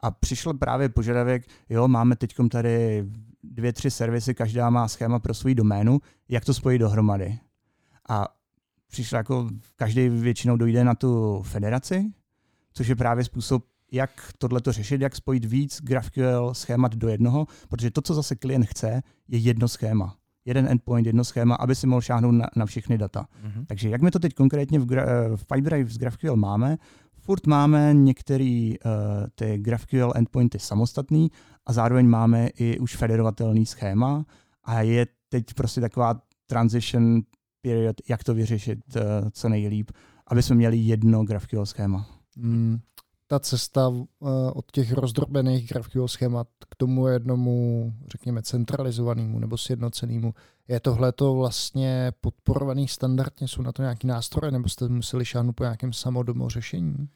A 0.00 0.10
přišel 0.10 0.54
právě 0.54 0.88
požadavek, 0.88 1.46
jo, 1.68 1.88
máme 1.88 2.16
teď 2.16 2.34
tady 2.50 3.04
dvě, 3.42 3.72
tři 3.72 3.90
servisy, 3.90 4.34
každá 4.34 4.70
má 4.70 4.88
schéma 4.88 5.18
pro 5.18 5.34
svou 5.34 5.54
doménu, 5.54 5.98
jak 6.28 6.44
to 6.44 6.54
spojit 6.54 6.78
dohromady. 6.78 7.38
A 8.08 8.28
přišlo 8.90 9.16
jako, 9.16 9.48
každý 9.76 10.08
většinou 10.08 10.56
dojde 10.56 10.84
na 10.84 10.94
tu 10.94 11.42
federaci, 11.42 12.12
což 12.72 12.88
je 12.88 12.96
právě 12.96 13.24
způsob, 13.24 13.64
jak 13.92 14.10
tohle 14.38 14.60
to 14.60 14.72
řešit, 14.72 15.00
jak 15.00 15.16
spojit 15.16 15.44
víc 15.44 15.80
GraphQL 15.82 16.54
schémat 16.54 16.94
do 16.94 17.08
jednoho, 17.08 17.46
protože 17.68 17.90
to, 17.90 18.02
co 18.02 18.14
zase 18.14 18.36
klient 18.36 18.66
chce, 18.66 19.02
je 19.28 19.38
jedno 19.38 19.68
schéma. 19.68 20.16
Jeden 20.44 20.68
endpoint, 20.68 21.06
jedno 21.06 21.24
schéma, 21.24 21.54
aby 21.54 21.74
si 21.74 21.86
mohl 21.86 22.00
šáhnout 22.00 22.34
na, 22.34 22.46
na 22.56 22.66
všechny 22.66 22.98
data. 22.98 23.26
Mm-hmm. 23.44 23.66
Takže 23.66 23.88
jak 23.88 24.02
my 24.02 24.10
to 24.10 24.18
teď 24.18 24.34
konkrétně 24.34 24.78
v, 24.78 24.86
gra, 24.86 25.04
v 25.36 25.46
Pipedrive 25.46 25.90
z 25.90 25.98
GraphQL 25.98 26.36
máme, 26.36 26.76
furt 27.18 27.46
máme 27.46 27.94
některé 27.94 28.72
uh, 28.84 29.26
ty 29.34 29.58
GraphQL 29.58 30.12
endpointy 30.14 30.58
samostatný 30.58 31.30
a 31.66 31.72
zároveň 31.72 32.08
máme 32.08 32.48
i 32.48 32.78
už 32.78 32.96
federovatelný 32.96 33.66
schéma 33.66 34.24
a 34.64 34.80
je 34.80 35.06
teď 35.28 35.54
prostě 35.54 35.80
taková 35.80 36.20
transition 36.46 37.22
period, 37.66 37.96
jak 38.08 38.24
to 38.24 38.34
vyřešit 38.34 38.78
uh, 38.96 39.02
co 39.32 39.48
nejlíp, 39.48 39.90
aby 40.26 40.42
jsme 40.42 40.56
měli 40.56 40.76
jedno 40.76 41.24
GraphQL 41.24 41.66
schéma. 41.66 42.06
Hmm, 42.36 42.78
ta 43.26 43.38
cesta 43.38 43.88
uh, 43.88 44.06
od 44.54 44.70
těch 44.72 44.92
rozdrobených 44.92 45.68
GraphQL 45.68 46.08
schémat 46.08 46.48
k 46.70 46.74
tomu 46.74 47.06
jednomu, 47.06 47.92
řekněme, 48.08 48.42
centralizovanému 48.42 49.38
nebo 49.38 49.56
sjednocenému, 49.56 50.34
je 50.68 50.80
tohle 50.80 51.12
to 51.12 51.34
vlastně 51.34 52.12
podporovaný 52.20 52.88
standardně? 52.88 53.48
Jsou 53.48 53.62
na 53.62 53.72
to 53.72 53.82
nějaký 53.82 54.06
nástroje 54.06 54.52
nebo 54.52 54.68
jste 54.68 54.88
museli 54.88 55.24
šáhnout 55.24 55.56
po 55.56 55.64
nějakém 55.64 55.92
samodomo 55.92 56.48
řešení? 56.48 57.08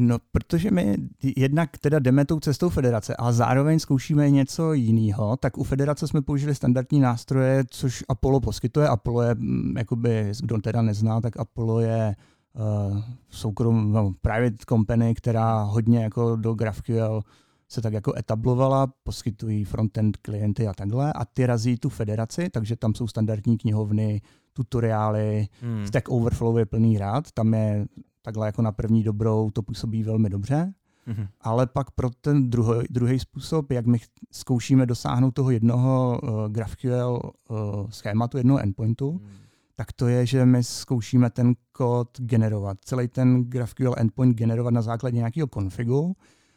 No, 0.00 0.18
protože 0.32 0.70
my 0.70 0.96
jednak 1.36 1.78
teda 1.78 1.98
jdeme 1.98 2.24
tou 2.24 2.40
cestou 2.40 2.68
federace 2.68 3.16
a 3.16 3.32
zároveň 3.32 3.78
zkoušíme 3.78 4.30
něco 4.30 4.72
jiného, 4.72 5.36
tak 5.36 5.58
u 5.58 5.64
federace 5.64 6.08
jsme 6.08 6.22
použili 6.22 6.54
standardní 6.54 7.00
nástroje, 7.00 7.64
což 7.70 8.04
Apollo 8.08 8.40
poskytuje. 8.40 8.88
Apollo 8.88 9.22
je, 9.22 9.34
mm, 9.34 9.76
jakoby, 9.78 10.32
kdo 10.40 10.58
teda 10.58 10.82
nezná, 10.82 11.20
tak 11.20 11.36
Apollo 11.36 11.80
je 11.80 12.16
uh, 12.54 12.98
soukrom, 13.30 13.92
no, 13.92 14.14
private 14.22 14.64
company, 14.68 15.14
která 15.14 15.62
hodně 15.62 16.02
jako 16.02 16.36
do 16.36 16.54
GraphQL 16.54 17.22
se 17.68 17.82
tak 17.82 17.92
jako 17.92 18.12
etablovala, 18.18 18.86
poskytují 19.02 19.64
frontend 19.64 20.16
klienty 20.16 20.66
a 20.66 20.74
takhle 20.74 21.12
a 21.12 21.24
ty 21.24 21.46
razí 21.46 21.78
tu 21.78 21.88
federaci, 21.88 22.48
takže 22.50 22.76
tam 22.76 22.94
jsou 22.94 23.06
standardní 23.06 23.58
knihovny, 23.58 24.20
tutoriály, 24.52 25.48
hmm. 25.62 25.86
Stack 25.86 26.08
Overflow 26.08 26.58
je 26.58 26.66
plný 26.66 26.98
rád, 26.98 27.32
tam 27.32 27.54
je 27.54 27.86
takhle 28.22 28.46
jako 28.46 28.62
na 28.62 28.72
první 28.72 29.02
dobrou 29.02 29.50
to 29.50 29.62
působí 29.62 30.02
velmi 30.02 30.30
dobře, 30.30 30.72
mm-hmm. 31.08 31.28
ale 31.40 31.66
pak 31.66 31.90
pro 31.90 32.10
ten 32.10 32.50
druhý, 32.50 32.80
druhý 32.90 33.18
způsob, 33.18 33.72
jak 33.72 33.86
my 33.86 33.98
zkoušíme 34.32 34.86
dosáhnout 34.86 35.30
toho 35.30 35.50
jednoho 35.50 36.20
uh, 36.22 36.48
GraphQL 36.48 37.20
uh, 37.48 37.90
schématu, 37.90 38.36
jednoho 38.36 38.60
endpointu, 38.60 39.12
mm. 39.12 39.28
tak 39.76 39.92
to 39.92 40.08
je, 40.08 40.26
že 40.26 40.46
my 40.46 40.64
zkoušíme 40.64 41.30
ten 41.30 41.54
kód 41.72 42.20
generovat. 42.20 42.78
Celý 42.84 43.08
ten 43.08 43.44
GraphQL 43.44 43.94
endpoint 43.96 44.36
generovat 44.36 44.74
na 44.74 44.82
základě 44.82 45.16
nějakého 45.16 45.46
konfigu, 45.46 46.16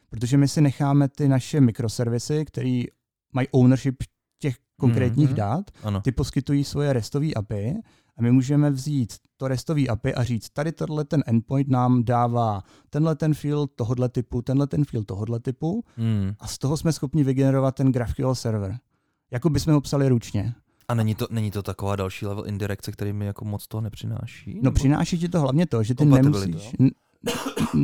protože 0.10 0.38
my 0.38 0.48
si 0.48 0.62
necháme 0.62 1.08
ty 1.08 1.28
naše 1.28 1.62
mikroservisy, 1.62 2.46
které 2.46 2.84
mají 3.34 3.48
ownership 3.52 4.04
těch 4.40 4.56
konkrétních 4.78 5.30
mm-hmm. 5.30 5.36
dát, 5.36 5.72
ano. 5.84 6.02
ty 6.02 6.12
poskytují 6.12 6.64
svoje 6.64 6.94
RESTové 6.94 7.34
API 7.34 7.76
a 8.18 8.22
my 8.22 8.32
můžeme 8.32 8.72
vzít 8.72 9.14
to 9.38 9.48
RESTový 9.48 9.90
API 9.90 10.16
a 10.16 10.24
říct, 10.24 10.50
tady 10.50 10.72
tenhle 10.72 11.06
ten 11.06 11.24
endpoint 11.26 11.68
nám 11.68 12.04
dává 12.04 12.64
tenhle 12.90 13.16
ten 13.16 13.34
field 13.34 13.72
tohohle 13.76 14.10
typu, 14.10 14.42
tenhle 14.42 14.68
ten 14.68 14.86
field 14.86 15.08
tohohle 15.08 15.40
typu 15.40 15.84
mm. 15.98 16.32
a 16.40 16.48
z 16.48 16.58
toho 16.58 16.78
jsme 16.78 16.94
schopni 16.94 17.24
vygenerovat 17.24 17.76
ten 17.76 17.92
GraphQL 17.92 18.36
server. 18.36 18.78
Jako 19.32 19.50
bychom 19.50 19.74
ho 19.74 19.82
psali 19.82 20.10
ručně. 20.10 20.54
A 20.88 20.94
není 20.94 21.16
to, 21.16 21.28
není 21.32 21.52
to 21.52 21.64
taková 21.64 21.96
další 21.96 22.26
level 22.26 22.48
indirekce, 22.48 22.92
který 22.92 23.14
mi 23.14 23.26
jako 23.26 23.46
moc 23.46 23.68
toho 23.68 23.82
nepřináší? 23.82 24.60
No 24.64 24.72
přináší 24.72 25.20
ti 25.20 25.30
to 25.30 25.42
hlavně 25.42 25.66
to, 25.66 25.84
že 25.84 25.96
ty 25.96 26.06
nemusíš, 26.06 26.76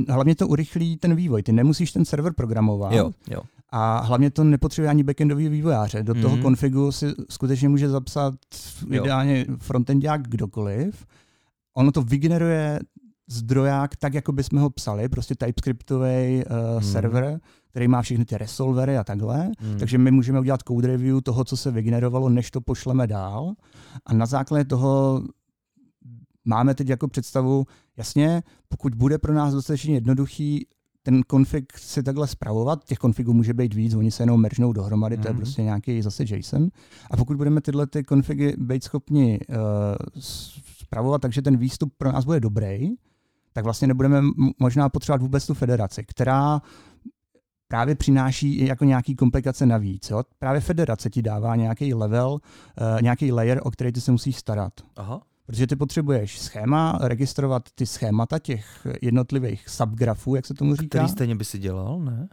hlavně 0.09 0.35
to 0.35 0.47
urychlí 0.47 0.97
ten 0.97 1.15
vývoj. 1.15 1.43
Ty 1.43 1.51
nemusíš 1.51 1.91
ten 1.91 2.05
server 2.05 2.33
programovat. 2.33 2.93
Jo, 2.93 3.11
jo. 3.29 3.41
A 3.69 3.99
hlavně 3.99 4.31
to 4.31 4.43
nepotřebuje 4.43 4.89
ani 4.89 5.03
backendový 5.03 5.49
vývojáře. 5.49 6.03
Do 6.03 6.13
toho 6.13 6.35
mm-hmm. 6.35 6.41
konfigu 6.41 6.91
si 6.91 7.13
skutečně 7.29 7.69
může 7.69 7.89
zapsat 7.89 8.33
jo. 8.89 9.03
ideálně 9.03 9.45
frontendák 9.57 10.27
kdokoliv. 10.27 11.05
Ono 11.73 11.91
to 11.91 12.01
vygeneruje 12.01 12.79
zdroják 13.27 13.95
tak, 13.95 14.13
jako 14.13 14.31
bychom 14.31 14.59
ho 14.59 14.69
psali, 14.69 15.09
prostě 15.09 15.35
TypeScriptový 15.35 16.43
uh, 16.45 16.75
mm. 16.75 16.81
server, 16.81 17.39
který 17.69 17.87
má 17.87 18.01
všechny 18.01 18.25
ty 18.25 18.37
resolvery 18.37 18.97
a 18.97 19.03
takhle. 19.03 19.51
Mm. 19.61 19.77
Takže 19.79 19.97
my 19.97 20.11
můžeme 20.11 20.39
udělat 20.39 20.63
code 20.67 20.87
review 20.87 21.21
toho, 21.21 21.43
co 21.43 21.57
se 21.57 21.71
vygenerovalo, 21.71 22.29
než 22.29 22.51
to 22.51 22.61
pošleme 22.61 23.07
dál. 23.07 23.53
A 24.05 24.13
na 24.13 24.25
základě 24.25 24.65
toho 24.65 25.23
máme 26.45 26.75
teď 26.75 26.89
jako 26.89 27.07
představu, 27.07 27.65
jasně, 27.97 28.43
pokud 28.69 28.95
bude 28.95 29.17
pro 29.17 29.33
nás 29.33 29.53
dostatečně 29.53 29.93
jednoduchý 29.93 30.67
ten 31.07 31.23
konfig 31.23 31.77
si 31.77 32.03
takhle 32.03 32.27
zpravovat, 32.27 32.85
těch 32.85 32.97
konfigů 32.97 33.33
může 33.33 33.53
být 33.53 33.73
víc, 33.73 33.93
oni 33.93 34.11
se 34.11 34.23
jenom 34.23 34.41
meržnou 34.41 34.73
dohromady, 34.73 35.17
mm-hmm. 35.17 35.21
to 35.21 35.27
je 35.27 35.33
mhm. 35.33 35.41
prostě 35.41 35.63
nějaký 35.63 36.01
zase 36.01 36.23
JSON. 36.23 36.67
A 37.11 37.17
pokud 37.17 37.37
budeme 37.37 37.61
tyhle 37.61 37.87
ty 37.87 38.03
konfigy 38.03 38.55
být 38.57 38.83
schopni 38.83 39.39
uh, 39.49 39.55
zpravovat, 40.19 41.21
takže 41.21 41.41
ten 41.41 41.57
výstup 41.57 41.93
pro 41.97 42.11
nás 42.11 42.25
bude 42.25 42.39
dobrý, 42.39 42.89
tak 43.53 43.63
vlastně 43.63 43.87
nebudeme 43.87 44.21
možná 44.59 44.89
potřebovat 44.89 45.21
vůbec 45.21 45.47
tu 45.47 45.53
federaci, 45.53 46.03
která 46.03 46.61
právě 47.67 47.95
přináší 47.95 48.65
jako 48.65 48.85
nějaký 48.85 49.15
komplikace 49.15 49.65
navíc. 49.65 50.09
Jo? 50.09 50.23
Právě 50.39 50.61
federace 50.61 51.09
ti 51.09 51.21
dává 51.21 51.55
nějaký 51.55 51.93
level, 51.93 52.29
uh, 52.31 53.01
nějaký 53.01 53.31
layer, 53.31 53.61
o 53.63 53.71
který 53.71 53.91
ty 53.91 54.01
se 54.01 54.11
musíš 54.11 54.37
starat. 54.37 54.73
Aha. 54.95 55.21
Protože 55.47 55.67
ty 55.67 55.75
potřebuješ 55.75 56.39
schéma, 56.39 56.99
registrovat 57.01 57.63
ty 57.75 57.85
schémata 57.85 58.39
těch 58.39 58.87
jednotlivých 59.01 59.69
subgrafů, 59.69 60.35
jak 60.35 60.45
se 60.45 60.53
tomu 60.53 60.75
říká. 60.75 60.99
Který 60.99 61.09
stejně 61.09 61.35
by 61.35 61.45
si 61.45 61.59
dělal, 61.59 61.99
ne? 61.99 62.27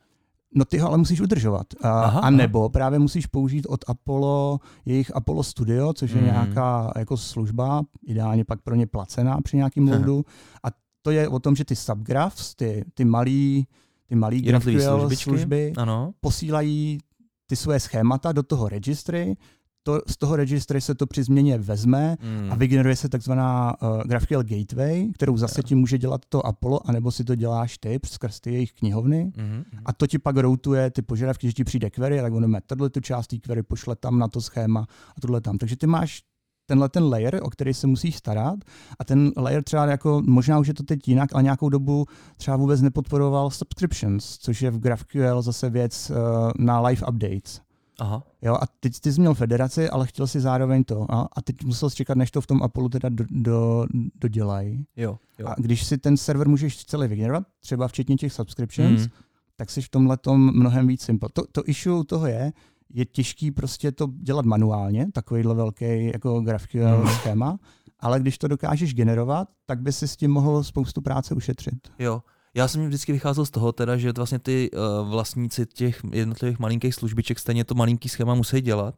No 0.55 0.65
ty 0.65 0.79
ho 0.79 0.89
ale 0.89 0.99
musíš 0.99 1.21
udržovat. 1.21 1.67
A, 1.83 2.01
aha, 2.03 2.21
a 2.21 2.31
nebo 2.31 2.61
aha. 2.61 2.69
právě 2.69 2.99
musíš 2.99 3.27
použít 3.27 3.67
od 3.67 3.85
Apollo 3.87 4.61
jejich 4.85 5.17
Apollo 5.17 5.43
Studio, 5.43 5.93
což 5.93 6.11
je 6.11 6.21
mm. 6.21 6.25
nějaká 6.25 6.93
jako 6.97 7.17
služba, 7.17 7.83
ideálně 8.07 8.45
pak 8.45 8.63
pro 8.63 8.75
ně 8.75 8.87
placená 8.87 9.41
při 9.41 9.57
nějakým 9.57 9.89
loadu. 9.89 10.25
A 10.65 10.69
to 11.03 11.11
je 11.11 11.29
o 11.29 11.39
tom, 11.39 11.57
že 11.57 11.65
ty 11.65 11.77
subgraphs, 11.77 12.55
ty, 12.55 12.85
ty 12.95 13.05
malý, 13.05 13.67
ty 14.09 14.15
malý 14.15 14.43
GraphQL 14.43 15.11
služby 15.17 15.73
ano. 15.77 16.13
posílají 16.21 16.99
ty 17.47 17.57
své 17.57 17.81
schémata 17.81 18.33
do 18.33 18.43
toho 18.43 18.69
registry, 18.69 19.37
to, 19.85 20.01
z 20.07 20.17
toho 20.17 20.37
registry 20.37 20.81
se 20.81 20.95
to 20.95 21.07
při 21.07 21.23
změně 21.23 21.59
vezme 21.59 22.17
mm. 22.23 22.53
a 22.53 22.55
vygeneruje 22.55 22.97
se 22.97 23.09
takzvaná 23.09 23.75
uh, 23.83 24.03
GraphQL 24.03 24.43
Gateway, 24.43 25.13
kterou 25.15 25.37
zase 25.37 25.63
ti 25.63 25.75
může 25.75 25.99
dělat 25.99 26.21
to 26.29 26.47
Apollo, 26.47 26.89
anebo 26.89 27.11
si 27.11 27.25
to 27.25 27.35
děláš 27.35 27.79
ty 27.79 28.01
skrz 28.07 28.41
ty 28.41 28.53
jejich 28.53 28.73
knihovny. 28.73 29.33
Mm. 29.37 29.65
A 29.85 29.93
to 29.93 30.07
ti 30.07 30.19
pak 30.19 30.37
routuje 30.37 30.91
ty 30.91 31.03
požadavky, 31.03 31.47
že 31.47 31.53
ti 31.53 31.65
přijde 31.65 31.91
query, 31.91 32.21
tak 32.21 32.33
on 32.33 32.57
tato 32.67 32.91
tu 32.91 33.01
část 33.01 33.27
té 33.27 33.39
query 33.39 33.63
pošle 33.63 33.97
tam 33.97 34.19
na 34.19 34.29
to 34.29 34.41
schéma 34.41 34.87
a 35.17 35.21
tohle 35.21 35.41
tam. 35.41 35.59
Takže 35.59 35.77
ty 35.77 35.87
máš 35.87 36.23
tenhle 36.67 36.89
ten 36.89 37.05
layer, 37.05 37.41
o 37.43 37.51
který 37.51 37.75
se 37.75 37.87
musíš 37.87 38.17
starat 38.17 38.59
a 38.99 39.05
ten 39.05 39.33
layer 39.37 39.63
třeba 39.63 39.87
jako, 39.87 40.23
možná 40.27 40.59
už 40.59 40.69
je 40.69 40.75
to 40.75 40.83
teď 40.83 41.09
jinak, 41.09 41.31
ale 41.35 41.43
nějakou 41.43 41.69
dobu 41.69 42.07
třeba 42.37 42.57
vůbec 42.57 42.83
nepodporoval 42.83 43.51
subscriptions, 43.51 44.39
což 44.39 44.63
je 44.63 44.71
v 44.71 44.79
GraphQL 44.79 45.43
zase 45.43 45.71
věc 45.71 46.11
uh, 46.11 46.17
na 46.59 46.81
live 46.81 47.07
updates. 47.07 47.61
Aha. 47.99 48.23
Jo, 48.43 48.55
a 48.55 48.67
teď 48.81 49.01
ty 49.01 49.13
jsi 49.13 49.21
měl 49.21 49.35
federaci, 49.35 49.91
ale 49.91 50.07
chtěl 50.07 50.27
si 50.27 50.41
zároveň 50.41 50.85
to. 50.85 51.07
A, 51.13 51.29
a 51.37 51.43
teď 51.43 51.65
musel 51.65 51.91
čekat, 51.91 52.19
než 52.19 52.31
to 52.31 52.41
v 52.41 52.47
tom 52.47 52.63
Apollo 52.63 52.89
teda 52.89 53.09
do, 53.09 53.25
do, 53.31 53.87
dodělají. 54.21 54.87
Jo, 54.97 55.19
jo. 55.39 55.47
A 55.49 55.55
když 55.59 55.85
si 55.85 55.99
ten 55.99 56.17
server 56.17 56.49
můžeš 56.49 56.85
celý 56.85 57.09
vygenerovat, 57.09 57.45
třeba 57.61 57.89
včetně 57.89 58.17
těch 58.17 58.33
subscriptions, 58.33 59.01
mm. 59.01 59.09
tak 59.57 59.71
jsi 59.71 59.83
v 59.83 59.89
tomhle 59.89 60.19
mnohem 60.37 60.87
víc 60.87 61.03
simple. 61.03 61.29
To, 61.33 61.43
to 61.53 61.63
issue 61.67 62.05
toho 62.05 62.27
je, 62.27 62.53
je 62.95 63.05
těžký 63.05 63.51
prostě 63.51 63.93
to 63.93 64.09
dělat 64.23 64.45
manuálně, 64.45 65.13
takovýhle 65.13 65.55
velký 65.55 66.07
jako 66.07 66.41
GraphQL 66.41 66.99
mm. 66.99 67.09
schéma, 67.09 67.59
ale 68.01 68.21
když 68.21 68.39
to 68.39 68.49
dokážeš 68.49 68.95
generovat, 68.95 69.49
tak 69.67 69.81
by 69.81 69.93
si 69.93 70.09
s 70.09 70.17
tím 70.17 70.31
mohl 70.31 70.63
spoustu 70.65 71.01
práce 71.01 71.35
ušetřit. 71.35 71.89
Jo, 71.99 72.23
já 72.55 72.69
jsem 72.69 72.87
vždycky 72.87 73.13
vycházel 73.13 73.47
z 73.47 73.51
toho, 73.51 73.73
teda, 73.73 73.97
že 73.97 74.13
vlastně 74.13 74.39
ty 74.39 74.71
uh, 74.71 75.11
vlastníci 75.11 75.67
těch 75.67 76.01
jednotlivých 76.13 76.59
malinkých 76.59 76.95
službiček 76.95 77.39
stejně 77.39 77.65
to 77.65 77.75
malinký 77.75 78.09
schéma 78.09 78.35
musí 78.35 78.61
dělat. 78.61 78.95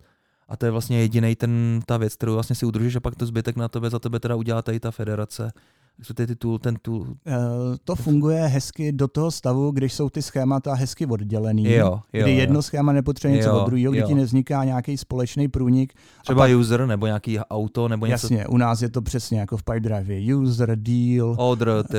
A 0.48 0.56
to 0.56 0.66
je 0.66 0.70
vlastně 0.72 0.98
jediný 0.98 1.36
ten, 1.36 1.80
ta 1.86 1.96
věc, 1.96 2.14
kterou 2.14 2.34
vlastně 2.34 2.56
si 2.56 2.66
udržíš 2.66 2.96
a 2.96 3.00
pak 3.00 3.14
to 3.16 3.26
zbytek 3.26 3.56
na 3.56 3.68
tebe 3.68 3.90
za 3.90 3.98
tebe 3.98 4.20
teda 4.20 4.34
udělá 4.34 4.62
tady 4.62 4.80
ta 4.80 4.90
federace. 4.90 5.52
Ty, 6.14 6.26
ty 6.26 6.36
tool, 6.36 6.58
ten 6.58 6.76
tool. 6.82 7.00
Uh, 7.00 7.06
to 7.84 7.96
funguje 7.96 8.46
hezky 8.46 8.92
do 8.92 9.08
toho 9.08 9.30
stavu, 9.30 9.70
když 9.70 9.92
jsou 9.92 10.10
ty 10.10 10.22
schémata 10.22 10.74
hezky 10.74 11.06
oddělený. 11.06 11.72
Jo, 11.72 12.00
jo, 12.12 12.22
kdy 12.22 12.32
jedno 12.32 12.58
jo. 12.58 12.62
schéma 12.62 12.92
nepotřebuje 12.92 13.38
něco 13.38 13.60
od 13.60 13.66
druhého, 13.66 13.92
kdy 13.92 14.02
ti 14.02 14.14
nevzniká 14.14 14.64
nějaký 14.64 14.96
společný 14.96 15.48
průnik. 15.48 15.94
Třeba 16.22 16.42
pak, 16.42 16.56
user 16.56 16.86
nebo 16.86 17.06
nějaký 17.06 17.38
auto 17.38 17.88
nebo 17.88 18.06
něco. 18.06 18.26
Jasně, 18.26 18.46
u 18.46 18.56
nás 18.56 18.82
je 18.82 18.88
to 18.88 19.02
přesně 19.02 19.40
jako 19.40 19.56
v 19.56 19.62
Pipedrive. 19.62 20.34
User, 20.34 20.76
deal. 20.76 21.34
Order, 21.38 21.82
ty 21.90 21.98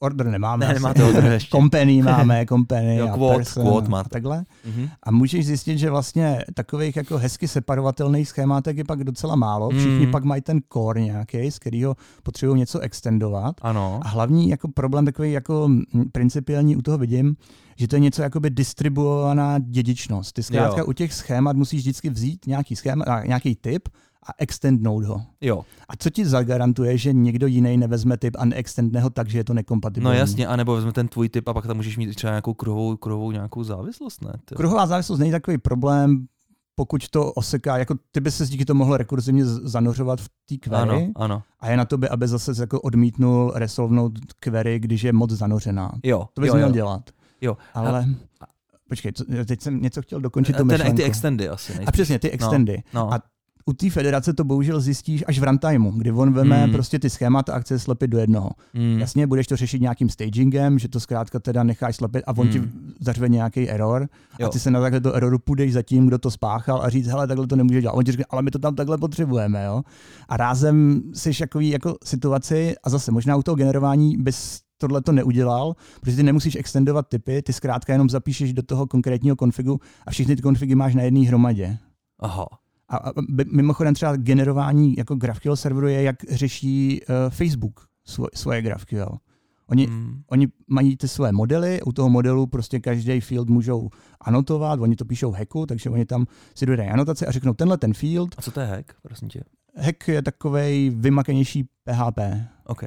order 0.00 0.26
nemáme. 0.26 0.66
Ne, 0.66 0.74
nemáte 0.74 1.04
order 1.04 1.24
ještě. 1.24 1.56
Company 1.56 2.02
máme, 2.02 2.46
company 2.46 2.96
jo, 2.96 3.08
a 3.08 3.12
quote, 3.16 3.36
person 3.36 3.66
quote 3.66 3.88
máte. 3.88 4.06
a 4.06 4.08
takhle. 4.08 4.38
Mm-hmm. 4.38 4.90
A 5.02 5.10
můžeš 5.10 5.46
zjistit, 5.46 5.78
že 5.78 5.90
vlastně 5.90 6.44
takových 6.54 6.96
jako 6.96 7.18
hezky 7.18 7.48
separovatelných 7.48 8.28
schémátek 8.28 8.76
je 8.76 8.84
pak 8.84 9.04
docela 9.04 9.36
málo. 9.36 9.70
Všichni 9.70 10.06
mm. 10.06 10.12
pak 10.12 10.24
mají 10.24 10.42
ten 10.42 10.60
core 10.72 11.00
nějaký, 11.00 11.50
z 11.50 11.58
kterého 11.58 11.96
potřebují 12.22 12.58
něco 12.58 12.80
extendovat. 12.80 13.56
Ano. 13.62 14.00
A 14.02 14.08
hlavní 14.08 14.48
jako 14.48 14.68
problém 14.68 15.04
takový 15.04 15.32
jako 15.32 15.70
principiální 16.12 16.76
u 16.76 16.82
toho 16.82 16.98
vidím, 16.98 17.36
že 17.76 17.88
to 17.88 17.96
je 17.96 18.00
něco 18.00 18.22
jakoby 18.22 18.50
distribuovaná 18.50 19.58
dědičnost. 19.58 20.32
Ty 20.32 20.42
zkrátka 20.42 20.80
jo. 20.80 20.86
u 20.86 20.92
těch 20.92 21.14
schémat 21.14 21.56
musíš 21.56 21.80
vždycky 21.80 22.10
vzít 22.10 22.46
nějaký 22.46 22.76
schéma, 22.76 23.04
nějaký 23.26 23.56
typ 23.56 23.88
a 24.26 24.30
extendnout 24.38 25.04
ho. 25.04 25.22
Jo. 25.40 25.64
A 25.88 25.96
co 25.96 26.10
ti 26.10 26.26
zagarantuje, 26.26 26.98
že 26.98 27.12
někdo 27.12 27.46
jiný 27.46 27.76
nevezme 27.76 28.16
typ 28.16 28.36
a 28.38 28.44
neextendne 28.44 29.00
ho 29.00 29.10
tak, 29.10 29.28
že 29.28 29.38
je 29.38 29.44
to 29.44 29.54
nekompatibilní? 29.54 30.14
No 30.14 30.20
jasně, 30.20 30.46
anebo 30.46 30.74
vezme 30.74 30.92
ten 30.92 31.08
tvůj 31.08 31.28
typ 31.28 31.48
a 31.48 31.54
pak 31.54 31.66
tam 31.66 31.76
můžeš 31.76 31.96
mít 31.96 32.14
třeba 32.14 32.30
nějakou 32.30 32.54
kruhovou, 32.54 32.96
kruhovou 32.96 33.30
nějakou 33.32 33.64
závislost, 33.64 34.22
ne? 34.22 34.32
Ty. 34.44 34.54
Kruhová 34.54 34.86
závislost 34.86 35.18
není 35.18 35.30
takový 35.30 35.58
problém, 35.58 36.26
pokud 36.74 37.08
to 37.08 37.32
oseká, 37.32 37.78
jako 37.78 37.94
ty 38.12 38.20
by 38.20 38.30
se 38.30 38.46
díky 38.46 38.64
tomu 38.64 38.78
mohl 38.78 38.96
rekurzivně 38.96 39.44
zanořovat 39.46 40.20
v 40.20 40.28
té 40.48 40.56
query 40.56 40.90
Ano, 40.90 41.10
ano. 41.16 41.42
a 41.60 41.70
je 41.70 41.76
na 41.76 41.84
tobě, 41.84 42.08
aby 42.08 42.28
zase 42.28 42.52
jako 42.60 42.80
odmítnul 42.80 43.52
resolvnout 43.54 44.12
query, 44.40 44.78
když 44.78 45.02
je 45.02 45.12
moc 45.12 45.30
zanořená. 45.30 45.92
Jo, 46.04 46.28
To 46.34 46.40
bys 46.40 46.48
jo, 46.48 46.54
měl 46.54 46.68
jo. 46.68 46.74
dělat. 46.74 47.10
Jo. 47.40 47.56
Ale... 47.74 48.06
Počkej, 48.88 49.12
co, 49.12 49.24
teď 49.46 49.60
jsem 49.60 49.82
něco 49.82 50.02
chtěl 50.02 50.20
dokončit 50.20 50.56
tu 50.56 50.64
Ten, 50.68 50.96
ty 50.96 51.02
extendy 51.04 51.48
asi. 51.48 51.72
nejspíš. 51.72 51.88
A 51.88 51.92
přesně, 51.92 52.18
ty 52.18 52.30
extendy. 52.30 52.82
No. 52.94 53.12
A 53.14 53.20
u 53.70 53.72
té 53.72 53.90
federace 53.90 54.32
to 54.32 54.44
bohužel 54.44 54.80
zjistíš 54.80 55.24
až 55.26 55.38
v 55.38 55.44
runtimeu, 55.44 55.90
kdy 55.90 56.12
on 56.12 56.32
veme 56.32 56.62
Hmm. 56.62 56.72
prostě 56.72 56.98
ty 56.98 57.10
schémata 57.10 57.54
a 57.54 57.60
chce 57.60 57.74
je 57.74 57.78
slepit 57.78 58.08
do 58.08 58.18
jednoho. 58.18 58.50
mm. 58.74 58.98
Jasně, 58.98 59.26
budeš 59.26 59.46
to 59.46 59.56
řešit 59.56 59.80
nějakým 59.80 60.08
stagingem, 60.08 60.78
že 60.78 60.88
to 60.88 61.00
zkrátka 61.00 61.38
teda 61.38 61.62
necháš 61.62 61.96
slepit 61.96 62.24
a 62.26 62.36
on 62.36 62.48
Hmm. 62.48 62.52
ti 62.52 62.62
zařve 63.00 63.28
nějaký 63.28 63.68
error 63.70 64.08
Jo. 64.38 64.46
a 64.46 64.50
ty 64.50 64.58
se 64.60 64.70
na 64.70 64.80
takhle 64.80 65.00
to 65.00 65.14
eroru 65.14 65.38
půjdeš 65.38 65.72
za 65.72 65.82
tím, 65.82 66.06
kdo 66.06 66.18
to 66.18 66.30
spáchal 66.30 66.82
a 66.82 66.88
říct, 66.88 67.06
hele, 67.06 67.26
takhle 67.26 67.46
to 67.46 67.56
nemůže 67.56 67.80
dělat. 67.80 67.92
On 67.92 68.04
ti 68.04 68.12
řekne, 68.12 68.24
ale 68.30 68.42
my 68.42 68.50
to 68.50 68.58
tam 68.58 68.74
takhle 68.74 68.98
potřebujeme, 68.98 69.64
jo. 69.64 69.82
A 70.28 70.36
rázem 70.36 71.02
jsi 71.14 71.30
takový 71.38 71.68
jako 71.70 71.96
situaci 72.04 72.74
a 72.84 72.90
zase 72.90 73.12
možná 73.12 73.36
u 73.36 73.42
toho 73.42 73.54
generování 73.54 74.16
bys 74.16 74.60
tohle 74.78 75.02
to 75.02 75.12
neudělal, 75.12 75.74
protože 76.00 76.16
ty 76.16 76.22
nemusíš 76.22 76.56
extendovat 76.56 77.08
typy, 77.08 77.42
ty 77.42 77.52
zkrátka 77.52 77.92
jenom 77.92 78.10
zapíšeš 78.10 78.52
do 78.52 78.62
toho 78.62 78.86
konkrétního 78.86 79.36
konfigu 79.36 79.80
a 80.06 80.10
všechny 80.10 80.36
ty 80.36 80.42
konfigy 80.42 80.74
máš 80.74 80.94
na 80.94 81.02
jedné 81.02 81.20
hromadě. 81.28 81.78
Aha. 82.20 82.46
A, 82.90 82.96
a 82.96 83.12
mimochodem 83.52 83.94
třeba 83.94 84.16
generování 84.16 84.94
jako 84.98 85.14
GraphQL 85.14 85.56
serveru 85.56 85.86
je, 85.86 86.02
jak 86.02 86.16
řeší 86.30 87.00
uh, 87.08 87.14
Facebook 87.30 87.80
svo, 88.04 88.26
svoje 88.34 88.62
GraphQL. 88.62 89.18
Oni, 89.66 89.86
Mm. 89.86 90.22
oni 90.30 90.48
mají 90.68 90.96
ty 90.96 91.08
své 91.08 91.32
modely, 91.32 91.82
u 91.82 91.92
toho 91.92 92.10
modelu 92.10 92.46
prostě 92.46 92.80
každý 92.80 93.20
field 93.20 93.48
můžou 93.48 93.88
anotovat, 94.20 94.80
oni 94.80 94.96
to 94.96 95.04
píšou 95.04 95.30
hacku, 95.30 95.66
takže 95.66 95.90
oni 95.90 96.04
tam 96.06 96.26
si 96.54 96.66
dodají 96.66 96.88
anotace 96.90 97.26
a 97.26 97.30
řeknou 97.30 97.54
tenhle 97.54 97.78
ten 97.78 97.94
field. 97.94 98.34
A 98.38 98.42
co 98.42 98.50
to 98.50 98.60
je 98.60 98.66
hack, 98.66 98.92
prosím 99.02 99.28
tě? 99.28 99.40
Hack 99.76 100.08
je 100.08 100.22
takovej 100.22 100.90
vymakanější 100.96 101.64
PHP. 101.84 102.18
OK. 102.66 102.84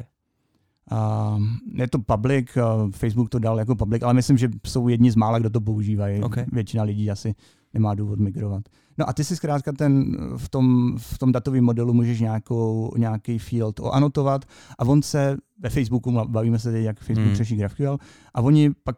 A 0.91 1.37
je 1.73 1.87
to 1.87 1.99
public, 1.99 2.57
a 2.57 2.89
Facebook 2.91 3.29
to 3.29 3.39
dal 3.39 3.59
jako 3.59 3.75
public, 3.75 4.03
ale 4.03 4.13
myslím, 4.13 4.37
že 4.37 4.49
jsou 4.67 4.87
jedni 4.87 5.11
z 5.11 5.15
mála, 5.15 5.39
kdo 5.39 5.49
to 5.49 5.61
používají. 5.61 6.21
OK. 6.23 6.35
Většina 6.51 6.83
lidí 6.83 7.11
asi 7.11 7.35
nemá 7.73 7.95
důvod 7.95 8.19
migrovat. 8.19 8.63
No 8.97 9.09
a 9.09 9.13
ty 9.13 9.23
si 9.23 9.35
zkrátka 9.35 9.71
ten, 9.71 10.17
v 10.37 10.49
tom, 10.49 10.95
v 10.97 11.17
tom 11.17 11.31
datovém 11.31 11.63
modelu 11.63 11.93
můžeš 11.93 12.19
nějakou, 12.19 12.91
nějaký 12.97 13.39
field 13.39 13.79
oanotovat 13.79 14.45
a 14.79 14.85
on 14.85 15.01
se 15.01 15.37
ve 15.59 15.69
Facebooku, 15.69 16.11
bavíme 16.27 16.59
se 16.59 16.71
teď, 16.71 16.83
jak 16.85 16.99
Facebook 16.99 17.27
Hmm. 17.27 17.35
řeší 17.35 17.55
GraphQL, 17.55 17.97
a 18.33 18.41
oni 18.41 18.71
pak 18.83 18.95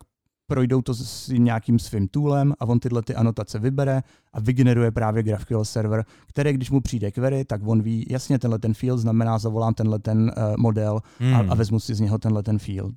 projdou 0.47 0.81
to 0.81 0.93
s 0.93 1.27
nějakým 1.37 1.79
svým 1.79 2.07
toolem 2.07 2.53
a 2.59 2.65
on 2.65 2.79
tyhle 2.79 3.01
ty 3.01 3.15
anotace 3.15 3.59
vybere 3.59 4.01
a 4.33 4.39
vygeneruje 4.39 4.91
právě 4.91 5.23
GraphQL 5.23 5.65
server, 5.65 6.05
který, 6.27 6.53
když 6.53 6.71
mu 6.71 6.81
přijde 6.81 7.11
query, 7.11 7.45
tak 7.45 7.61
on 7.65 7.81
ví, 7.81 8.05
jasně, 8.09 8.39
tenhle 8.39 8.59
ten 8.59 8.73
field 8.73 8.99
znamená, 8.99 9.37
zavolám 9.37 9.73
tenhle 9.73 9.99
ten 9.99 10.19
uh, 10.37 10.53
model 10.57 10.97
a, 10.97 11.23
Mm. 11.43 11.51
a 11.51 11.55
vezmu 11.55 11.79
si 11.79 11.95
z 11.95 11.99
něho 11.99 12.17
tenhle 12.17 12.43
ten 12.43 12.59
field. 12.59 12.95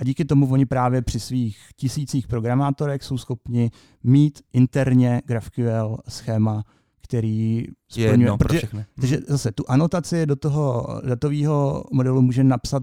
A 0.00 0.04
díky 0.04 0.24
tomu 0.24 0.52
oni 0.52 0.66
právě 0.66 1.02
při 1.02 1.20
svých 1.20 1.58
tisících 1.76 2.28
programátorech 2.28 3.02
jsou 3.02 3.18
schopni 3.18 3.70
mít 4.02 4.40
interně 4.52 5.22
GraphQL 5.26 5.96
schéma, 6.08 6.64
který 7.02 7.56
je 7.56 7.64
splňuje. 7.88 8.12
jedno 8.12 8.38
pro 8.38 8.48
protože, 8.48 8.58
všechny. 8.58 8.84
protože 8.94 9.18
zase 9.28 9.52
tu 9.52 9.64
anotaci 9.68 10.26
do 10.26 10.36
toho 10.36 10.86
datového 11.06 11.84
modelu 11.92 12.22
může 12.22 12.44
napsat 12.44 12.82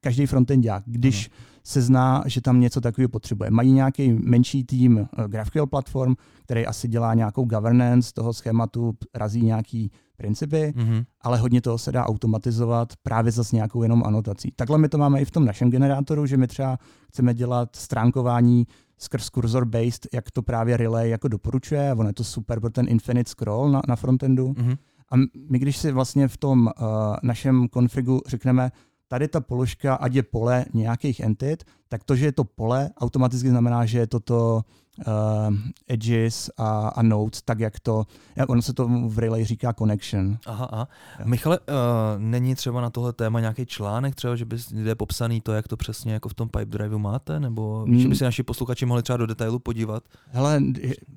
každý 0.00 0.26
frontendák, 0.26 0.82
když 0.86 1.30
se 1.66 1.82
zná, 1.82 2.22
že 2.26 2.40
tam 2.40 2.60
něco 2.60 2.80
takového 2.80 3.08
potřebuje. 3.08 3.50
Mají 3.50 3.72
nějaký 3.72 4.12
menší 4.12 4.64
tým 4.64 4.98
eh, 4.98 5.28
GraphQL 5.28 5.66
platform, 5.66 6.14
který 6.42 6.66
asi 6.66 6.88
dělá 6.88 7.14
nějakou 7.14 7.44
governance 7.44 8.12
toho 8.14 8.32
schématu, 8.32 8.94
razí 9.14 9.42
nějaký 9.44 9.90
principy, 10.16 10.72
Mhm. 10.76 11.04
ale 11.20 11.38
hodně 11.38 11.60
toho 11.60 11.78
se 11.78 11.92
dá 11.92 12.06
automatizovat 12.06 12.92
právě 13.02 13.32
zase 13.32 13.56
nějakou 13.56 13.82
jenom 13.82 14.02
anotací. 14.06 14.52
Takhle 14.56 14.78
my 14.78 14.88
to 14.88 14.98
máme 14.98 15.20
i 15.20 15.24
v 15.24 15.30
tom 15.30 15.44
našem 15.44 15.70
generátoru, 15.70 16.26
že 16.26 16.36
my 16.36 16.46
třeba 16.46 16.78
chceme 17.08 17.34
dělat 17.34 17.76
stránkování 17.76 18.66
skrz 18.98 19.26
cursor 19.30 19.64
based, 19.64 20.06
jak 20.14 20.30
to 20.30 20.42
právě 20.42 20.76
Relay 20.76 21.10
jako 21.10 21.28
doporučuje, 21.28 21.90
a 21.90 21.94
ono 21.94 22.08
je 22.08 22.12
to 22.14 22.24
super 22.24 22.60
pro 22.60 22.70
ten 22.70 22.86
infinite 22.88 23.30
scroll 23.30 23.70
na, 23.70 23.82
na 23.88 23.96
frontendu. 23.96 24.54
Mhm. 24.58 24.74
A 25.12 25.16
my 25.50 25.58
když 25.58 25.76
si 25.76 25.92
vlastně 25.92 26.28
v 26.28 26.36
tom 26.36 26.66
uh, 26.66 26.86
našem 27.22 27.68
konfigu 27.68 28.20
řekneme, 28.26 28.70
tady 29.08 29.28
ta 29.28 29.40
položka, 29.40 29.94
ať 29.94 30.14
je 30.14 30.22
pole 30.22 30.64
nějakých 30.74 31.20
entit, 31.20 31.64
tak 31.88 32.04
to, 32.04 32.16
že 32.16 32.26
je 32.26 32.32
to 32.32 32.44
pole, 32.44 32.90
automaticky 33.00 33.48
znamená, 33.48 33.86
že 33.86 33.98
je 33.98 34.06
toto 34.06 34.62
uh, 35.06 35.54
edges 35.88 36.50
a, 36.58 36.88
a 36.88 37.02
nodes, 37.02 37.42
tak 37.42 37.60
jak 37.60 37.80
to, 37.80 38.04
jak 38.36 38.48
ono 38.48 38.62
se 38.62 38.72
to 38.72 38.88
v 39.08 39.18
Relay 39.18 39.44
říká 39.44 39.72
connection. 39.72 40.38
Aha, 40.46 40.68
aha. 40.72 40.88
Jo. 41.18 41.24
Michale, 41.28 41.58
uh, 41.58 41.74
není 42.18 42.54
třeba 42.54 42.80
na 42.80 42.90
tohle 42.90 43.12
téma 43.12 43.40
nějaký 43.40 43.66
článek, 43.66 44.14
třeba, 44.14 44.36
že 44.36 44.44
bys 44.44 44.72
kde 44.72 44.90
je 44.90 44.94
popsaný 44.94 45.40
to, 45.40 45.52
jak 45.52 45.68
to 45.68 45.76
přesně 45.76 46.12
jako 46.12 46.28
v 46.28 46.34
tom 46.34 46.48
pipe 46.48 46.64
driveu 46.64 46.98
máte, 46.98 47.40
nebo 47.40 47.84
víš, 47.88 48.02
že 48.02 48.08
by 48.08 48.14
Mm. 48.14 48.18
si 48.18 48.24
naši 48.24 48.42
posluchači 48.42 48.86
mohli 48.86 49.02
třeba 49.02 49.16
do 49.16 49.26
detailu 49.26 49.58
podívat? 49.58 50.02
Hele, 50.30 50.60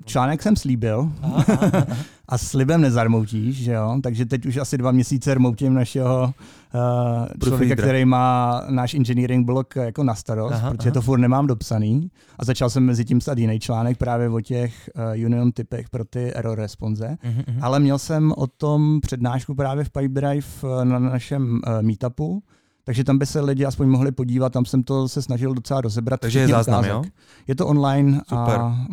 článek 0.04 0.42
jsem 0.42 0.56
slíbil 0.56 1.12
Aha, 1.22 1.44
aha, 1.48 1.70
aha. 1.72 1.86
a 2.28 2.38
slibem 2.38 2.80
nezarmoutíš, 2.80 3.56
že 3.64 3.72
jo? 3.72 3.96
Takže 4.02 4.26
teď 4.26 4.46
už 4.46 4.56
asi 4.56 4.78
dva 4.78 4.90
měsíce 4.90 5.34
rmoutím 5.34 5.74
našeho 5.74 6.34
uh, 6.74 7.26
člověka, 7.44 7.76
který 7.76 8.04
má 8.04 8.62
náš 8.70 8.94
engineering 8.94 9.46
blog 9.46 9.76
jako 9.76 10.04
na 10.04 10.14
starost, 10.14 10.52
Aha, 10.52 10.70
protože 10.70 10.88
aha. 10.88 10.94
to 10.94 11.02
furt 11.02 11.18
nemám 11.18 11.46
dopsaný. 11.46 12.10
A 12.38 12.44
začal 12.44 12.70
jsem 12.70 12.84
mezi 12.84 13.04
tím 13.04 13.18
psát 13.18 13.38
jiný 13.38 13.60
článek 13.60 13.98
právě 13.98 14.28
o 14.28 14.40
těch 14.40 14.90
uh, 15.16 15.24
union 15.26 15.52
typech 15.52 15.90
pro 15.90 16.04
ty 16.04 16.34
error 16.34 16.58
response. 16.58 17.18
Mhm, 17.22 17.42
mhm. 17.48 17.58
Ale 17.64 17.80
měl 17.80 17.98
jsem 17.98 18.32
o 18.36 18.46
tom 18.46 19.00
přednášku 19.00 19.54
právě 19.54 19.84
v 19.84 19.90
Pipedrive 19.90 20.46
eh, 20.64 20.84
na 20.84 20.98
našem 20.98 21.52
uh, 21.52 21.82
meetupu, 21.82 22.42
takže 22.84 23.04
tam 23.04 23.18
by 23.18 23.26
se 23.26 23.40
lidi 23.40 23.64
aspoň 23.64 23.88
mohli 23.88 24.12
podívat, 24.12 24.52
tam 24.52 24.64
jsem 24.64 24.82
to 24.82 25.08
se 25.08 25.22
snažil 25.22 25.54
docela 25.54 25.80
rozebrat. 25.80 26.20
Takže 26.20 26.38
je 26.38 26.48
záznam, 26.48 26.80
ukázek. 26.84 27.04
jo? 27.04 27.10
Je 27.48 27.54
to 27.54 27.66
online 27.66 28.20
Super. 28.28 28.60
a 28.60 28.86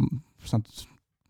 snad, 0.45 0.61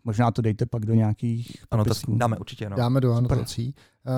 možná 0.08 0.30
to 0.30 0.42
dejte 0.42 0.66
pak 0.66 0.86
do 0.86 0.94
nějakých 0.94 1.56
Anotací. 1.70 1.88
popisků. 1.88 2.16
Dáme 2.16 2.36
určitě, 2.36 2.70
no. 2.70 2.76
Dáme 2.76 3.00
do 3.00 3.14
anotací. 3.14 3.74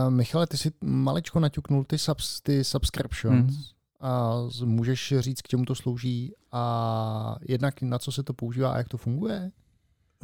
Uh, 0.06 0.10
Michale, 0.10 0.46
ty 0.46 0.56
si 0.56 0.70
maličko 0.84 1.40
naťuknul 1.40 1.84
ty, 1.84 1.98
subs, 1.98 2.40
ty 2.40 2.64
subscriptions. 2.64 3.52
Mhm. 3.54 3.62
A 4.00 4.34
můžeš 4.64 5.14
říct, 5.18 5.42
k 5.42 5.48
čemu 5.48 5.64
to 5.64 5.74
slouží 5.74 6.32
a 6.52 7.36
jednak 7.48 7.82
na 7.82 7.98
co 7.98 8.12
se 8.12 8.22
to 8.22 8.32
používá 8.34 8.72
a 8.72 8.78
jak 8.78 8.88
to 8.88 8.96
funguje? 8.96 9.50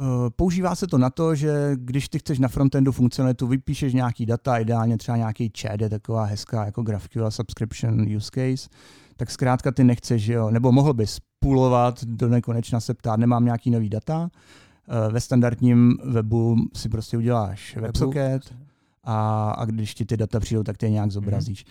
Eh, 0.01 0.29
Používá 0.35 0.75
se 0.75 0.87
to 0.87 0.97
na 0.97 1.09
to, 1.09 1.35
že 1.35 1.71
když 1.75 2.09
ty 2.09 2.19
chceš 2.19 2.39
na 2.39 2.47
frontendu 2.47 2.91
funkcionalitu, 2.91 3.47
vypíšeš 3.47 3.93
nějaký 3.93 4.25
data, 4.25 4.57
ideálně 4.57 4.97
třeba 4.97 5.17
nějaký 5.17 5.51
chat, 5.61 5.81
je 5.81 5.89
taková 5.89 6.23
hezká 6.25 6.65
jako 6.65 6.83
GraphQL 6.83 7.31
subscription 7.31 8.15
use 8.15 8.29
case, 8.33 8.69
tak 9.17 9.31
zkrátka 9.31 9.71
ty 9.71 9.83
nechceš, 9.83 10.27
jo, 10.27 10.51
nebo 10.51 10.71
mohl 10.71 10.93
bys 10.93 11.17
půlovat 11.39 12.03
do 12.03 12.27
nekonečna 12.29 12.79
se 12.79 12.93
ptát, 12.93 13.19
nemám 13.19 13.45
nějaký 13.45 13.71
nový 13.71 13.89
data. 13.89 14.29
Eh, 14.87 15.11
Ve 15.11 15.21
standardním 15.21 15.97
webu 16.03 16.55
si 16.75 16.89
prostě 16.89 17.17
uděláš 17.17 17.77
WebSocket 17.77 18.55
a, 19.03 19.51
a 19.51 19.65
když 19.65 19.93
ti 19.93 20.05
ty 20.05 20.17
data 20.17 20.39
přijdou, 20.39 20.63
tak 20.63 20.77
ty 20.77 20.85
je 20.85 20.89
nějak 20.89 21.11
zobrazíš. 21.11 21.65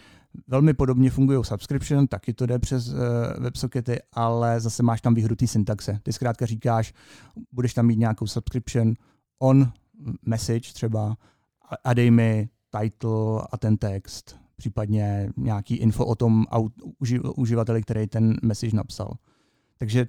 Velmi 0.48 0.74
podobně 0.74 1.10
fungují 1.10 1.44
subscription, 1.44 2.06
taky 2.06 2.32
to 2.32 2.46
jde 2.46 2.58
přes 2.58 2.88
uh, 2.88 2.98
WebSockety, 3.38 3.98
ale 4.12 4.60
zase 4.60 4.82
máš 4.82 5.00
tam 5.00 5.14
výhru 5.14 5.36
té 5.36 5.46
syntaxe. 5.46 5.98
Ty 6.02 6.12
zkrátka 6.12 6.46
říkáš, 6.46 6.92
budeš 7.52 7.74
tam 7.74 7.86
mít 7.86 7.98
nějakou 7.98 8.26
subscription 8.26 8.94
on 9.38 9.72
message 10.26 10.72
třeba 10.72 11.16
a, 11.84 11.94
dej 11.94 12.10
mi 12.10 12.48
title 12.80 13.42
a 13.52 13.56
ten 13.56 13.76
text, 13.76 14.36
případně 14.56 15.32
nějaký 15.36 15.74
info 15.74 16.06
o 16.06 16.14
tom 16.14 16.44
uživateli, 17.36 17.82
který 17.82 18.06
ten 18.06 18.36
message 18.42 18.76
napsal. 18.76 19.12
Takže 19.78 20.06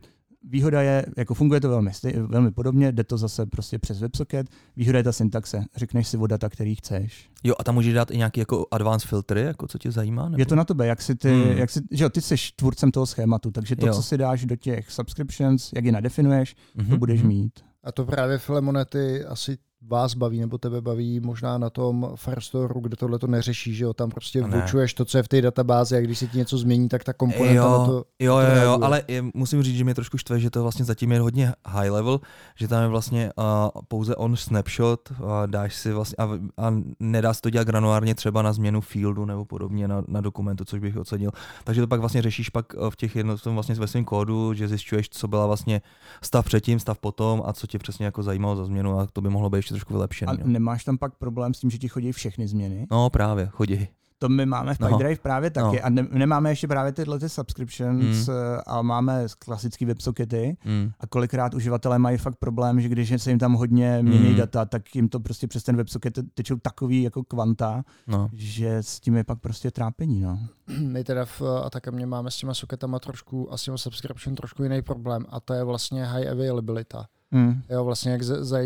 výhoda 0.49 0.81
je, 0.81 1.05
jako 1.17 1.33
funguje 1.33 1.61
to 1.61 1.69
velmi, 1.69 1.89
stej- 1.89 2.27
velmi 2.27 2.51
podobně, 2.51 2.91
jde 2.91 3.03
to 3.03 3.17
zase 3.17 3.45
prostě 3.45 3.79
přes 3.79 3.99
WebSocket, 3.99 4.47
výhoda 4.75 4.97
je 4.97 5.03
ta 5.03 5.11
syntaxe, 5.11 5.63
řekneš 5.75 6.07
si 6.07 6.17
o 6.17 6.27
data, 6.27 6.49
který 6.49 6.75
chceš. 6.75 7.29
Jo, 7.43 7.53
a 7.59 7.63
tam 7.63 7.75
můžeš 7.75 7.93
dát 7.93 8.11
i 8.11 8.17
nějaký 8.17 8.39
jako 8.39 8.65
advanced 8.71 9.09
filtry, 9.09 9.41
jako 9.41 9.67
co 9.67 9.77
tě 9.77 9.91
zajímá? 9.91 10.29
Nebo? 10.29 10.41
Je 10.41 10.45
to 10.45 10.55
na 10.55 10.65
tebe, 10.65 10.87
jak 10.87 11.01
si 11.01 11.15
ty, 11.15 11.29
Hmm. 11.29 11.57
jak 11.57 11.69
si, 11.69 11.79
že 11.91 12.03
jo, 12.03 12.09
ty 12.09 12.21
jsi 12.21 12.35
tvůrcem 12.55 12.91
toho 12.91 13.05
schématu, 13.05 13.51
takže 13.51 13.75
to, 13.75 13.87
Jo. 13.87 13.93
co 13.93 14.03
si 14.03 14.17
dáš 14.17 14.45
do 14.45 14.55
těch 14.55 14.91
subscriptions, 14.91 15.69
jak 15.75 15.85
je 15.85 15.91
nadefinuješ, 15.91 16.55
Mhm, 16.75 16.89
to 16.89 16.97
budeš 16.97 17.19
mhm. 17.19 17.27
mít. 17.27 17.59
A 17.83 17.91
to 17.91 18.05
právě 18.05 18.37
Filemone, 18.37 18.85
ty 18.85 19.25
asi 19.25 19.57
vás 19.87 20.13
baví 20.13 20.39
nebo 20.39 20.57
tebe 20.57 20.81
baví 20.81 21.19
možná 21.19 21.57
na 21.57 21.69
tom 21.69 22.11
Firestore, 22.15 22.73
kde 22.81 22.95
tohle 22.95 23.19
to 23.19 23.27
neřeší, 23.27 23.73
že 23.73 23.83
jo, 23.83 23.93
tam 23.93 24.09
prostě 24.09 24.41
Ne. 24.41 24.61
vůčuješ 24.61 24.93
to, 24.93 25.05
co 25.05 25.17
je 25.17 25.23
v 25.23 25.27
té 25.27 25.41
databázi 25.41 25.97
a 25.97 26.01
když 26.01 26.19
se 26.19 26.27
ti 26.27 26.37
něco 26.37 26.57
změní, 26.57 26.89
tak 26.89 27.03
ta 27.03 27.13
komponenta 27.13 27.53
jo, 27.53 27.79
na 27.79 27.85
to 27.85 28.05
jo, 28.19 28.37
jo, 28.37 28.63
jo, 28.63 28.79
ale 28.81 29.03
je, 29.07 29.23
musím 29.33 29.63
říct, 29.63 29.77
že 29.77 29.83
mě 29.83 29.95
trošku 29.95 30.17
štve, 30.17 30.39
že 30.39 30.49
to 30.49 30.61
vlastně 30.61 30.85
zatím 30.85 31.11
je 31.11 31.19
hodně 31.19 31.53
high 31.67 31.89
level, 31.89 32.19
že 32.55 32.67
tam 32.67 32.81
je 32.81 32.87
vlastně 32.87 33.31
uh, 33.37 33.43
pouze 33.87 34.15
on 34.15 34.35
snapshot, 34.35 35.11
uh, 35.11 35.27
dáš 35.45 35.75
si 35.75 35.91
vlastně 35.93 36.15
a, 36.17 36.29
a 36.57 36.73
nedá 36.99 37.33
se 37.33 37.41
to 37.41 37.49
dělat 37.49 37.67
granulárně 37.67 38.15
třeba 38.15 38.41
na 38.41 38.53
změnu 38.53 38.81
fieldu 38.81 39.25
nebo 39.25 39.45
podobně 39.45 39.87
na, 39.87 40.03
na 40.07 40.21
dokumentu, 40.21 40.65
což 40.65 40.79
bych 40.79 40.97
ocenil. 40.97 41.31
Takže 41.63 41.81
to 41.81 41.87
pak 41.87 41.99
vlastně 41.99 42.21
řešíš 42.21 42.49
pak 42.49 42.65
eh, 42.75 42.91
v 42.91 42.95
těch 42.95 43.15
jednotlivých 43.15 43.53
vlastně 43.53 43.75
ve 43.75 43.87
svém 43.87 44.05
kódu, 44.05 44.53
že 44.53 44.67
zjišťuješ, 44.67 45.09
co 45.09 45.27
byla 45.27 45.45
vlastně 45.45 45.81
stav 46.23 46.45
předtím, 46.45 46.79
stav 46.79 46.97
potom 46.99 47.43
a 47.45 47.53
co 47.53 47.67
tě 47.67 47.79
přesně 47.79 48.05
jako 48.05 48.23
zajímalo 48.23 48.55
za 48.55 48.65
změnu 48.65 48.99
a 48.99 49.07
to 49.13 49.21
by 49.21 49.29
mohlo 49.29 49.49
být 49.49 49.57
ještě 49.57 49.75
trošku 49.77 49.93
vylepšené. 49.93 50.31
A 50.31 50.35
No. 50.35 50.47
nemáš 50.47 50.83
tam 50.83 50.97
pak 50.97 51.15
problém 51.17 51.53
s 51.53 51.59
tím, 51.59 51.69
že 51.69 51.77
ti 51.77 51.87
chodí 51.87 52.11
všechny 52.11 52.47
změny? 52.47 52.87
no 52.91 53.09
právě, 53.09 53.47
chodí. 53.51 53.87
To 54.19 54.29
my 54.29 54.45
máme 54.45 54.73
v 54.75 54.79
No. 54.79 54.87
PyDrive 54.87 55.21
právě 55.21 55.49
taky 55.49 55.75
No. 55.77 55.85
a 55.85 55.89
ne, 55.89 56.07
nemáme 56.11 56.51
ještě 56.51 56.67
právě 56.67 56.91
tyhle 56.91 57.19
ty 57.19 57.29
subscriptions 57.29 58.27
Mm. 58.27 58.33
eh, 58.33 58.61
a 58.67 58.81
máme 58.81 59.25
klasický 59.39 59.85
WebSockety 59.85 60.57
Mm. 60.65 60.91
a 60.99 61.07
kolikrát 61.07 61.53
uživatelé 61.53 61.99
mají 61.99 62.17
fakt 62.17 62.35
problém, 62.35 62.81
že 62.81 62.89
když 62.89 63.13
se 63.21 63.29
jim 63.29 63.39
tam 63.39 63.53
hodně 63.53 63.99
mění 64.01 64.29
Mm. 64.29 64.35
data, 64.35 64.65
tak 64.65 64.95
jim 64.95 65.09
to 65.09 65.19
prostě 65.19 65.47
přes 65.47 65.63
ten 65.63 65.75
WebSocket 65.75 66.19
tečou 66.33 66.55
takový 66.55 67.01
jako 67.03 67.23
kvanta, 67.23 67.83
No. 68.07 68.29
že 68.33 68.77
s 68.77 68.99
tím 68.99 69.15
je 69.15 69.23
pak 69.23 69.39
prostě 69.39 69.71
trápení. 69.71 70.21
No. 70.21 70.39
My 70.79 71.03
teda 71.03 71.25
v 71.25 71.41
Atacamě 71.65 72.05
máme 72.05 72.31
s 72.31 72.37
těma 72.37 72.53
soketama 72.53 72.99
trošku 72.99 73.53
a 73.53 73.57
s 73.57 73.63
těma 73.63 73.77
subscription 73.77 74.35
trošku 74.35 74.63
jiný 74.63 74.81
problém 74.81 75.25
a 75.29 75.39
to 75.39 75.53
je 75.53 75.63
vlastně 75.63 76.05
high 76.05 76.27
availability. 76.29 76.97
Mm. 77.31 77.61
Jo, 77.69 77.83
vlastně 77.85 78.11
jak 78.11 78.23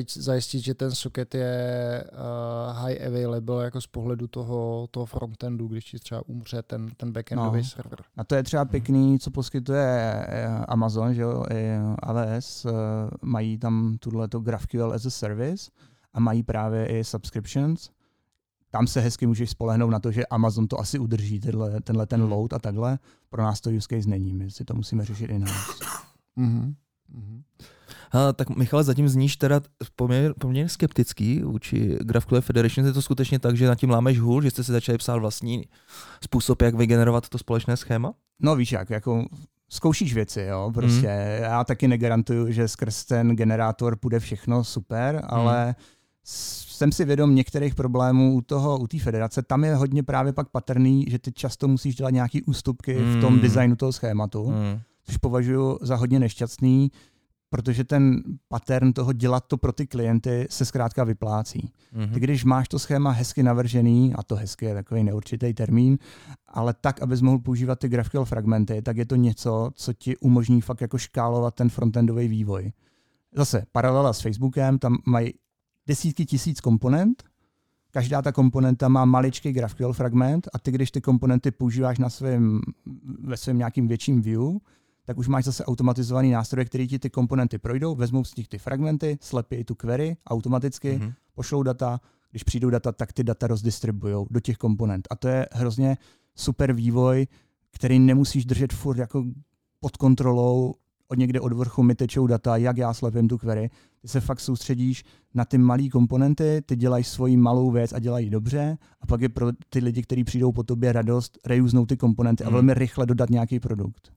zajistit, 0.07 0.59
že 0.59 0.73
ten 0.73 0.91
socket 0.91 1.35
je 1.35 2.03
uh, 2.11 2.77
high 2.77 3.05
available 3.07 3.63
jako 3.63 3.81
z 3.81 3.87
pohledu 3.87 4.27
toho, 4.27 4.87
toho 4.91 5.05
frontendu, 5.05 5.67
když 5.67 5.85
ti 5.85 5.99
třeba 5.99 6.21
umře 6.27 6.61
ten, 6.63 6.89
ten 6.97 7.11
backendový 7.11 7.57
No. 7.57 7.63
server. 7.63 7.99
A 8.17 8.23
to 8.23 8.35
je 8.35 8.43
třeba 8.43 8.65
pěkný, 8.65 9.19
co 9.19 9.31
poskytuje 9.31 10.25
eh, 10.27 10.45
Amazon, 10.67 11.13
že 11.13 11.21
jo, 11.21 11.45
i 11.51 11.69
AWS, 11.99 12.65
eh, 12.65 12.71
mají 13.21 13.57
tam 13.57 13.97
tuhle 13.99 14.27
GraphQL 14.41 14.93
as 14.93 15.05
a 15.05 15.09
service 15.09 15.71
a 16.13 16.19
mají 16.19 16.43
právě 16.43 16.87
i 16.87 17.03
subscriptions. 17.03 17.89
Tam 18.71 18.87
se 18.87 18.99
hezky 19.01 19.27
můžeš 19.27 19.49
spolehnout 19.49 19.91
na 19.91 19.99
to, 19.99 20.11
že 20.11 20.25
Amazon 20.25 20.67
to 20.67 20.79
asi 20.79 20.99
udrží, 20.99 21.39
tenhle, 21.39 21.81
tenhle 21.81 22.05
ten 22.07 22.23
load 22.23 22.53
a 22.53 22.59
takhle. 22.59 22.99
Pro 23.29 23.43
nás 23.43 23.61
to 23.61 23.69
use 23.69 23.87
case 23.89 24.09
není, 24.09 24.33
my 24.33 24.51
si 24.51 24.65
to 24.65 24.73
musíme 24.73 25.05
řešit 25.05 25.29
i 25.29 25.39
nás. 25.39 25.79
Mhm. 26.35 26.75
Ha, 28.13 28.33
tak 28.33 28.49
Michale, 28.49 28.83
zatím 28.83 29.09
zníš 29.09 29.37
teda 29.37 29.61
poměrně, 29.95 30.33
poměrně 30.39 30.69
skeptický 30.69 31.39
vůči 31.39 31.97
GraphQL 32.01 32.41
Federation. 32.41 32.87
Je 32.87 32.93
to 32.93 33.01
skutečně 33.01 33.39
tak, 33.39 33.57
že 33.57 33.67
na 33.67 33.75
tím 33.75 33.89
lámeš 33.89 34.19
hůl, 34.19 34.41
že 34.41 34.51
jste 34.51 34.63
si 34.63 34.71
začali 34.71 34.97
psát 34.97 35.15
vlastní 35.17 35.63
způsob, 36.23 36.61
jak 36.61 36.75
vygenerovat 36.75 37.29
to 37.29 37.37
společné 37.37 37.77
schéma? 37.77 38.13
No 38.41 38.55
víš 38.55 38.71
jak, 38.71 38.89
jako 38.89 39.25
zkoušíš 39.69 40.13
věci, 40.13 40.41
jo, 40.41 40.71
prostě. 40.73 41.07
Mhm. 41.07 41.43
Já 41.43 41.63
taky 41.63 41.87
negarantuju, 41.87 42.51
že 42.51 42.67
skrz 42.67 43.05
ten 43.05 43.35
generátor 43.35 43.95
půjde 43.95 44.19
všechno 44.19 44.63
super, 44.63 45.21
ale 45.27 45.75
s- 46.23 46.71
jsem 46.77 46.91
si 46.91 47.05
vědom 47.05 47.35
některých 47.35 47.75
problémů 47.75 48.33
u 48.35 48.41
toho, 48.41 48.79
u 48.79 48.87
té 48.87 48.99
federace. 48.99 49.41
Tam 49.41 49.63
je 49.63 49.75
hodně 49.75 50.03
právě 50.03 50.33
pak 50.33 50.49
patrný, 50.49 51.05
že 51.09 51.19
ty 51.19 51.31
často 51.31 51.67
musíš 51.67 51.95
dělat 51.95 52.09
nějaký 52.09 52.43
ústupky 52.43 52.93
v 52.93 53.21
tom 53.21 53.33
Mm. 53.33 53.39
designu 53.39 53.75
toho 53.75 53.91
schématu, 53.91 54.45
Hmm. 54.47 54.79
což 55.05 55.17
považuji 55.17 55.79
za 55.81 55.95
hodně 55.95 56.19
nešťastný, 56.19 56.91
protože 57.51 57.83
ten 57.83 58.23
pattern 58.47 58.93
toho 58.93 59.13
dělat 59.13 59.47
to 59.47 59.57
pro 59.57 59.71
ty 59.71 59.87
klienty 59.87 60.47
se 60.49 60.65
zkrátka 60.65 61.03
vyplácí. 61.03 61.71
Mhm. 61.93 62.13
Ty 62.13 62.19
když 62.19 62.43
máš 62.43 62.67
to 62.67 62.79
schéma 62.79 63.11
hezky 63.11 63.43
navržený, 63.43 64.13
a 64.13 64.23
to 64.23 64.35
hezky 64.35 64.65
je 64.65 64.73
takový 64.73 65.03
neurčitý 65.03 65.53
termín, 65.53 65.97
ale 66.47 66.73
tak, 66.81 67.01
abys 67.01 67.21
mohl 67.21 67.39
používat 67.39 67.79
ty 67.79 67.89
GraphQL 67.89 68.25
fragmenty, 68.25 68.81
tak 68.81 68.97
je 68.97 69.05
to 69.05 69.15
něco, 69.15 69.71
co 69.75 69.93
ti 69.93 70.17
umožní 70.17 70.61
fakt 70.61 70.81
jako 70.81 70.97
škálovat 70.97 71.55
ten 71.55 71.69
frontendový 71.69 72.27
vývoj. 72.27 72.71
Zase 73.35 73.65
paralela 73.71 74.13
s 74.13 74.21
Facebookem, 74.21 74.79
tam 74.79 74.97
mají 75.05 75.33
desítky 75.87 76.25
tisíc 76.25 76.61
komponent, 76.61 77.23
každá 77.91 78.21
ta 78.21 78.31
komponenta 78.31 78.87
má 78.87 79.05
maličký 79.05 79.51
GraphQL 79.51 79.93
fragment 79.93 80.47
a 80.53 80.59
ty, 80.59 80.71
když 80.71 80.91
ty 80.91 81.01
komponenty 81.01 81.51
používáš 81.51 81.97
na 81.97 82.09
svém, 82.09 82.61
ve 83.23 83.37
svém 83.37 83.57
nějakým 83.57 83.87
větším 83.87 84.21
view, 84.21 84.43
tak 85.05 85.17
už 85.17 85.27
máš 85.27 85.45
zase 85.45 85.65
automatizovaný 85.65 86.31
nástroj, 86.31 86.65
který 86.65 86.87
ti 86.87 86.99
ty 86.99 87.09
komponenty 87.09 87.57
projdou, 87.57 87.95
vezmou 87.95 88.23
z 88.23 88.35
nich 88.35 88.47
ty 88.47 88.57
fragmenty, 88.57 89.17
slepí 89.21 89.63
tu 89.63 89.75
query 89.75 90.17
automaticky, 90.27 90.95
Mhm. 91.01 91.13
pošlou 91.35 91.63
data, 91.63 91.99
když 92.31 92.43
přijdou 92.43 92.69
data, 92.69 92.91
tak 92.91 93.13
ty 93.13 93.23
data 93.23 93.47
rozdistribují 93.47 94.25
do 94.29 94.39
těch 94.39 94.57
komponent. 94.57 95.07
A 95.11 95.15
to 95.15 95.27
je 95.27 95.47
hrozně 95.51 95.97
super 96.35 96.73
vývoj, 96.73 97.27
který 97.71 97.99
nemusíš 97.99 98.45
držet 98.45 98.73
furt 98.73 98.97
jako 98.97 99.23
pod 99.79 99.97
kontrolou, 99.97 100.73
od 101.07 101.17
někde 101.17 101.39
od 101.41 101.53
vrchu 101.53 101.83
mi 101.83 101.95
tečou 101.95 102.27
data, 102.27 102.57
jak 102.57 102.77
já 102.77 102.93
slepím 102.93 103.27
tu 103.27 103.37
query. 103.37 103.69
Ty 104.01 104.07
se 104.07 104.19
fakt 104.21 104.39
soustředíš 104.39 105.03
na 105.33 105.45
ty 105.45 105.57
malé 105.57 105.89
komponenty, 105.89 106.61
ty 106.65 106.75
dělají 106.75 107.03
svoji 107.03 107.37
malou 107.37 107.71
věc 107.71 107.93
a 107.93 107.99
dělají 107.99 108.29
dobře 108.29 108.77
a 109.01 109.05
pak 109.07 109.21
je 109.21 109.29
pro 109.29 109.47
ty 109.69 109.79
lidi, 109.79 110.01
kteří 110.01 110.23
přijdou 110.23 110.51
po 110.51 110.63
tobě 110.63 110.91
radost, 110.93 111.37
reusnou 111.45 111.85
ty 111.85 111.97
komponenty 111.97 112.43
a 112.43 112.47
Hmm. 112.47 112.53
velmi 112.53 112.73
rychle 112.73 113.05
dodat 113.05 113.29
nějaký 113.29 113.59
produkt. 113.59 114.11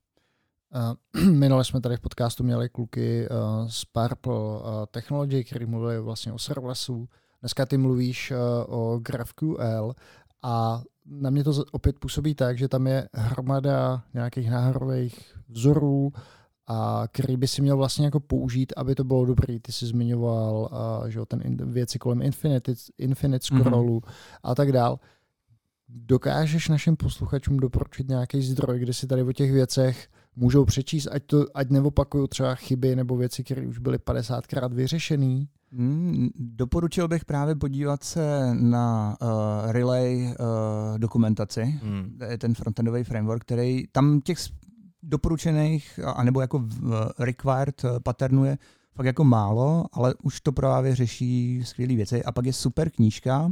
Uh, 0.75 1.22
minule 1.31 1.64
jsme 1.64 1.81
tady 1.81 1.97
v 1.97 2.01
podcastu 2.01 2.45
měli 2.45 2.68
kluky 2.68 3.29
uh, 3.29 3.68
z 3.68 3.85
Purple 3.85 4.35
uh, 4.35 4.61
Technology, 4.91 5.45
který 5.45 5.66
mluvili 5.66 6.01
vlastně 6.01 6.33
o 6.33 6.39
serverlessu. 6.39 7.09
Dneska 7.41 7.66
ty 7.66 7.77
mluvíš 7.79 8.31
uh, 8.31 8.39
o 8.79 8.99
GraphQL 8.99 9.95
a 10.43 10.83
na 11.07 11.31
mě 11.31 11.45
to 11.45 11.64
opět 11.72 11.99
působí 11.99 12.35
tak, 12.35 12.59
že 12.59 12.68
tam 12.68 12.87
je 12.87 13.09
hromada 13.12 14.03
nějakých 14.14 14.51
náhodových 14.51 15.35
vzorů, 15.49 16.12
a 16.66 17.05
který 17.12 17.37
by 17.37 17.49
si 17.49 17.62
měl 17.62 17.77
vlastně 17.77 18.05
jako 18.05 18.20
použít, 18.20 18.72
aby 18.77 18.95
to 18.95 19.05
bylo 19.05 19.25
dobrý. 19.25 19.61
Ty 19.61 19.72
jsi 19.72 19.87
zmiňoval 19.87 20.70
uh, 21.03 21.09
že 21.09 21.20
ten 21.27 21.41
in, 21.45 21.72
věci 21.72 21.99
kolem 21.99 22.22
infinite, 22.22 22.75
infinite 22.99 23.47
Mhm. 23.53 23.61
scrollu 23.61 23.99
mm-hmm. 24.01 24.39
a 24.43 24.55
tak 24.55 24.72
dál. 24.72 24.99
Dokážeš 25.89 26.68
našim 26.68 26.97
posluchačům 26.97 27.57
doporučit 27.57 28.09
nějaký 28.09 28.43
zdroj, 28.43 28.79
kde 28.79 28.93
si 28.93 29.07
tady 29.07 29.22
o 29.22 29.33
těch 29.33 29.53
věcech 29.53 30.09
můžou 30.37 30.64
přečíst, 30.64 31.07
ať, 31.12 31.22
to, 31.26 31.47
ať 31.55 31.70
neopakují 31.70 32.28
třeba 32.28 32.55
chyby 32.55 32.97
nebo 32.97 33.16
věci, 33.16 33.45
které 33.45 33.66
už 33.66 33.78
byly 33.78 33.99
50krát 33.99 34.74
vyřešený. 34.74 35.49
Hmm, 35.72 36.28
doporučil 36.37 37.09
bych 37.09 37.24
právě 37.24 37.55
podívat 37.55 38.05
se 38.05 38.55
na 38.55 39.16
uh, 39.22 39.28
Relay 39.72 40.24
uh, 40.24 40.99
dokumentaci, 40.99 41.62
Hmm. 41.82 42.18
ten 42.39 42.55
frontendový 42.55 43.05
framework, 43.05 43.43
který 43.43 43.85
tam 43.93 44.20
těch 44.20 44.39
doporučených, 45.03 46.01
a- 46.05 46.11
anebo 46.11 46.41
jako 46.41 46.64
required 47.18 47.85
eh, 47.85 48.01
patternů 48.03 48.45
je 48.45 48.59
fakt 48.95 49.07
jako 49.07 49.24
málo, 49.24 49.85
ale 49.93 50.14
už 50.22 50.41
to 50.41 50.53
právě 50.53 50.95
řeší 50.95 51.62
skvělé 51.64 51.95
věci. 51.95 52.24
A 52.24 52.32
pak 52.32 52.47
je 52.47 52.53
super 52.53 52.91
knížka, 52.91 53.51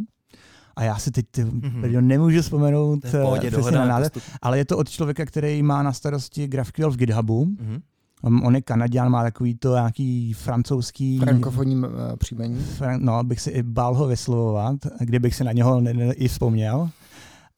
a 0.77 0.83
já 0.85 0.99
si 0.99 1.11
teď 1.11 1.27
ty, 1.31 1.45
Mhm. 1.45 2.09
nemůžu 2.09 2.43
vzpomenout 2.43 3.01
pohodě, 3.23 3.49
eh, 3.49 3.51
přesně 3.51 3.71
na 3.79 3.85
název, 3.87 4.13
ale 4.43 4.59
je 4.59 4.65
to 4.65 4.79
od 4.79 4.89
člověka, 4.91 5.25
který 5.27 5.63
má 5.63 5.83
na 5.83 5.93
starosti 5.93 6.49
GraphQL 6.49 6.91
v 6.91 6.97
GitHubu. 6.97 7.45
Mhm. 7.45 7.81
Um, 8.25 8.43
On 8.45 8.55
je 8.55 8.63
Kanaděn, 8.63 9.09
má 9.09 9.23
takový 9.23 9.55
to 9.55 9.75
nějaký 9.75 10.33
francouzský... 10.33 11.19
Frankofonní 11.19 11.77
uh, 11.77 11.85
příjmení. 12.19 12.65
Fran- 12.79 12.99
no, 13.01 13.25
bych 13.25 13.41
si 13.41 13.51
i 13.51 13.63
bál 13.63 13.95
ho 13.95 14.07
vyslovovat, 14.07 14.77
kdybych 15.01 15.35
si 15.35 15.45
na 15.45 15.53
něho 15.53 15.81
ne- 15.81 15.95
ne- 15.95 16.15
i 16.15 16.29
vzpomněl. 16.29 16.89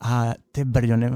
A 0.00 0.32
ty 0.52 0.64
brďo, 0.64 0.96
ne, 0.96 1.10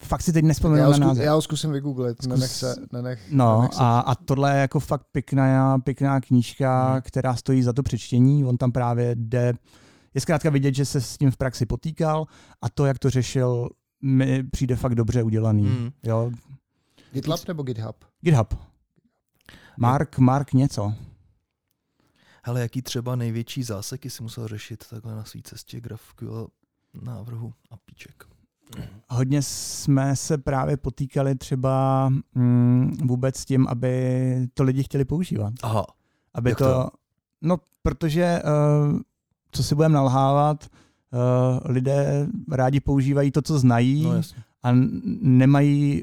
fakt 0.00 0.22
si 0.22 0.32
teď 0.32 0.44
nespomenu 0.44 0.80
Já 0.82 0.86
ho, 0.86 0.92
na 0.98 1.06
název. 1.06 1.24
já 1.24 1.34
ho 1.34 1.42
zkusím 1.42 1.72
vygooglit, 1.72 2.18
Zkus- 2.18 2.28
nenech 2.28 2.50
se, 2.50 2.74
nenech, 2.92 3.18
No 3.30 3.56
nenech 3.56 3.72
se 3.74 3.78
a, 3.82 3.98
a 4.00 4.14
tohle 4.14 4.54
je 4.54 4.60
jako 4.60 4.80
fakt 4.80 5.02
pěkná, 5.12 5.78
pěkná 5.78 6.20
knížka, 6.20 6.92
Hmm. 6.92 7.00
která 7.04 7.34
stojí 7.36 7.62
za 7.62 7.72
to 7.72 7.82
přečtení. 7.82 8.44
On 8.44 8.56
tam 8.56 8.72
právě 8.72 9.14
jde, 9.14 9.52
je 10.18 10.22
zkrátka 10.22 10.50
vidět, 10.50 10.74
že 10.74 10.84
se 10.84 11.00
s 11.00 11.18
tím 11.18 11.30
v 11.30 11.36
praxi 11.36 11.66
potýkal 11.66 12.26
a 12.62 12.68
to, 12.68 12.86
jak 12.86 12.98
to 12.98 13.10
řešil, 13.10 13.68
mi 14.02 14.42
přijde 14.42 14.76
fakt 14.76 14.94
dobře 14.94 15.22
udělaný. 15.22 15.62
Hmm. 15.62 15.90
Jo. 16.02 16.30
GitLab 17.12 17.48
nebo 17.48 17.62
GitHub? 17.62 18.04
GitHub. 18.20 18.54
Mark, 19.76 20.18
Mark 20.18 20.52
něco. 20.52 20.94
Hele, 22.42 22.60
jaký 22.60 22.82
třeba 22.82 23.16
největší 23.16 23.62
záseky 23.62 24.10
si 24.10 24.22
musel 24.22 24.48
řešit 24.48 24.84
takhle 24.90 25.14
na 25.14 25.24
své 25.24 25.40
cestě 25.42 25.80
GraphQL 25.80 26.48
návrhu 27.02 27.52
a 27.70 27.76
píček? 27.76 28.24
Hodně 29.08 29.42
jsme 29.42 30.16
se 30.16 30.38
právě 30.38 30.76
potýkali 30.76 31.34
třeba 31.34 32.08
mm, 32.34 32.96
vůbec 33.04 33.36
s 33.36 33.44
tím, 33.44 33.66
aby 33.68 34.48
to 34.54 34.62
lidi 34.62 34.82
chtěli 34.82 35.04
používat. 35.04 35.54
Aha. 35.62 35.86
Aby 36.34 36.50
Jak 36.50 36.58
to, 36.58 36.64
to? 36.64 36.90
No, 37.42 37.56
protože, 37.82 38.42
uh, 38.44 39.00
co 39.52 39.62
si 39.62 39.74
budeme 39.74 39.94
nalhávat, 39.94 40.64
uh, 41.12 41.72
lidé 41.72 42.26
rádi 42.52 42.80
používají 42.80 43.30
to, 43.30 43.42
co 43.42 43.58
znají 43.58 44.02
No 44.04 44.12
jasně. 44.16 44.42
a 44.62 44.68
nemají 45.22 46.02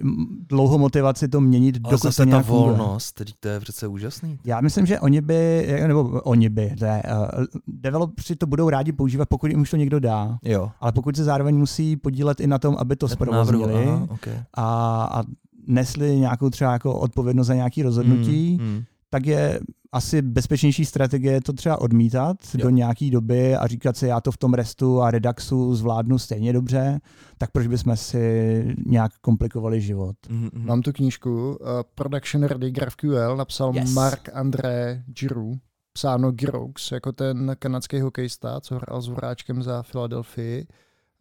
dlouhou 0.50 0.78
motivaci 0.78 1.28
to 1.28 1.41
měnit, 1.41 1.80
Ale 1.84 1.91
dokud 1.91 2.02
to 2.02 2.08
zase 2.08 2.26
ta 2.26 2.41
volnost, 2.41 3.12
teď 3.12 3.34
to 3.39 3.48
je 3.48 3.60
přece 3.60 3.88
úžasný. 3.88 4.39
Já 4.46 4.62
myslím, 4.62 4.86
že 4.86 5.00
oni 5.00 5.22
by, 5.22 5.68
nebo 5.88 6.04
oni 6.04 6.50
by, 6.50 6.76
ne, 6.82 7.04
uh, 7.38 7.46
developři 7.68 8.36
to 8.36 8.48
budou 8.48 8.70
rádi 8.70 8.91
používat, 8.91 9.30
pokud 9.30 9.48
jim 9.52 9.62
už 9.62 9.70
to 9.72 9.78
někdo 9.78 10.00
dá. 10.00 10.38
Jo. 10.43 10.72
Ale 10.80 10.91
pokud 10.91 11.16
se 11.16 11.24
zároveň 11.24 11.58
musí 11.58 11.96
podílet 11.96 12.39
i 12.39 12.48
na 12.48 12.60
tom, 12.60 12.76
aby 12.80 12.96
to 12.96 13.08
zprovoznili 13.08 13.84
aha, 13.88 14.08
okay. 14.10 14.34
a, 14.54 14.64
a 15.12 15.24
nesli 15.68 16.20
nějakou 16.20 16.50
třeba 16.50 16.74
jako 16.74 17.00
odpovědnost 17.00 17.48
za 17.48 17.54
nějaké 17.56 17.84
rozhodnutí, 17.84 18.58
Mm, 18.62 18.68
mm. 18.68 18.84
tak 19.10 19.26
je 19.26 19.60
asi 19.96 20.22
bezpečnější 20.22 20.86
strategie 20.86 21.41
to 21.41 21.54
třeba 21.54 21.82
odmítat 21.82 22.38
Jo. 22.54 22.64
do 22.64 22.70
nějaké 22.70 23.10
doby 23.10 23.56
a 23.56 23.68
říkat 23.68 23.98
si, 23.98 24.08
já 24.08 24.22
to 24.22 24.32
v 24.32 24.38
tom 24.38 24.54
restu 24.54 25.02
a 25.02 25.12
redaxu 25.12 25.76
zvládnu 25.76 26.20
stejně 26.20 26.54
dobře, 26.54 27.00
tak 27.38 27.52
proč 27.52 27.68
bychom 27.68 27.98
si 27.98 28.76
nějak 28.86 29.12
komplikovali 29.22 29.82
život. 29.82 30.16
Mm, 30.30 30.50
mm. 30.54 30.66
Mám 30.66 30.82
tu 30.82 30.91
knížku 30.93 31.50
uh, 31.50 31.56
Production 31.96 32.43
Ready 32.43 32.72
GraphQL, 32.72 33.38
napsal 33.38 33.76
Yes. 33.76 33.93
Mark 33.93 34.30
André 34.34 35.04
Giroux, 35.20 35.60
psáno 35.93 36.32
Giroux, 36.32 36.91
jako 36.91 37.12
ten 37.12 37.56
kanadský 37.60 38.00
hokejista, 38.00 38.62
co 38.62 38.76
hrál 38.76 39.02
s 39.02 39.08
Voráčkem 39.08 39.64
za 39.64 39.84
Filadelfii. 39.84 40.68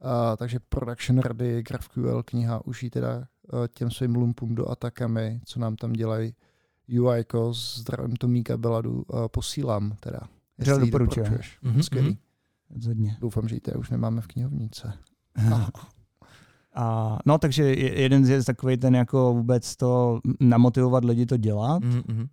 Uh, 0.05 0.11
takže 0.37 0.59
Production 0.69 1.19
Ready 1.19 1.63
GraphQL 1.63 2.23
kniha 2.23 2.67
už 2.67 2.87
teda 2.91 3.17
uh, 3.17 3.25
těm 3.75 3.91
svým 3.91 4.15
lumpům 4.15 4.55
do 4.55 4.71
Atakami, 4.71 5.41
co 5.45 5.61
nám 5.61 5.77
tam 5.77 5.93
dělají 5.93 6.35
UI, 7.01 7.25
zdravím 7.53 8.17
to 8.17 8.29
Míka 8.29 8.57
Beladu, 8.57 8.93
uh, 8.93 9.29
posílám 9.29 9.97
teda. 10.01 10.21
Jestli 10.59 10.75
ji 10.75 10.81
doporučuje. 10.81 11.25
doporučuješ. 11.25 11.59
Mhm, 11.63 11.83
Skvělý. 11.83 12.19
Rozhodně. 12.75 13.17
Doufám, 13.21 13.49
že 13.49 13.55
ji 13.55 13.61
už 13.79 13.91
nemáme 13.91 14.21
v 14.21 14.27
knihovnice. 14.27 14.93
A, 16.75 17.19
no, 17.27 17.39
takže 17.39 17.63
je- 17.65 18.01
jeden 18.01 18.25
z 18.25 18.45
takový 18.45 18.77
ten 18.77 18.95
jako 18.95 19.35
vůbec 19.35 19.77
to 19.77 20.21
namotivovat 20.41 21.05
lidi 21.05 21.27
to 21.27 21.37
dělat. 21.37 21.83
Mm, 21.85 22.03
mm. 22.09 22.27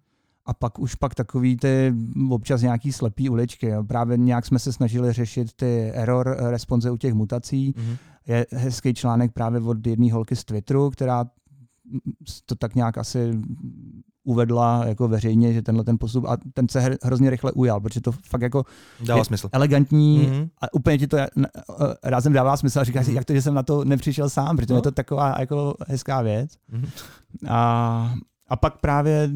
A 0.46 0.54
pak 0.54 0.80
už 0.80 0.96
pak 0.96 1.16
takový 1.16 1.58
ty 1.58 1.94
občas 2.30 2.62
nějaký 2.62 2.92
slepý 2.92 3.30
uličky. 3.30 3.72
Právě 3.88 4.18
nějak 4.18 4.46
jsme 4.46 4.60
se 4.60 4.74
snažili 4.74 5.14
řešit 5.14 5.54
ty 5.54 5.92
error 5.94 6.36
response 6.40 6.92
u 6.92 6.98
těch 6.98 7.14
mutací. 7.14 7.74
Mm. 7.78 7.96
Je 8.28 8.46
hezký 8.52 8.94
článek 8.94 9.32
právě 9.34 9.62
od 9.62 9.88
jedné 9.88 10.14
holky 10.14 10.36
z 10.36 10.44
Twitteru, 10.46 10.90
která 10.90 11.26
to 12.46 12.56
tak 12.56 12.76
nějak 12.76 12.98
asi 12.98 13.42
uvedla 14.24 14.86
jako 14.88 15.08
veřejně, 15.08 15.54
že 15.54 15.62
tenhle 15.62 15.84
ten 15.84 15.98
postup 16.00 16.26
a 16.28 16.38
ten 16.54 16.68
se 16.70 16.80
hr- 16.80 16.98
hrozně 17.04 17.30
rychle 17.30 17.52
ujal, 17.52 17.80
protože 17.82 18.02
to 18.02 18.12
fakt 18.12 18.42
jako 18.42 18.64
Dává 19.06 19.24
smysl. 19.24 19.50
elegantní 19.52 20.18
Mhm. 20.18 20.50
a 20.62 20.74
úplně 20.74 20.98
ti 20.98 21.08
to 21.08 21.18
eh, 21.18 21.28
rázem 22.04 22.34
dává 22.34 22.58
smysl 22.58 22.80
a 22.80 22.84
říkáš 22.84 23.06
si, 23.06 23.12
Mhm. 23.12 23.16
jak 23.16 23.26
to, 23.26 23.34
že 23.34 23.42
jsem 23.42 23.54
na 23.54 23.64
to 23.64 23.86
nepřišel 23.86 24.30
sám, 24.30 24.56
protože 24.58 24.74
No. 24.74 24.78
je 24.78 24.82
to 24.82 24.92
taková 24.92 25.36
jako 25.40 25.76
hezká 25.88 26.22
věc. 26.22 26.52
Mhm. 26.72 26.88
A, 27.50 28.14
a 28.48 28.56
pak 28.56 28.78
právě 28.82 29.30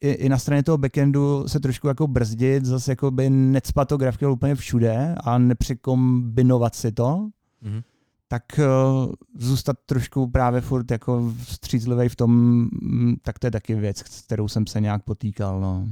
i, 0.00 0.10
i 0.10 0.28
na 0.28 0.38
straně 0.38 0.62
toho 0.62 0.78
backendu 0.78 1.44
se 1.48 1.60
trošku 1.60 1.88
jako 1.88 2.06
brzdit, 2.06 2.64
zase 2.64 2.92
jako 2.92 3.10
by 3.10 3.30
necpat 3.30 3.88
to 3.88 3.96
GraphQL 3.96 4.32
úplně 4.32 4.54
všude 4.54 5.14
a 5.24 5.38
nepřekombinovat 5.38 6.74
si 6.74 6.92
to, 6.92 7.28
Mhm. 7.62 7.80
Tak 8.28 8.42
uh, 8.58 9.12
zůstat 9.38 9.76
trošku 9.86 10.30
právě 10.30 10.60
furt 10.60 10.90
jako 10.90 11.32
střízlivý 11.42 12.08
v 12.08 12.16
tom, 12.16 12.30
mm, 12.32 13.14
tak 13.22 13.38
to 13.38 13.46
je 13.46 13.50
taky 13.50 13.74
věc, 13.74 13.98
s 13.98 14.20
kterou 14.20 14.48
jsem 14.48 14.66
se 14.66 14.80
nějak 14.80 15.02
potýkal. 15.02 15.60
No. 15.60 15.86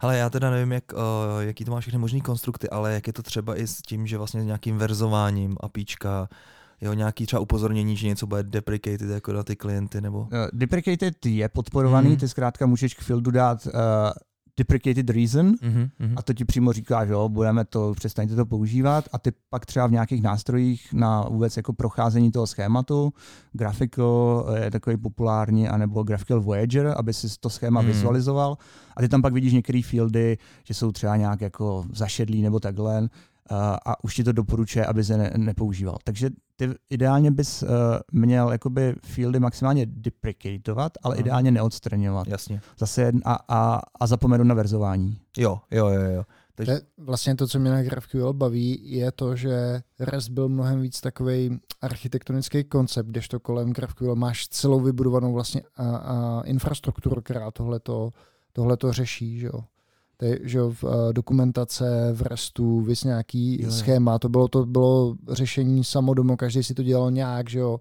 Ale 0.00 0.18
já 0.18 0.30
teda 0.30 0.50
nevím, 0.50 0.72
jak, 0.72 0.84
uh, 0.92 0.98
jaký 1.40 1.64
to 1.64 1.70
má 1.70 1.80
všechny 1.80 1.98
možný 1.98 2.20
konstrukty, 2.20 2.70
ale 2.70 2.92
jak 2.94 3.06
je 3.06 3.12
to 3.12 3.22
třeba 3.22 3.56
i 3.60 3.66
s 3.66 3.82
tím, 3.82 4.06
že 4.06 4.18
vlastně 4.18 4.42
s 4.42 4.46
nějakým 4.46 4.78
verzováním 4.78 5.56
APIčka, 5.60 6.28
jo, 6.80 6.92
nějaký 6.92 7.26
třeba 7.26 7.40
upozornění, 7.40 7.96
že 7.96 8.06
něco 8.06 8.26
bude 8.26 8.42
deprecated 8.42 9.10
jako 9.10 9.32
na 9.32 9.42
ty 9.42 9.56
klienty, 9.56 10.00
nebo... 10.00 10.18
Uh, 10.20 10.28
deprecated 10.52 11.26
je 11.26 11.48
podporovaný, 11.48 12.08
Mhm. 12.08 12.18
ty 12.18 12.28
zkrátka 12.28 12.66
můžeš 12.66 12.94
k 12.94 13.00
fieldu 13.02 13.30
dát 13.30 13.66
uh, 13.66 13.72
deprecated 14.58 15.10
reason, 15.10 15.54
Mhm, 15.62 15.88
mhm. 15.98 16.14
A 16.16 16.22
to 16.22 16.34
ti 16.34 16.44
přímo 16.44 16.72
říká, 16.72 17.06
že 17.06 17.12
jo, 17.12 17.28
budeme 17.28 17.64
to, 17.64 17.94
přestaňte 17.96 18.34
to 18.36 18.46
používat 18.46 19.04
a 19.12 19.18
ty 19.18 19.32
pak 19.50 19.66
třeba 19.66 19.86
v 19.86 19.92
nějakých 19.92 20.22
nástrojích 20.22 20.92
na 20.92 21.20
vůbec 21.22 21.56
jako 21.56 21.72
procházení 21.72 22.30
toho 22.30 22.46
schématu, 22.46 23.12
Graphical 23.52 24.46
je 24.62 24.70
takový 24.70 24.96
populární, 24.96 25.68
anebo 25.68 26.02
Graphical 26.02 26.40
Voyager, 26.40 26.94
aby 26.96 27.14
si 27.14 27.26
to 27.40 27.50
schéma 27.50 27.80
Hmm. 27.80 27.90
vizualizoval 27.90 28.56
a 28.96 29.00
ty 29.00 29.08
tam 29.08 29.22
pak 29.22 29.32
vidíš 29.32 29.52
některé 29.52 29.80
fieldy, 29.84 30.38
že 30.64 30.74
jsou 30.74 30.92
třeba 30.92 31.16
nějak 31.16 31.40
jako 31.40 31.84
zašedlý 31.92 32.42
nebo 32.42 32.60
takhle 32.60 33.08
a, 33.50 33.78
a 33.86 34.04
už 34.04 34.14
ti 34.14 34.24
to 34.24 34.32
doporučuje, 34.32 34.86
aby 34.86 35.04
se 35.04 35.16
ne, 35.16 35.32
nepoužíval. 35.36 35.96
Takže 36.04 36.30
ty 36.58 36.74
ideálně 36.90 37.30
bys 37.30 37.62
uh, 37.62 37.68
měl 38.12 38.52
jakoby 38.52 38.94
fieldy 39.04 39.40
maximálně 39.40 39.86
deprecatovat, 39.86 40.92
ale 41.02 41.14
Aha. 41.14 41.20
ideálně 41.20 41.50
neodstraňovat. 41.50 42.26
Jasně. 42.28 42.60
Zase 42.78 43.12
a, 43.24 43.38
a, 43.48 43.80
a 44.00 44.06
zapomenout 44.06 44.46
na 44.46 44.54
verzování. 44.54 45.18
Jo, 45.36 45.60
jo, 45.70 45.88
jo, 45.88 46.02
jo. 46.02 46.24
To 46.54 46.70
je 46.70 46.80
vlastně 46.98 47.34
to, 47.34 47.46
co 47.46 47.58
mě 47.58 47.70
na 47.70 47.82
GraphQL 47.82 48.32
baví, 48.32 48.80
je 48.90 49.12
to, 49.12 49.36
že 49.36 49.82
REST 50.00 50.30
byl 50.30 50.48
mnohem 50.48 50.80
víc 50.80 51.00
takový 51.00 51.58
architektonický 51.80 52.64
koncept, 52.64 53.06
kdežto 53.06 53.40
kolem 53.40 53.72
GraphQL 53.72 54.14
máš 54.14 54.48
celou 54.48 54.80
vybudovanou 54.80 55.32
vlastně 55.32 55.62
a, 55.76 55.96
a 55.96 56.42
infrastrukturu, 56.44 57.22
která 57.22 57.50
tohleto, 57.50 58.10
tohleto 58.52 58.92
řeší, 58.92 59.38
že 59.38 59.46
jo. 59.46 59.64
Je, 60.22 60.38
že 60.42 60.60
v, 60.60 60.84
a, 60.84 61.12
dokumentace 61.12 62.10
v 62.12 62.22
RESTu, 62.22 62.80
vys 62.80 63.04
nějaký 63.04 63.62
Jo, 63.62 63.70
schéma, 63.70 64.18
to 64.18 64.28
bylo, 64.28 64.48
to 64.48 64.66
bylo 64.66 65.14
řešení 65.28 65.84
samodomo, 65.84 66.36
každý 66.36 66.62
si 66.62 66.74
to 66.74 66.82
dělal 66.82 67.10
nějak, 67.10 67.50
že 67.50 67.58
jo. 67.58 67.80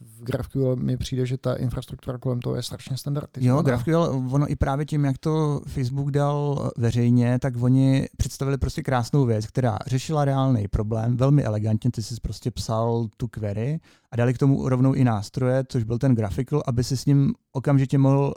V 0.00 0.24
GraphQL 0.24 0.76
mi 0.76 0.96
přijde, 0.96 1.26
že 1.26 1.38
ta 1.38 1.54
infrastruktura 1.54 2.18
kolem 2.18 2.40
toho 2.40 2.56
je 2.56 2.62
strašně 2.62 2.96
standardizovaná. 2.96 3.58
Jo, 3.58 3.62
GraphQL, 3.62 4.24
ono 4.30 4.50
i 4.50 4.56
právě 4.56 4.86
tím, 4.86 5.04
jak 5.04 5.18
to 5.18 5.60
Facebook 5.66 6.10
dal 6.10 6.70
veřejně, 6.76 7.38
tak 7.38 7.54
oni 7.62 8.08
představili 8.16 8.58
prostě 8.58 8.82
krásnou 8.82 9.24
věc, 9.24 9.46
která 9.46 9.78
řešila 9.86 10.24
reálný 10.24 10.68
problém, 10.68 11.16
velmi 11.16 11.42
elegantně, 11.42 11.90
ty 11.90 12.02
jsi 12.02 12.14
prostě 12.22 12.50
psal 12.50 13.06
tu 13.16 13.28
query 13.28 13.80
a 14.10 14.16
dali 14.16 14.34
k 14.34 14.38
tomu 14.38 14.68
rovnou 14.68 14.92
i 14.92 15.04
nástroje, 15.04 15.64
což 15.68 15.84
byl 15.84 15.98
ten 15.98 16.14
Graphical, 16.14 16.62
aby 16.66 16.84
si 16.84 16.96
s 16.96 17.06
ním 17.06 17.34
okamžitě 17.52 17.98
mohl 17.98 18.34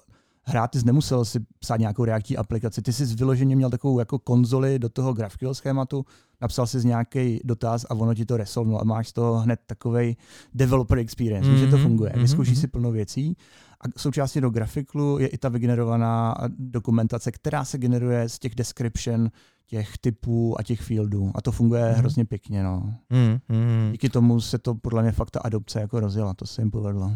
hrát, 0.50 0.72
ty 0.72 0.80
jsi 0.80 0.86
nemusel 0.86 1.26
si 1.26 1.40
psát 1.60 1.78
nějakou 1.80 2.06
reakční 2.06 2.38
aplikaci, 2.38 2.82
ty 2.82 2.94
jsi 2.94 3.06
vyloženě 3.06 3.56
měl 3.56 3.70
takovou 3.70 4.00
jako 4.00 4.20
konzoli 4.20 4.80
do 4.80 4.90
toho 4.90 5.14
GraphQL 5.14 5.54
schématu, 5.54 6.06
napsal 6.42 6.68
si 6.68 6.88
nějaký 6.88 7.40
dotaz 7.44 7.86
a 7.90 7.92
ono 7.96 8.14
ti 8.14 8.26
to 8.26 8.38
resolvnul 8.38 8.80
a 8.82 8.84
máš 8.84 9.08
z 9.08 9.14
toho 9.14 9.40
hned 9.40 9.60
takový 9.66 10.18
developer 10.54 10.98
experience, 10.98 11.50
mm-hmm, 11.50 11.56
že 11.60 11.68
to 11.68 11.76
Mhm, 11.78 11.86
funguje, 11.86 12.12
mhm, 12.14 12.22
vyzkoušíš 12.22 12.58
mhm. 12.58 12.62
si 12.62 12.68
plno 12.68 12.92
věcí 12.92 13.38
a 13.82 14.00
součástí 14.00 14.42
do 14.42 14.50
Graphiclu 14.50 15.20
je 15.20 15.28
i 15.28 15.38
ta 15.38 15.50
vygenerovaná 15.50 16.36
dokumentace, 16.60 17.32
která 17.32 17.66
se 17.66 17.78
generuje 17.78 18.30
z 18.30 18.40
těch 18.40 18.56
description, 18.56 19.30
těch 19.68 19.98
typů 19.98 20.60
a 20.60 20.64
těch 20.64 20.82
fieldů. 20.82 21.32
A 21.36 21.42
to 21.42 21.52
funguje 21.52 21.82
Mhm. 21.82 21.92
mm-hmm. 21.92 21.98
hrozně 22.00 22.26
pěkně. 22.26 22.64
No. 22.64 22.94
Mm, 23.10 23.58
mm. 23.58 23.92
Díky 23.92 24.10
tomu 24.10 24.42
se 24.42 24.58
to 24.58 24.76
podle 24.76 25.02
mě 25.02 25.12
fakt 25.12 25.32
ta 25.32 25.40
adopce 25.40 25.80
jako 25.82 26.00
rozjela, 26.00 26.34
to 26.34 26.46
se 26.46 26.62
jim 26.62 26.72
povedlo. 26.72 27.12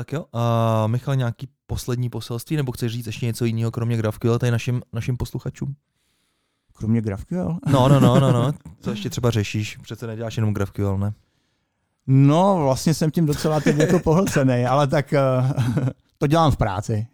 Tak 0.00 0.12
jo, 0.12 0.24
a 0.32 0.86
Michal, 0.86 1.16
nějaký 1.16 1.48
poslední 1.66 2.10
poselství, 2.10 2.56
nebo 2.56 2.72
chceš 2.72 2.92
říct 2.92 3.06
ještě 3.06 3.26
něco 3.26 3.44
jiného, 3.44 3.70
kromě 3.70 3.96
GraphQL, 3.96 4.38
tady 4.38 4.50
našim, 4.50 4.82
našim 4.92 5.16
posluchačům? 5.16 5.74
Kromě 6.72 7.00
GraphQL? 7.00 7.58
No, 7.72 7.88
no, 7.88 8.00
no, 8.00 8.20
no, 8.20 8.32
no. 8.32 8.52
Co 8.80 8.90
ještě 8.90 9.10
třeba 9.10 9.30
řešíš? 9.30 9.76
Přece 9.76 10.06
neděláš 10.06 10.36
jenom 10.36 10.54
GraphQL, 10.54 10.98
ne? 10.98 11.12
No, 12.06 12.58
vlastně 12.62 12.94
jsem 12.94 13.10
tím 13.10 13.26
docela 13.26 13.60
teď 13.60 13.76
jako 13.76 13.98
pohlcený, 13.98 14.66
ale 14.66 14.86
tak 14.86 15.14
uh, 15.76 15.88
to 16.18 16.26
dělám 16.26 16.52
v 16.52 16.56
práci. 16.56 17.06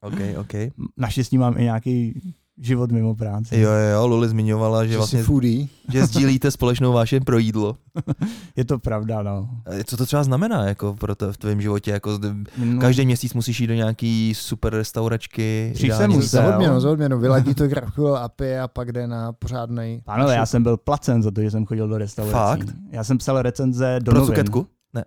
OK, 0.00 0.20
OK. 0.40 0.52
Naštěstí 0.96 1.38
mám 1.38 1.58
i 1.58 1.62
nějaký 1.62 2.22
život 2.60 2.92
mimo 2.92 3.14
práci. 3.14 3.60
Jo, 3.60 3.70
jo, 3.70 3.88
jo, 3.94 4.06
Luli 4.06 4.28
zmiňovala, 4.28 4.84
že 4.84 4.90
Že 4.90 4.96
vlastně 4.96 5.22
foodie. 5.22 5.66
že 5.92 6.06
sdílíte 6.06 6.50
společnou 6.50 6.92
vášeň 6.92 7.24
pro 7.24 7.38
jídlo. 7.38 7.76
Je 8.56 8.64
to 8.64 8.78
pravda, 8.78 9.22
no. 9.22 9.48
A 9.66 9.84
Co 9.84 9.96
to 9.96 10.06
třeba 10.06 10.24
znamená 10.24 10.64
jako 10.64 10.94
pro 10.94 11.14
to 11.14 11.32
v 11.32 11.36
tvém 11.38 11.60
životě? 11.60 11.90
Jako 11.90 12.14
zde- 12.16 12.34
no 12.64 12.80
každý 12.80 13.06
měsíc 13.06 13.34
musíš 13.34 13.60
jít 13.60 13.66
do 13.66 13.74
nějaký 13.74 14.34
super 14.34 14.74
restauračky. 14.74 15.70
Dřív 15.74 15.94
jsem 15.94 16.10
musel. 16.10 16.42
Za 16.42 16.54
odměnu, 16.54 16.80
za 16.80 16.90
odměnu. 16.90 17.18
Vyladí 17.18 17.54
to 17.54 17.68
GraphQL 17.68 18.16
API 18.16 18.58
a 18.58 18.68
pak 18.68 18.92
jde 18.92 19.06
na 19.06 19.32
pořádnej. 19.32 20.00
Pánové, 20.04 20.34
já 20.34 20.46
jsem 20.46 20.62
byl 20.62 20.76
placen 20.76 21.22
za 21.22 21.30
to, 21.30 21.40
že 21.42 21.50
jsem 21.50 21.66
chodil 21.66 21.88
do 21.88 21.98
restaurací. 21.98 22.32
Fakt? 22.62 22.74
Já 22.90 23.04
jsem 23.04 23.18
psal 23.18 23.42
recenze 23.42 23.98
do 24.02 24.10
Pro 24.10 24.20
novin. 24.20 24.34
cuketku? 24.34 24.66
Ne. 24.94 25.04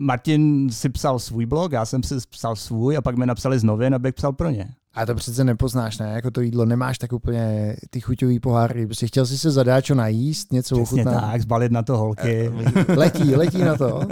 Martin 0.00 0.70
si 0.70 0.88
psal 0.88 1.18
svůj 1.18 1.46
blog, 1.46 1.72
já 1.72 1.84
jsem 1.84 2.02
si 2.02 2.14
psal 2.30 2.56
svůj 2.56 2.96
a 2.96 3.02
pak 3.02 3.16
mi 3.16 3.26
napsali 3.26 3.58
z 3.58 3.64
novin, 3.64 3.94
abych 3.94 4.14
psal 4.14 4.32
pro 4.32 4.50
ně. 4.50 4.68
A 4.96 5.06
to 5.06 5.14
přece 5.14 5.44
nepoznáš, 5.44 5.98
ne? 5.98 6.12
Jako 6.14 6.30
to 6.30 6.40
jídlo 6.40 6.64
nemáš 6.64 6.98
tak 6.98 7.12
úplně 7.12 7.76
ty 7.90 8.00
chuťový 8.00 8.40
poháry. 8.40 8.86
Prostě 8.86 9.06
chtěl 9.06 9.26
jsi 9.26 9.38
se 9.38 9.50
zadáčo 9.50 9.94
najíst, 9.94 10.52
něco 10.52 10.74
Přesně 10.76 11.02
ochutnat. 11.02 11.20
tak, 11.22 11.40
zbalit 11.40 11.72
na 11.72 11.82
to 11.82 11.96
holky. 11.96 12.50
Letí, 12.96 13.34
letí 13.34 13.58
na 13.58 13.76
to. 13.76 14.00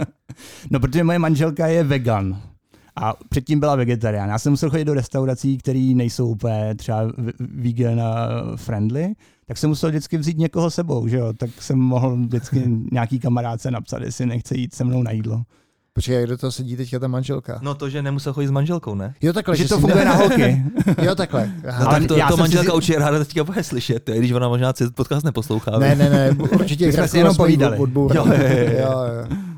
No, 0.71 0.79
protože 0.79 1.03
moje 1.03 1.19
manželka 1.19 1.67
je 1.67 1.83
vegan. 1.83 2.41
A 2.95 3.13
předtím 3.29 3.59
byla 3.59 3.75
vegetarián. 3.75 4.29
Já 4.29 4.39
jsem 4.39 4.53
musel 4.53 4.69
chodit 4.69 4.85
do 4.85 4.93
restaurací, 4.93 5.57
které 5.57 5.91
nejsou 5.95 6.27
úplně 6.27 6.75
třeba 6.75 7.11
vegan 7.39 8.01
friendly, 8.55 9.13
tak 9.47 9.57
jsem 9.57 9.69
musel 9.69 9.89
vždycky 9.89 10.17
vzít 10.17 10.37
někoho 10.37 10.71
sebou, 10.71 11.07
že 11.07 11.17
jo? 11.17 11.33
Tak 11.33 11.49
jsem 11.61 11.79
mohl 11.79 12.15
vždycky 12.17 12.63
nějaký 12.91 13.19
kamarádce 13.19 13.71
napsat, 13.71 14.01
jestli 14.01 14.25
nechce 14.25 14.57
jít 14.57 14.73
se 14.73 14.83
mnou 14.83 15.03
na 15.03 15.11
jídlo. 15.11 15.43
Počkej, 15.95 16.15
jak 16.15 16.27
do 16.27 16.37
toho 16.37 16.51
sedí 16.51 16.75
teďka 16.75 16.99
ta 16.99 17.07
manželka? 17.07 17.59
No 17.61 17.71
to, 17.75 17.89
že 17.89 18.01
nemusel 18.01 18.33
chodit 18.33 18.47
s 18.47 18.51
manželkou, 18.51 18.95
ne? 18.95 19.15
Jo, 19.21 19.33
takhle. 19.33 19.57
Že, 19.57 19.63
že 19.63 19.69
to 19.69 19.79
funguje 19.79 20.05
na 20.05 20.13
holky. 20.13 20.63
jo, 21.01 21.15
takhle. 21.15 21.51
Aha. 21.67 21.83
No, 21.83 21.91
tak 21.91 22.05
to, 22.07 22.15
to 22.27 22.37
manželka 22.37 22.71
si... 22.71 22.75
určitě 22.75 22.99
ráda 22.99 23.19
teďka 23.19 23.43
bude 23.43 23.63
slyšet, 23.63 24.09
když 24.17 24.31
ona 24.31 24.47
možná 24.47 24.73
podcast 24.95 25.25
neposlouchá. 25.25 25.79
Ne, 25.79 25.95
ne, 25.95 26.09
ne, 26.09 26.31
určitě. 26.51 26.91
Jsme 26.91 27.07
si 27.07 27.17
jenom 27.17 27.35
povídali. 27.35 27.77
Jo, 27.79 28.09
jo, 28.13 28.25
jo. 28.25 28.91
jo. 29.29 29.54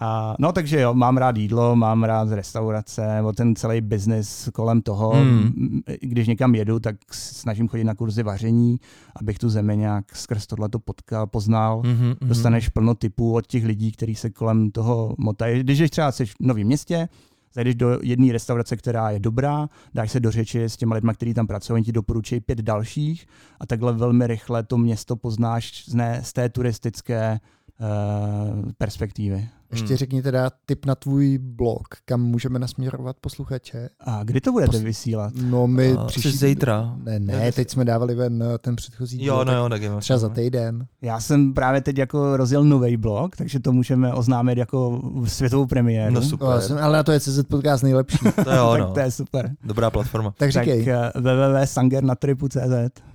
A, 0.00 0.36
no 0.38 0.52
takže 0.52 0.80
jo, 0.80 0.94
mám 0.94 1.16
rád 1.16 1.36
jídlo, 1.36 1.76
mám 1.76 2.04
rád 2.04 2.28
restaurace, 2.32 3.14
nebo 3.14 3.32
ten 3.32 3.56
celý 3.56 3.80
biznis 3.80 4.48
kolem 4.52 4.82
toho. 4.82 5.10
Hmm. 5.10 5.80
Když 6.00 6.28
někam 6.28 6.54
jedu, 6.54 6.80
tak 6.80 6.96
snažím 7.10 7.68
chodit 7.68 7.84
na 7.84 7.94
kurzy 7.94 8.22
vaření, 8.22 8.80
abych 9.16 9.38
tu 9.38 9.48
zemi 9.48 9.76
nějak 9.76 10.16
skrz 10.16 10.46
tohleto 10.46 10.78
potkal, 10.78 11.26
poznal. 11.26 11.82
Hmm, 11.84 12.14
Dostaneš 12.20 12.68
plno 12.68 12.94
typů 12.94 13.34
od 13.34 13.46
těch 13.46 13.64
lidí, 13.64 13.92
kteří 13.92 14.14
se 14.14 14.30
kolem 14.30 14.70
toho 14.70 15.14
motají. 15.18 15.60
Když 15.60 15.90
třeba 15.90 16.12
jsi 16.12 16.26
v 16.26 16.34
novém 16.40 16.66
městě, 16.66 17.08
zajdeš 17.54 17.74
do 17.74 17.98
jedné 18.02 18.32
restaurace, 18.32 18.76
která 18.76 19.10
je 19.10 19.18
dobrá, 19.18 19.68
dáš 19.94 20.10
se 20.10 20.20
do 20.20 20.30
řeči 20.30 20.64
s 20.64 20.76
těma 20.76 20.94
lidmi, 20.94 21.12
kteří 21.14 21.34
tam 21.34 21.46
pracují, 21.46 21.74
oni 21.74 21.84
ti 21.84 21.92
doporučují 21.92 22.40
pět 22.40 22.58
dalších 22.58 23.26
a 23.60 23.66
takhle 23.66 23.92
velmi 23.92 24.26
rychle 24.26 24.62
to 24.62 24.78
město 24.78 25.16
poznáš 25.16 25.84
z, 25.88 25.94
ne, 25.94 26.20
z 26.24 26.32
té 26.32 26.48
turistické 26.48 27.40
uh, 27.80 28.72
perspektivy. 28.78 29.48
Ještě 29.70 29.88
hmm. 29.88 29.96
řekni 29.96 30.22
teda 30.22 30.50
tip 30.66 30.86
na 30.86 30.94
tvůj 30.94 31.38
blog, 31.38 31.88
kam 32.04 32.22
můžeme 32.22 32.58
nasměrovat 32.58 33.16
posluchače. 33.20 33.88
A 34.00 34.24
kdy 34.24 34.40
to 34.40 34.52
budete 34.52 34.72
Pos... 34.72 34.80
vysílat? 34.80 35.32
No 35.42 35.66
my 35.66 35.92
uh, 35.92 36.06
příští... 36.06 36.30
zítra. 36.30 36.96
Ne, 37.04 37.18
ne, 37.20 37.52
teď 37.52 37.70
jsme 37.70 37.84
dávali 37.84 38.14
ven 38.14 38.42
eh, 38.42 38.58
ten 38.58 38.76
předchozí 38.76 39.24
Jo, 39.24 39.44
no 39.44 39.56
jo, 39.56 39.68
tak 39.68 39.82
je 39.82 39.90
Třeba 40.00 40.18
za 40.18 40.28
týden. 40.28 40.86
Já 41.02 41.20
jsem 41.20 41.54
právě 41.54 41.80
teď 41.80 41.98
jako 41.98 42.36
rozjel 42.36 42.64
nový 42.64 42.96
blog, 42.96 43.36
takže 43.36 43.60
to 43.60 43.72
můžeme 43.72 44.14
oznámit 44.14 44.58
jako 44.58 45.02
světovou 45.24 45.66
premiéru. 45.66 46.14
No 46.14 46.22
super. 46.22 46.48
No, 46.48 46.60
jsem, 46.60 46.78
ale 46.78 46.96
na 46.96 47.02
to 47.02 47.12
je 47.12 47.20
CZ 47.20 47.42
podcast 47.42 47.82
nejlepší. 47.82 48.18
to 48.44 48.50
jo, 48.50 48.76
no. 48.78 48.84
tak 48.84 48.94
to 48.94 49.00
je 49.00 49.10
super. 49.10 49.50
Dobrá 49.64 49.90
platforma. 49.90 50.34
Tak 50.36 50.52
říkej. 50.52 50.84
Tak 50.84 51.14
uh, 51.16 51.22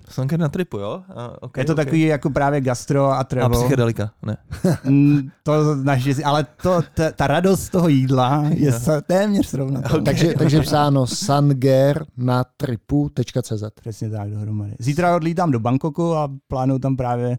Sanger 0.09 0.39
na 0.39 0.49
tripu, 0.49 0.77
jo? 0.77 1.03
A, 1.15 1.43
okay, 1.43 1.61
je 1.61 1.65
to 1.65 1.73
okay. 1.73 1.85
takový 1.85 2.01
jako 2.01 2.29
právě 2.29 2.61
gastro 2.61 3.11
a 3.11 3.23
travel. 3.23 3.57
A 3.57 3.61
psychedelika, 3.61 4.11
ne. 4.25 4.37
Mm, 4.83 5.29
to 5.43 5.75
naštěstí, 5.75 6.23
ale 6.23 6.45
to, 6.61 6.81
ta, 6.93 7.11
ta 7.11 7.27
radost 7.27 7.69
toho 7.69 7.87
jídla 7.87 8.43
je 8.53 8.71
sa, 8.71 9.01
téměř 9.01 9.47
srovnatelná. 9.47 10.01
Okay. 10.01 10.03
takže, 10.03 10.33
takže 10.33 10.61
psáno 10.61 11.07
sanger 11.07 12.05
na 12.17 12.43
tripu.cz. 12.57 13.63
Přesně 13.81 14.09
tak 14.09 14.29
dohromady. 14.29 14.75
Zítra 14.79 15.15
odlítám 15.15 15.51
do 15.51 15.59
Bangkoku 15.59 16.15
a 16.15 16.29
plánuju 16.47 16.79
tam 16.79 16.95
právě 16.95 17.37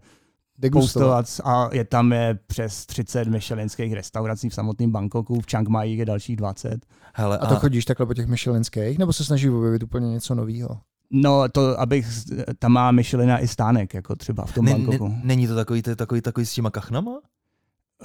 degustovat 0.59 1.27
a 1.45 1.69
je 1.73 1.85
tam 1.85 2.13
je 2.13 2.39
přes 2.47 2.87
30 2.87 3.29
myšelinských 3.29 3.93
restaurací 3.93 4.49
v 4.49 4.55
samotném 4.55 4.93
Bangkoku, 4.93 5.41
v 5.41 5.47
Chiang 5.47 5.69
Mai 5.69 5.93
je 5.93 6.05
dalších 6.05 6.37
20. 6.37 6.87
Hele, 7.15 7.39
a 7.39 7.47
to 7.47 7.55
a... 7.55 7.59
chodíš 7.59 7.85
takhle 7.85 8.07
po 8.07 8.15
těch 8.15 8.27
myšelinských, 8.27 8.99
nebo 8.99 9.13
se 9.13 9.25
snažíš 9.25 9.51
objevit 9.51 9.83
úplně 9.83 10.11
něco 10.11 10.35
nového? 10.35 10.81
No, 11.11 11.49
to, 11.49 11.81
abych, 11.81 12.07
tam 12.59 12.73
má 12.73 12.93
Michelina 12.93 13.39
i 13.39 13.49
stánek, 13.49 13.95
jako 13.95 14.17
třeba 14.17 14.45
v 14.47 14.53
tom 14.53 14.65
ne, 14.65 14.73
Bangkoku. 14.73 15.09
Ne, 15.09 15.21
není 15.25 15.47
to 15.47 15.55
takový, 15.55 15.83
to 15.83 15.97
takový, 15.97 16.21
takový 16.21 16.47
s 16.47 16.55
těma 16.55 16.71
kachnama? 16.71 17.21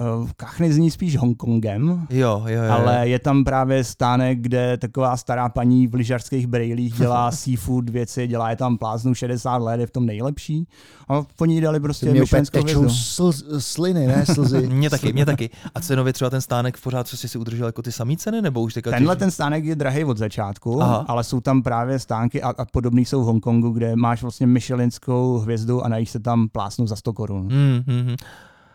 Uh, 0.00 0.28
Kachny 0.36 0.72
zní 0.72 0.90
spíš 0.90 1.16
Hongkongem, 1.16 2.06
jo, 2.10 2.44
jo, 2.46 2.62
jo, 2.62 2.72
ale 2.72 3.08
je 3.08 3.18
tam 3.18 3.44
právě 3.44 3.84
stánek, 3.84 4.40
kde 4.40 4.76
taková 4.76 5.16
stará 5.16 5.48
paní 5.48 5.86
v 5.86 5.94
lyžařských 5.94 6.46
brejlích 6.46 6.94
dělá 6.94 7.30
seafood 7.32 7.90
věci, 7.90 8.26
dělá 8.26 8.50
je 8.50 8.56
tam 8.56 8.78
pláznu 8.78 9.14
60 9.14 9.56
let, 9.56 9.80
je 9.80 9.86
v 9.86 9.90
tom 9.90 10.06
nejlepší. 10.06 10.68
A 11.08 11.22
po 11.36 11.44
ní 11.46 11.60
dali 11.60 11.80
prostě 11.80 12.12
myšlenskou 12.12 12.88
sl, 12.88 13.32
sliny, 13.58 14.06
ne 14.06 14.26
slzy. 14.26 14.66
mě 14.72 14.90
taky, 14.90 15.12
mě 15.12 15.26
taky. 15.26 15.50
A 15.74 15.80
cenově 15.80 16.12
třeba 16.12 16.30
ten 16.30 16.40
stánek 16.40 16.80
pořád, 16.80 17.08
co 17.08 17.16
jsi 17.16 17.28
si 17.28 17.38
udržel 17.38 17.66
jako 17.66 17.82
ty 17.82 17.92
samý 17.92 18.16
ceny, 18.16 18.42
nebo 18.42 18.62
už 18.62 18.74
teďka 18.74 18.90
Tenhle 18.90 19.16
ten 19.16 19.30
stánek 19.30 19.64
je 19.64 19.76
drahý 19.76 20.04
od 20.04 20.18
začátku, 20.18 20.82
Aha. 20.82 21.04
ale 21.08 21.24
jsou 21.24 21.40
tam 21.40 21.62
právě 21.62 21.98
stánky 21.98 22.42
a, 22.42 22.48
a 22.58 22.64
podobný 22.64 23.04
jsou 23.04 23.22
v 23.22 23.24
Hongkongu, 23.24 23.70
kde 23.70 23.96
máš 23.96 24.22
vlastně 24.22 24.46
myšelinskou 24.46 25.38
hvězdu 25.38 25.84
a 25.84 25.88
najíš 25.88 26.10
se 26.10 26.20
tam 26.20 26.48
plásnu 26.48 26.86
za 26.86 26.96
100 26.96 27.12
korun. 27.12 27.42
Mm, 27.42 27.82
mm, 27.86 28.06
mm. 28.08 28.16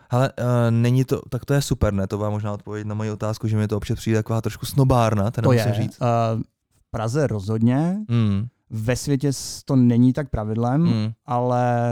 Ale 0.10 0.32
uh, 0.39 0.45
není 0.70 1.05
to, 1.05 1.22
tak 1.30 1.45
to 1.45 1.53
je 1.53 1.62
super, 1.62 1.93
ne? 1.93 2.08
To 2.08 2.18
vám 2.18 2.32
možná 2.32 2.53
odpovědět 2.53 2.88
na 2.88 2.95
moji 2.95 3.12
otázku, 3.12 3.47
že 3.47 3.58
mi 3.58 3.68
to 3.68 3.78
občas 3.78 3.97
přijde 3.97 4.20
taková 4.20 4.41
trošku 4.41 4.66
snobárna, 4.66 5.32
to 5.32 5.51
je. 5.51 5.74
říct. 5.74 6.01
Uh, 6.01 6.41
v 6.76 6.91
Praze 6.91 7.28
rozhodně. 7.28 7.97
Mm. 8.08 8.47
Ve 8.70 8.95
světě 8.95 9.32
to 9.66 9.76
není 9.76 10.14
tak 10.14 10.30
pravidlem, 10.30 10.82
mm. 10.82 11.12
ale 11.26 11.91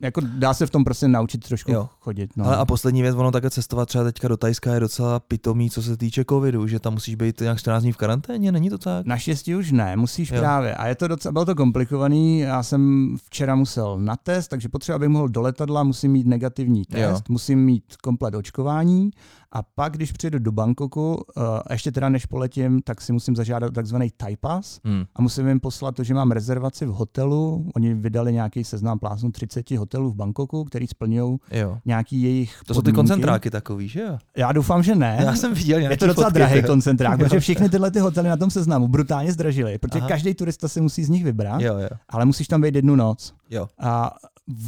jako 0.00 0.20
dá 0.24 0.54
se 0.54 0.66
v 0.66 0.70
tom 0.70 0.84
prostě 0.84 1.08
naučit 1.08 1.48
trošku 1.48 1.72
jo. 1.72 1.88
chodit. 2.00 2.30
No. 2.36 2.44
Ale 2.44 2.56
a 2.56 2.64
poslední 2.64 3.02
věc, 3.02 3.16
ono 3.16 3.30
také 3.30 3.50
cestovat 3.50 3.88
třeba 3.88 4.04
teďka 4.04 4.28
do 4.28 4.36
Tajska 4.36 4.74
je 4.74 4.80
docela 4.80 5.20
pitomý, 5.20 5.70
co 5.70 5.82
se 5.82 5.96
týče 5.96 6.24
covidu, 6.30 6.66
že 6.66 6.80
tam 6.80 6.92
musíš 6.92 7.14
být 7.14 7.40
nějak 7.40 7.58
14 7.58 7.82
dní 7.82 7.92
v 7.92 7.96
karanténě, 7.96 8.52
není 8.52 8.70
to 8.70 8.78
tak? 8.78 9.06
Naštěstí 9.06 9.54
už 9.54 9.72
ne, 9.72 9.96
musíš 9.96 10.30
jo. 10.30 10.38
právě. 10.38 10.74
A 10.74 10.86
je 10.86 10.94
to 10.94 11.08
docela, 11.08 11.32
bylo 11.32 11.44
to 11.44 11.54
komplikovaný, 11.54 12.38
já 12.38 12.62
jsem 12.62 13.14
včera 13.24 13.54
musel 13.54 13.98
na 14.00 14.16
test, 14.16 14.48
takže 14.48 14.68
potřeba, 14.68 14.96
abych 14.96 15.08
mohl 15.08 15.28
do 15.28 15.40
letadla, 15.40 15.82
musím 15.82 16.12
mít 16.12 16.26
negativní 16.26 16.84
test, 16.84 17.24
jo. 17.28 17.32
musím 17.32 17.64
mít 17.64 17.84
komplet 18.02 18.34
očkování 18.34 19.10
a 19.54 19.62
pak, 19.62 19.92
když 19.92 20.12
přijedu 20.12 20.38
do 20.38 20.52
Bangkoku, 20.52 21.14
uh, 21.14 21.42
ještě 21.70 21.92
teda 21.92 22.08
než 22.08 22.26
poletím, 22.26 22.82
tak 22.82 23.00
si 23.00 23.12
musím 23.12 23.36
zažádat 23.36 23.74
takzvaný 23.74 24.10
Thai 24.16 24.36
Pass 24.36 24.80
hmm. 24.84 25.04
a 25.16 25.22
musím 25.22 25.48
jim 25.48 25.60
poslat 25.60 25.94
to, 25.94 26.04
že 26.04 26.14
mám 26.14 26.30
rezervaci 26.30 26.86
v 26.86 26.88
hotelu. 26.88 27.70
Oni 27.76 27.94
vydali 27.94 28.32
nějaký 28.32 28.64
seznam 28.64 28.98
plásnu 28.98 29.30
30 29.30 29.70
hotelů 29.70 30.10
v 30.10 30.14
Bangkoku, 30.14 30.64
který 30.64 30.86
splňují 30.86 31.38
nějaký 31.84 32.22
jejich 32.22 32.50
To 32.50 32.56
podmínky. 32.58 32.74
jsou 32.74 32.82
ty 32.82 32.92
koncentráky 32.92 33.50
takový, 33.50 33.88
že 33.88 34.00
jo? 34.00 34.18
Já 34.36 34.52
doufám, 34.52 34.82
že 34.82 34.94
ne. 34.94 35.18
Já 35.24 35.34
jsem 35.36 35.54
viděl 35.54 35.78
Je 35.78 35.96
to 35.96 36.06
docela 36.06 36.28
drahý 36.28 36.62
koncentrák, 36.62 37.18
protože 37.18 37.40
všechny 37.40 37.68
tyhle 37.68 37.90
ty 37.90 37.98
hotely 37.98 38.28
na 38.28 38.36
tom 38.36 38.50
seznamu 38.50 38.88
brutálně 38.88 39.32
zdražily, 39.32 39.78
protože 39.78 39.98
Aha. 39.98 40.08
každý 40.08 40.34
turista 40.34 40.68
si 40.68 40.80
musí 40.80 41.04
z 41.04 41.08
nich 41.08 41.24
vybrat, 41.24 41.60
jo, 41.60 41.78
jo. 41.78 41.88
ale 42.08 42.24
musíš 42.24 42.48
tam 42.48 42.60
být 42.60 42.74
jednu 42.74 42.96
noc. 42.96 43.34
Jo. 43.50 43.68
A 43.78 44.14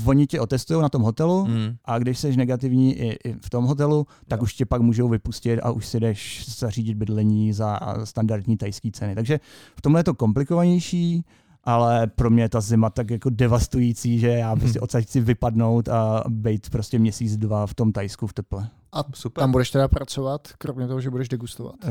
oni 0.07 0.27
tě 0.27 0.41
otestují 0.41 0.83
na 0.83 0.89
tom 0.89 1.03
hotelu 1.03 1.47
mm. 1.47 1.77
a 1.85 1.99
když 1.99 2.19
jsi 2.19 2.37
negativní 2.37 2.95
i, 2.95 3.09
i 3.25 3.33
v 3.33 3.51
tom 3.51 3.65
hotelu, 3.65 4.07
tak 4.29 4.41
jo. 4.41 4.43
už 4.43 4.55
tě 4.55 4.67
pak 4.67 4.83
můžou 4.83 5.09
vypustit 5.09 5.61
a 5.63 5.71
už 5.71 5.87
si 5.87 6.01
jdeš 6.01 6.49
zařídit 6.59 6.95
bydlení 6.95 7.53
za 7.53 7.81
standardní 8.05 8.57
tajské 8.57 8.91
ceny. 8.91 9.15
Takže 9.15 9.41
v 9.77 9.83
tomhle 9.83 10.01
je 10.01 10.05
to 10.05 10.15
komplikovanější, 10.15 11.25
ale 11.65 12.07
pro 12.07 12.31
mě 12.31 12.43
je 12.43 12.49
ta 12.49 12.61
zima 12.61 12.91
tak 12.91 13.11
jako 13.11 13.31
devastující, 13.31 14.19
že 14.19 14.29
já 14.29 14.57
prostě 14.57 14.81
odsaď 14.81 15.05
chci 15.05 15.21
vypadnout 15.21 15.89
a 15.89 16.25
být 16.29 16.71
prostě 16.71 16.99
měsíc, 16.99 17.37
dva 17.37 17.67
v 17.67 17.75
tom 17.75 17.93
Tajsku 17.93 18.27
v 18.27 18.33
teple. 18.33 18.69
A 18.93 19.05
Super. 19.15 19.43
tam 19.43 19.53
budeš 19.53 19.71
teda 19.71 19.89
pracovat, 19.89 20.49
kromě 20.59 20.87
toho, 20.87 21.01
že 21.01 21.11
budeš 21.11 21.29
degustovat? 21.29 21.75
Uh, 21.85 21.91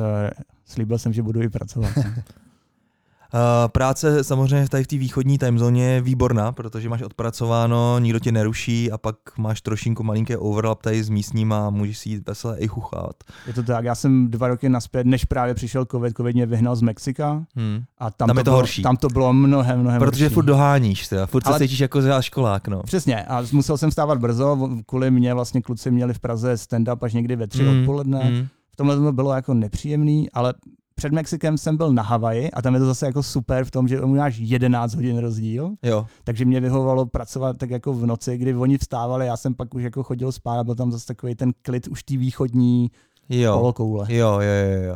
slíbil 0.65 0.97
jsem, 0.97 1.13
že 1.13 1.23
budu 1.23 1.41
i 1.41 1.49
pracovat. 1.49 1.91
Uh, 3.33 3.39
práce 3.67 4.23
samozřejmě 4.23 4.69
tady 4.69 4.83
v 4.83 4.87
té 4.87 4.97
východní 4.97 5.37
timezóně 5.37 5.85
je 5.85 6.01
výborná, 6.01 6.51
protože 6.51 6.89
máš 6.89 7.01
odpracováno, 7.01 7.99
nikdo 7.99 8.19
tě 8.19 8.31
neruší 8.31 8.91
a 8.91 8.97
pak 8.97 9.15
máš 9.37 9.61
trošinku 9.61 10.03
malinký 10.03 10.35
overlap 10.35 10.81
tady 10.81 11.03
s 11.03 11.09
místním 11.09 11.53
a 11.53 11.69
můžeš 11.69 11.97
si 11.97 12.09
jít 12.09 12.27
veselé 12.27 12.57
i 12.59 12.67
chuchat. 12.67 13.15
Je 13.47 13.53
to 13.53 13.63
tak, 13.63 13.85
já 13.85 13.95
jsem 13.95 14.31
dva 14.31 14.47
roky 14.47 14.69
naspět, 14.69 15.07
než 15.07 15.25
právě 15.25 15.53
přišel 15.53 15.85
covid, 15.85 16.17
covid 16.17 16.35
mě 16.35 16.45
vyhnal 16.45 16.75
z 16.75 16.81
Mexika 16.81 17.45
hmm. 17.55 17.83
a 17.97 18.11
tam, 18.11 18.27
tam 18.27 18.35
to, 18.35 18.39
je 18.39 18.43
to 18.43 18.51
bylo, 18.51 18.57
horší. 18.57 18.83
Tam 18.83 18.97
to 18.97 19.07
bylo 19.07 19.33
mnohem, 19.33 19.79
mnohem 19.79 19.99
Protože 19.99 20.25
horší. 20.25 20.33
furt 20.33 20.45
doháníš, 20.45 21.07
teda. 21.07 21.25
furt 21.25 21.47
Ale... 21.47 21.57
se 21.57 21.63
cítíš 21.63 21.79
jako 21.79 22.01
školák. 22.21 22.67
No. 22.67 22.83
Přesně 22.83 23.25
a 23.25 23.43
musel 23.51 23.77
jsem 23.77 23.91
stávat 23.91 24.19
brzo, 24.19 24.69
kvůli 24.85 25.11
mě 25.11 25.33
vlastně 25.33 25.61
kluci 25.61 25.91
měli 25.91 26.13
v 26.13 26.19
Praze 26.19 26.53
stand-up 26.53 26.97
až 27.01 27.13
někdy 27.13 27.35
ve 27.35 27.47
tři 27.47 27.63
hmm. 27.63 27.79
odpoledne. 27.79 28.19
Hmm. 28.19 28.47
V 28.71 28.75
tomhle 28.75 28.95
to 28.95 29.11
bylo 29.11 29.33
jako 29.33 29.53
nepříjemný, 29.53 30.31
ale 30.31 30.53
před 30.95 31.13
Mexikem 31.13 31.57
jsem 31.57 31.77
byl 31.77 31.93
na 31.93 32.03
Havaji 32.03 32.51
a 32.51 32.61
tam 32.61 32.73
je 32.73 32.79
to 32.79 32.85
zase 32.85 33.05
jako 33.05 33.23
super 33.23 33.65
v 33.65 33.71
tom, 33.71 33.87
že 33.87 34.01
máš 34.01 34.37
11 34.37 34.95
hodin 34.95 35.17
rozdíl. 35.17 35.71
Jo. 35.83 36.05
Takže 36.23 36.45
mě 36.45 36.59
vyhovovalo 36.61 37.05
pracovat 37.05 37.57
tak 37.57 37.69
jako 37.69 37.93
v 37.93 38.05
noci, 38.05 38.37
kdy 38.37 38.55
oni 38.55 38.77
vstávali, 38.77 39.25
já 39.25 39.37
jsem 39.37 39.55
pak 39.55 39.73
už 39.73 39.83
jako 39.83 40.03
chodil 40.03 40.31
spát 40.31 40.59
a 40.59 40.63
byl 40.63 40.75
tam 40.75 40.91
zase 40.91 41.05
takový 41.05 41.35
ten 41.35 41.51
klid 41.61 41.87
už 41.87 42.03
té 42.03 42.17
východní 42.17 42.91
jo. 43.29 43.57
polokoule. 43.57 44.05
Jo, 44.09 44.31
jo, 44.31 44.41
jo, 44.41 44.81
jo. 44.81 44.95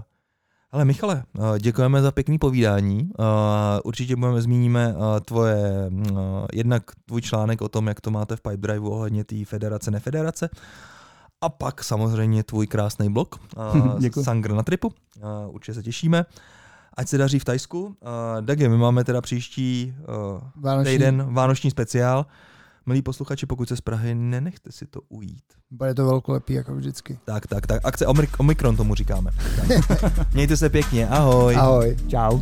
Ale 0.72 0.86
Michale, 0.86 1.24
eh, 1.56 1.60
děkujeme 1.60 2.02
za 2.02 2.12
pěkný 2.12 2.38
povídání. 2.38 3.10
Eh, 3.20 3.82
určitě 3.84 4.16
budeme 4.16 4.42
zmíníme 4.42 4.96
eh, 4.96 5.20
tvoje, 5.20 5.92
jednak 6.54 6.84
tvůj 7.06 7.22
článek 7.22 7.62
o 7.62 7.70
tom, 7.70 7.88
jak 7.88 8.02
to 8.02 8.12
máte 8.12 8.36
v 8.36 8.42
Pipedrive 8.42 8.90
ohledně 8.90 9.24
té 9.24 9.46
federace, 9.46 9.92
nefederace. 9.92 10.50
A 11.42 11.50
pak 11.50 11.84
samozřejmě 11.84 12.44
tvůj 12.44 12.68
krásný 12.68 13.10
blog, 13.14 13.36
uh, 14.16 14.24
Sangr 14.24 14.54
na 14.54 14.64
tripu. 14.64 14.88
Uh, 14.88 15.56
určitě 15.56 15.74
se 15.74 15.84
těšíme. 15.84 16.26
Ať 16.94 17.08
se 17.08 17.18
daří 17.18 17.40
v 17.40 17.46
Tajsku. 17.46 17.84
Uh, 17.86 17.94
Dagi, 18.42 18.70
my 18.70 18.78
máme 18.78 19.04
teda 19.04 19.22
příští 19.22 19.94
uh, 20.00 20.42
vánoční. 20.56 20.92
týden 20.94 21.34
vánoční 21.34 21.72
speciál. 21.72 22.26
Milí 22.86 23.02
posluchači, 23.02 23.46
pokud 23.46 23.70
se 23.70 23.76
z 23.76 23.82
Prahy, 23.82 24.16
nenechte 24.16 24.72
si 24.72 24.86
to 24.86 25.02
ujít. 25.10 25.44
Bude 25.72 25.94
to 25.94 26.06
velkolepý, 26.06 26.54
jako 26.54 26.76
vždycky. 26.76 27.20
Tak, 27.26 27.48
tak, 27.48 27.68
tak. 27.68 27.86
Akce 27.86 28.06
Omik- 28.08 28.36
Omikron 28.38 28.76
tomu 28.76 28.96
říkáme. 28.96 29.32
Mějte 30.34 30.58
se 30.58 30.70
pěkně, 30.70 31.08
ahoj. 31.08 31.56
Ahoj. 31.56 31.98
Čau. 32.08 32.40